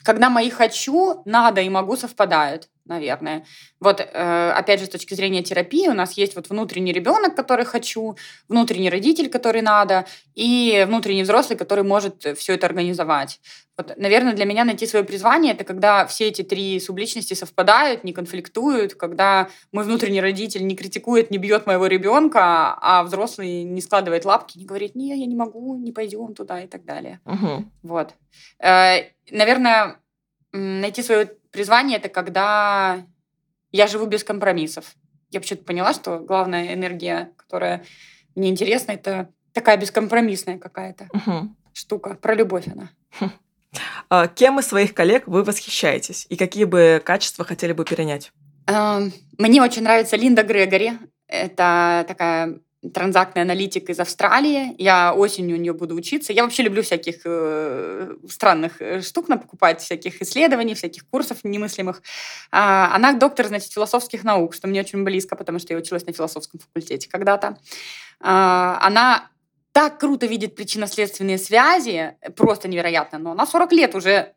когда 0.04 0.30
мои 0.30 0.50
«хочу», 0.50 1.22
«надо» 1.26 1.62
и 1.62 1.70
«могу» 1.70 1.96
совпадают, 1.96 2.70
наверное. 2.86 3.46
Вот, 3.80 4.00
э, 4.00 4.52
опять 4.52 4.80
же, 4.80 4.86
с 4.86 4.90
точки 4.90 5.14
зрения 5.14 5.44
терапии, 5.44 5.88
у 5.88 5.94
нас 5.94 6.14
есть 6.14 6.36
вот 6.36 6.50
внутренний 6.50 6.94
ребенок, 6.94 7.36
который 7.36 7.66
«хочу», 7.66 8.16
внутренний 8.48 8.90
родитель, 8.90 9.30
который 9.30 9.62
«надо», 9.62 10.06
и 10.36 10.84
внутренний 10.88 11.24
взрослый, 11.24 11.58
который 11.58 11.84
может 11.84 12.26
все 12.38 12.54
это 12.54 12.68
организовать. 12.68 13.40
Вот, 13.78 13.98
наверное, 13.98 14.34
для 14.34 14.46
меня 14.46 14.66
найти 14.66 14.86
свое 14.86 15.04
призвание– 15.04 15.54
это 15.54 15.64
когда 15.64 16.06
все 16.06 16.28
эти 16.28 16.44
три 16.44 16.80
субличности 16.80 17.34
совпадают, 17.34 18.04
не 18.04 18.14
конфликтуют, 18.14 18.94
когда 18.94 19.50
мой 19.72 19.84
внутренний 19.84 20.22
родитель 20.22 20.66
не 20.68 20.76
критикует, 20.76 21.32
не 21.32 21.40
бьет 21.40 21.66
моего 21.66 21.88
ребенка, 21.88 22.78
а 22.80 23.04
взрослый 23.04 23.64
не 23.64 23.82
складывает 23.82 24.26
лапки, 24.26 24.60
не 24.60 24.66
говорит, 24.66 24.96
не, 24.96 25.10
я 25.10 25.26
не 25.26 25.36
могу, 25.36 25.76
не 25.78 25.92
пойдем 25.92 26.36
туда 26.36 26.62
и 26.62 26.68
так 26.68 26.86
далее. 26.86 27.20
Мгм. 27.26 27.72
Вот. 27.82 28.14
Э, 28.60 29.14
Наверное, 29.32 30.00
найти 30.52 31.02
свое 31.02 31.30
призвание– 31.58 31.98
это 32.00 32.10
когда 32.10 33.06
я 33.72 33.88
живу 33.88 34.06
без 34.08 34.24
компромиссов. 34.26 34.96
Я 35.32 35.40
почему-то 35.40 35.64
поняла, 35.66 35.94
что 35.94 36.20
главная 36.20 36.74
энергия, 36.74 37.32
которая 37.38 37.86
мне 38.36 38.50
интересна, 38.50 38.92
это 38.92 39.30
такая 39.54 39.78
бескомпромиссная 39.78 40.58
какая-то 40.60 41.08
Мгм. 41.14 41.56
штука. 41.74 42.16
Про 42.16 42.36
любовь 42.36 42.66
она. 42.68 42.90
А 44.10 44.28
Кем 44.28 44.60
из 44.60 44.68
своих 44.68 44.94
коллег 44.94 45.24
вы 45.26 45.44
восхищаетесь? 45.44 46.28
И 46.30 46.36
какие 46.36 46.66
бы 46.66 47.02
качества 47.04 47.44
хотели 47.44 47.74
бы 47.74 47.86
перенять? 47.86 48.32
Эм, 48.68 49.12
Мне 49.40 49.64
очень 49.64 49.82
нравится 49.82 50.16
Линда 50.16 50.44
Грегори. 50.44 50.92
Это 51.28 52.06
такая 52.08 52.60
транзактный 52.92 53.44
аналитик 53.44 53.90
из 53.90 54.00
Австралии. 54.00 54.76
Я 54.78 55.14
осенью 55.14 55.58
у 55.58 55.60
нее 55.60 55.74
буду 55.74 55.96
учиться. 55.96 56.34
Я 56.34 56.44
вообще 56.44 56.64
люблю 56.64 56.82
всяких 56.82 57.22
э, 57.26 58.16
странных 58.30 58.82
э, 58.82 59.02
штук 59.02 59.28
покупать, 59.28 59.82
всяких 59.82 60.22
исследований, 60.22 60.74
всяких 60.76 61.08
курсов 61.08 61.40
немыслимых. 61.44 62.02
А, 62.52 62.94
она 62.94 63.14
доктор, 63.14 63.48
значит, 63.48 63.72
философских 63.72 64.24
наук, 64.24 64.54
что 64.54 64.68
мне 64.68 64.82
очень 64.82 65.04
близко, 65.04 65.36
потому 65.36 65.60
что 65.60 65.74
я 65.74 65.80
училась 65.80 66.06
на 66.06 66.14
философском 66.14 66.60
факультете 66.60 67.10
когда-то. 67.10 67.58
А, 68.20 68.80
она 68.82 69.30
так 69.72 70.00
круто 70.00 70.26
видит 70.26 70.56
причинно-следственные 70.56 71.38
связи, 71.38 72.16
просто 72.36 72.68
невероятно, 72.68 73.18
но 73.18 73.32
она 73.32 73.46
40 73.46 73.72
лет 73.72 73.96
уже 73.96 74.34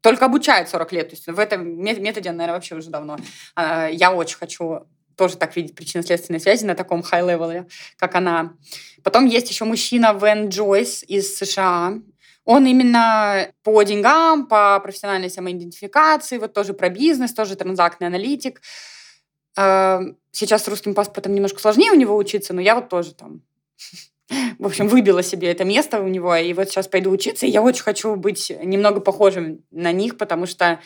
только 0.00 0.26
обучает 0.26 0.68
40 0.68 0.92
лет. 0.92 1.08
То 1.10 1.16
есть 1.16 1.26
в 1.26 1.38
этом 1.38 1.82
ме- 1.82 1.98
методе, 1.98 2.28
она, 2.28 2.38
наверное, 2.38 2.56
вообще 2.56 2.76
уже 2.76 2.90
давно. 2.90 3.18
А, 3.56 3.88
Я 3.88 4.12
очень 4.12 4.36
хочу 4.36 4.86
тоже 5.18 5.36
так 5.36 5.54
видеть 5.56 5.74
причинно-следственные 5.74 6.40
связи 6.40 6.64
на 6.64 6.74
таком 6.74 7.02
high 7.02 7.25
level 7.25 7.54
е, 7.54 7.66
как 7.96 8.14
она. 8.14 8.54
Потом 9.02 9.26
есть 9.26 9.50
еще 9.50 9.64
мужчина 9.66 10.16
Вен 10.18 10.48
Джойс 10.48 11.02
из 11.02 11.36
США. 11.36 11.94
Он 12.44 12.66
именно 12.66 13.50
по 13.62 13.82
деньгам, 13.82 14.46
по 14.46 14.80
профессиональной 14.80 15.28
самоидентификации, 15.28 16.38
вот 16.38 16.54
тоже 16.54 16.72
про 16.72 16.88
бизнес, 16.88 17.34
тоже 17.34 17.56
транзактный 17.56 18.06
аналитик. 18.06 18.62
Э, 19.58 20.00
Сейчас 20.38 20.62
с 20.62 20.68
русским 20.68 20.94
паспортом 20.94 21.34
немножко 21.34 21.58
сложнее 21.58 21.90
у 21.90 21.96
него 21.96 22.16
учиться, 22.16 22.54
но 22.54 22.60
я 22.60 22.76
вот 22.76 22.88
тоже 22.88 23.12
там 23.12 23.42
в 24.60 24.66
общем, 24.66 24.86
выбила 24.86 25.20
себе 25.20 25.50
это 25.50 25.64
место 25.64 26.00
у 26.00 26.06
него, 26.06 26.36
и 26.36 26.52
вот 26.52 26.68
сейчас 26.68 26.86
пойду 26.86 27.10
учиться, 27.10 27.44
и 27.44 27.50
я 27.50 27.60
очень 27.60 27.82
хочу 27.82 28.14
быть 28.14 28.52
немного 28.62 29.00
похожим 29.00 29.64
на 29.72 29.90
них, 29.90 30.16
потому 30.16 30.46
что 30.46 30.80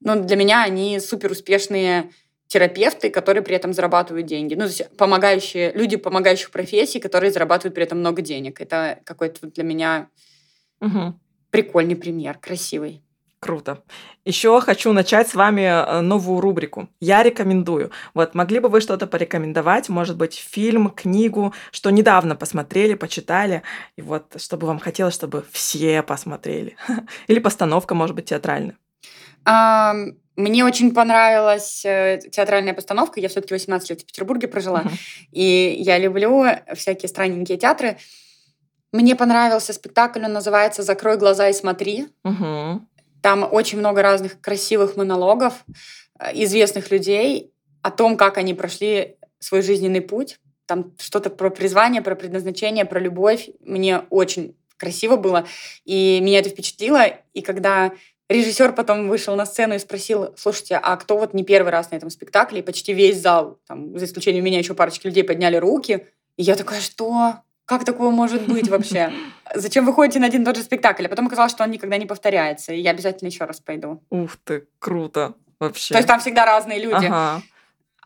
ну, 0.00 0.22
для 0.22 0.36
меня 0.36 0.62
они 0.62 1.00
супер 1.00 1.32
успешные 1.32 2.10
терапевты, 2.54 3.10
которые 3.10 3.42
при 3.42 3.56
этом 3.56 3.72
зарабатывают 3.72 4.28
деньги. 4.28 4.54
Ну, 4.54 4.60
то 4.60 4.66
есть 4.66 4.96
помогающие, 4.96 5.72
люди 5.72 5.96
помогающих 5.96 6.52
профессий, 6.52 7.00
которые 7.00 7.32
зарабатывают 7.32 7.74
при 7.74 7.82
этом 7.82 7.98
много 7.98 8.22
денег. 8.22 8.60
Это 8.60 9.00
какой-то 9.04 9.48
для 9.48 9.64
меня 9.64 10.06
Мгм. 10.78 11.18
прикольный 11.50 11.96
пример, 11.96 12.38
красивый. 12.38 13.02
Круто. 13.40 13.82
Еще 14.24 14.60
хочу 14.60 14.92
начать 14.92 15.28
с 15.28 15.34
вами 15.34 15.62
э, 15.62 16.00
новую 16.00 16.40
рубрику. 16.40 16.88
Я 17.00 17.24
рекомендую. 17.24 17.90
Вот 18.14 18.36
могли 18.36 18.60
бы 18.60 18.68
вы 18.68 18.80
что-то 18.80 19.08
порекомендовать? 19.08 19.88
Может 19.88 20.16
быть, 20.16 20.34
фильм, 20.34 20.90
книгу, 20.90 21.52
что 21.72 21.90
недавно 21.90 22.36
посмотрели, 22.36 22.94
почитали, 22.94 23.62
и 23.96 24.02
вот 24.02 24.34
чтобы 24.36 24.68
вам 24.68 24.78
хотелось, 24.78 25.14
чтобы 25.14 25.44
все 25.50 26.04
посмотрели. 26.04 26.76
Или 27.26 27.40
постановка, 27.40 27.96
может 27.96 28.14
быть, 28.14 28.26
театральная. 28.26 28.76
Мне 30.36 30.64
очень 30.64 30.92
понравилась 30.92 31.84
э, 31.84 32.20
театральная 32.30 32.74
постановка. 32.74 33.20
Я 33.20 33.28
все-таки 33.28 33.54
18 33.54 33.90
лет 33.90 34.00
в 34.00 34.06
Петербурге 34.06 34.48
прожила. 34.48 34.82
Uh-huh. 34.82 34.92
И 35.30 35.76
я 35.78 35.98
люблю 35.98 36.44
всякие 36.74 37.08
странненькие 37.08 37.56
театры. 37.56 37.98
Мне 38.92 39.14
понравился 39.14 39.72
спектакль, 39.72 40.24
он 40.24 40.32
называется 40.32 40.82
«Закрой 40.82 41.18
глаза 41.18 41.48
и 41.48 41.52
смотри». 41.52 42.08
Uh-huh. 42.24 42.80
Там 43.22 43.48
очень 43.50 43.78
много 43.78 44.02
разных 44.02 44.40
красивых 44.40 44.96
монологов 44.96 45.64
э, 46.18 46.30
известных 46.34 46.90
людей 46.90 47.52
о 47.82 47.90
том, 47.90 48.16
как 48.16 48.36
они 48.36 48.54
прошли 48.54 49.16
свой 49.38 49.62
жизненный 49.62 50.00
путь. 50.00 50.40
Там 50.66 50.94
что-то 50.98 51.30
про 51.30 51.50
призвание, 51.50 52.02
про 52.02 52.16
предназначение, 52.16 52.84
про 52.84 52.98
любовь. 52.98 53.50
Мне 53.60 54.00
очень 54.10 54.56
красиво 54.76 55.16
было, 55.16 55.46
и 55.84 56.18
меня 56.20 56.40
это 56.40 56.48
впечатлило. 56.48 57.04
И 57.32 57.42
когда 57.42 57.92
Режиссер 58.28 58.72
потом 58.72 59.08
вышел 59.08 59.36
на 59.36 59.44
сцену 59.44 59.74
и 59.74 59.78
спросил, 59.78 60.34
слушайте, 60.36 60.80
а 60.82 60.96
кто 60.96 61.18
вот 61.18 61.34
не 61.34 61.44
первый 61.44 61.70
раз 61.70 61.90
на 61.90 61.96
этом 61.96 62.08
спектакле? 62.10 62.60
И 62.60 62.62
почти 62.62 62.94
весь 62.94 63.20
зал, 63.20 63.58
там, 63.66 63.98
за 63.98 64.06
исключением 64.06 64.44
меня, 64.44 64.58
еще 64.58 64.74
парочки 64.74 65.06
людей 65.06 65.24
подняли 65.24 65.56
руки. 65.56 66.06
И 66.36 66.42
я 66.42 66.56
такая, 66.56 66.80
что? 66.80 67.34
Как 67.66 67.84
такое 67.84 68.10
может 68.10 68.46
быть 68.46 68.68
вообще? 68.68 69.12
Зачем 69.54 69.84
вы 69.86 69.92
ходите 69.92 70.20
на 70.20 70.26
один 70.26 70.42
и 70.42 70.44
тот 70.44 70.56
же 70.56 70.62
спектакль? 70.62 71.06
А 71.06 71.08
потом 71.08 71.26
оказалось, 71.26 71.52
что 71.52 71.64
он 71.64 71.70
никогда 71.70 71.96
не 71.98 72.06
повторяется, 72.06 72.72
и 72.72 72.80
я 72.80 72.90
обязательно 72.90 73.28
еще 73.28 73.44
раз 73.44 73.60
пойду. 73.60 74.02
Ух 74.10 74.36
ты, 74.44 74.66
круто 74.78 75.34
вообще. 75.60 75.94
То 75.94 75.98
есть 75.98 76.08
там 76.08 76.20
всегда 76.20 76.44
разные 76.46 76.78
люди. 76.82 77.06
Ага. 77.06 77.42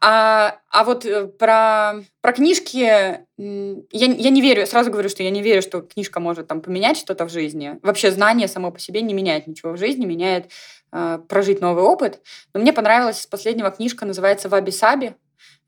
А, 0.00 0.60
а 0.70 0.84
вот 0.84 1.04
э, 1.04 1.26
про, 1.26 1.94
про 2.20 2.32
книжки 2.32 2.76
я, 2.76 3.24
я 3.36 4.30
не 4.30 4.40
верю, 4.40 4.66
сразу 4.66 4.90
говорю, 4.90 5.08
что 5.08 5.22
я 5.22 5.30
не 5.30 5.42
верю, 5.42 5.60
что 5.60 5.82
книжка 5.82 6.20
может 6.20 6.46
там 6.46 6.60
поменять 6.60 6.96
что-то 6.96 7.26
в 7.26 7.30
жизни. 7.30 7.78
Вообще 7.82 8.12
знание 8.12 8.46
само 8.46 8.70
по 8.70 8.78
себе 8.78 9.02
не 9.02 9.12
меняет 9.14 9.46
ничего 9.46 9.72
в 9.72 9.76
жизни, 9.76 10.06
меняет 10.06 10.50
э, 10.92 11.18
прожить 11.28 11.60
новый 11.60 11.82
опыт. 11.82 12.20
Но 12.54 12.60
мне 12.60 12.72
понравилась 12.72 13.20
из 13.20 13.26
последнего 13.26 13.70
книжка, 13.70 14.06
называется 14.06 14.48
«Ваби-саби». 14.48 15.14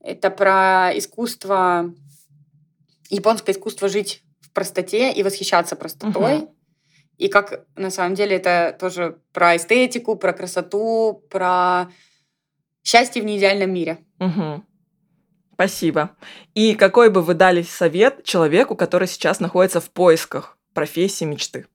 Это 0.01 0.31
про 0.31 0.91
искусство, 0.95 1.93
японское 3.11 3.53
искусство 3.53 3.89
жить 3.89 4.23
в 4.41 4.53
простоте 4.53 5.13
и 5.13 5.23
восхищаться 5.23 5.77
простотой. 5.77 6.39
Угу. 6.39 6.55
И 7.19 7.29
как 7.29 7.67
на 7.77 7.91
самом 7.91 8.15
деле 8.15 8.37
это 8.37 8.77
тоже 8.79 9.19
про 9.33 9.57
эстетику, 9.57 10.17
про 10.17 10.33
красоту, 10.33 11.23
про 11.29 11.91
счастье 12.83 13.21
в 13.21 13.27
неидеальном 13.27 13.73
мире. 13.73 13.99
Угу. 14.21 14.63
Спасибо. 15.55 16.17
И 16.55 16.75
какой 16.75 17.11
бы 17.11 17.23
вы 17.23 17.35
дали 17.35 17.63
совет 17.63 18.25
человеку, 18.25 18.77
который 18.77 19.09
сейчас 19.09 19.41
находится 19.41 19.81
в 19.81 19.91
поисках 19.91 20.57
профессии 20.73 21.25
мечты? 21.25 21.67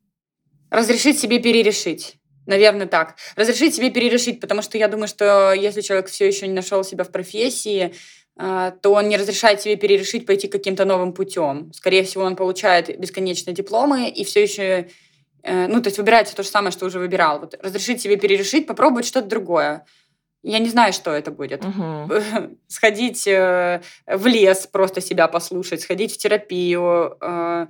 Разрешить 0.70 1.20
себе 1.20 1.40
перерешить. 1.40 2.18
Наверное, 2.46 2.88
так. 2.88 3.16
Разрешить 3.36 3.76
себе 3.76 3.90
перерешить, 3.90 4.40
потому 4.40 4.62
что 4.62 4.78
я 4.78 4.88
думаю, 4.88 5.08
что 5.08 5.54
если 5.54 5.82
человек 5.82 6.08
все 6.08 6.28
еще 6.28 6.48
не 6.48 6.54
нашел 6.54 6.84
себя 6.84 7.04
в 7.04 7.12
профессии, 7.12 7.94
а, 8.38 8.72
то 8.72 8.92
он 8.92 9.08
не 9.08 9.18
разрешает 9.18 9.62
себе 9.62 9.76
перерешить 9.78 10.26
пойти 10.26 10.48
каким-то 10.48 10.86
новым 10.86 11.14
путем. 11.14 11.72
Скорее 11.74 12.04
всего, 12.04 12.24
он 12.24 12.36
получает 12.36 13.00
бесконечные 13.00 13.54
дипломы 13.54 14.10
и 14.10 14.24
все 14.26 14.44
еще, 14.44 14.90
э, 15.44 15.68
ну, 15.68 15.82
то 15.82 15.88
есть 15.88 15.98
выбирает 15.98 16.34
то 16.34 16.44
же 16.44 16.50
самое, 16.50 16.72
что 16.72 16.86
уже 16.86 17.00
выбирал. 17.00 17.40
Вот 17.40 17.56
разрешить 17.62 18.02
себе 18.02 18.18
перерешить, 18.18 18.68
попробовать 18.68 19.06
что-то 19.06 19.28
другое. 19.28 19.86
Я 20.46 20.60
не 20.60 20.70
знаю, 20.70 20.94
что 20.94 21.12
это 21.12 21.32
будет. 21.32 21.66
Угу. 21.66 22.14
Сходить 22.68 23.28
э, 23.28 23.82
в 24.06 24.28
лес, 24.28 24.68
просто 24.68 25.02
себя 25.02 25.28
послушать, 25.28 25.82
сходить 25.82 26.14
в 26.14 26.18
терапию, 26.18 27.18
э, 27.20 27.68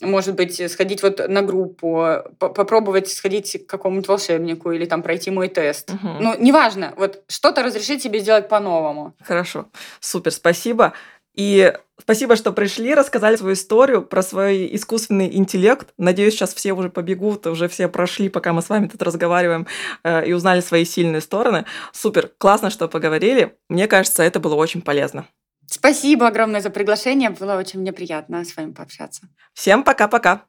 может 0.00 0.34
быть, 0.34 0.72
сходить 0.72 1.02
вот 1.02 1.28
на 1.28 1.42
группу, 1.42 2.16
попробовать 2.38 3.08
сходить 3.08 3.66
к 3.66 3.70
какому-нибудь 3.70 4.08
волшебнику 4.08 4.72
или 4.72 4.86
там 4.86 5.02
пройти 5.02 5.30
мой 5.30 5.48
тест. 5.48 5.90
Угу. 5.90 6.08
Ну, 6.18 6.34
неважно, 6.38 6.94
вот 6.96 7.22
что-то 7.28 7.62
разрешить 7.62 8.02
себе 8.02 8.20
сделать 8.20 8.48
по-новому. 8.48 9.14
Хорошо, 9.22 9.66
супер, 10.00 10.32
спасибо. 10.32 10.94
И 11.34 11.72
спасибо, 11.98 12.36
что 12.36 12.52
пришли, 12.52 12.94
рассказали 12.94 13.36
свою 13.36 13.54
историю 13.54 14.02
про 14.02 14.22
свой 14.22 14.74
искусственный 14.74 15.34
интеллект. 15.34 15.92
Надеюсь, 15.96 16.34
сейчас 16.34 16.52
все 16.52 16.72
уже 16.72 16.90
побегут, 16.90 17.46
уже 17.46 17.68
все 17.68 17.88
прошли, 17.88 18.28
пока 18.28 18.52
мы 18.52 18.60
с 18.60 18.68
вами 18.68 18.88
тут 18.88 19.02
разговариваем 19.02 19.66
э, 20.04 20.26
и 20.26 20.32
узнали 20.32 20.60
свои 20.60 20.84
сильные 20.84 21.20
стороны. 21.20 21.64
Супер, 21.92 22.30
классно, 22.38 22.70
что 22.70 22.88
поговорили. 22.88 23.56
Мне 23.68 23.86
кажется, 23.86 24.22
это 24.22 24.40
было 24.40 24.54
очень 24.54 24.82
полезно. 24.82 25.26
Спасибо 25.66 26.26
огромное 26.26 26.60
за 26.60 26.68
приглашение. 26.68 27.30
Было 27.30 27.56
очень 27.56 27.80
мне 27.80 27.92
приятно 27.92 28.44
с 28.44 28.54
вами 28.56 28.72
пообщаться. 28.72 29.22
Всем 29.54 29.84
пока-пока. 29.84 30.44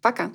Пока. 0.00 0.32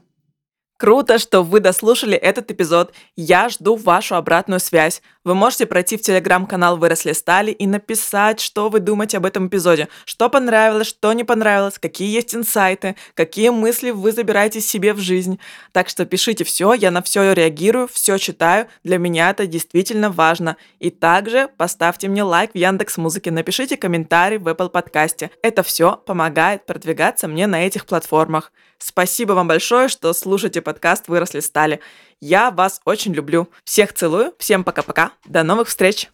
Круто, 0.78 1.18
что 1.18 1.42
вы 1.42 1.60
дослушали 1.60 2.16
этот 2.16 2.52
эпизод. 2.52 2.94
Я 3.16 3.50
жду 3.50 3.76
вашу 3.76 4.16
обратную 4.16 4.60
связь. 4.60 5.02
Вы 5.28 5.36
можете 5.36 5.66
пройти 5.66 5.98
в 5.98 6.02
телеграм-канал 6.02 6.78
«Выросли 6.78 7.12
стали» 7.12 7.52
и 7.52 7.68
написать, 7.68 8.40
что 8.40 8.70
вы 8.70 8.80
думаете 8.80 9.18
об 9.18 9.26
этом 9.26 9.50
эпизоде. 9.50 9.90
Что 10.06 10.30
понравилось, 10.30 10.88
что 10.88 11.12
не 11.12 11.26
понравилось, 11.26 11.80
какие 11.80 12.10
есть 12.16 12.34
инсайты, 12.34 12.96
какие 13.14 13.50
мысли 13.50 13.92
вы 13.92 14.14
забираете 14.14 14.62
себе 14.62 14.94
в 14.94 15.00
жизнь. 15.00 15.38
Так 15.74 15.90
что 15.90 16.06
пишите 16.06 16.46
все, 16.46 16.72
я 16.72 16.92
на 16.92 17.02
все 17.02 17.34
реагирую, 17.34 17.90
все 17.92 18.18
читаю. 18.18 18.68
Для 18.86 19.00
меня 19.00 19.32
это 19.32 19.48
действительно 19.48 20.10
важно. 20.10 20.56
И 20.80 20.92
также 20.92 21.50
поставьте 21.58 22.08
мне 22.08 22.24
лайк 22.24 22.52
в 22.54 22.56
Яндекс 22.56 22.96
Музыке, 22.96 23.30
напишите 23.30 23.76
комментарий 23.76 24.38
в 24.38 24.48
Apple 24.48 24.70
подкасте. 24.70 25.32
Это 25.44 25.62
все 25.62 25.98
помогает 25.98 26.66
продвигаться 26.66 27.28
мне 27.28 27.48
на 27.48 27.68
этих 27.68 27.86
платформах. 27.86 28.54
Спасибо 28.80 29.34
вам 29.34 29.48
большое, 29.48 29.90
что 29.90 30.14
слушаете 30.14 30.62
подкаст 30.62 31.10
«Выросли 31.10 31.42
стали». 31.42 31.82
Я 32.20 32.52
вас 32.52 32.82
очень 32.86 33.14
люблю. 33.14 33.48
Всех 33.64 33.94
целую. 33.94 34.34
Всем 34.40 34.64
пока-пока. 34.64 35.12
До 35.26 35.44
новых 35.44 35.68
встреч. 35.68 36.10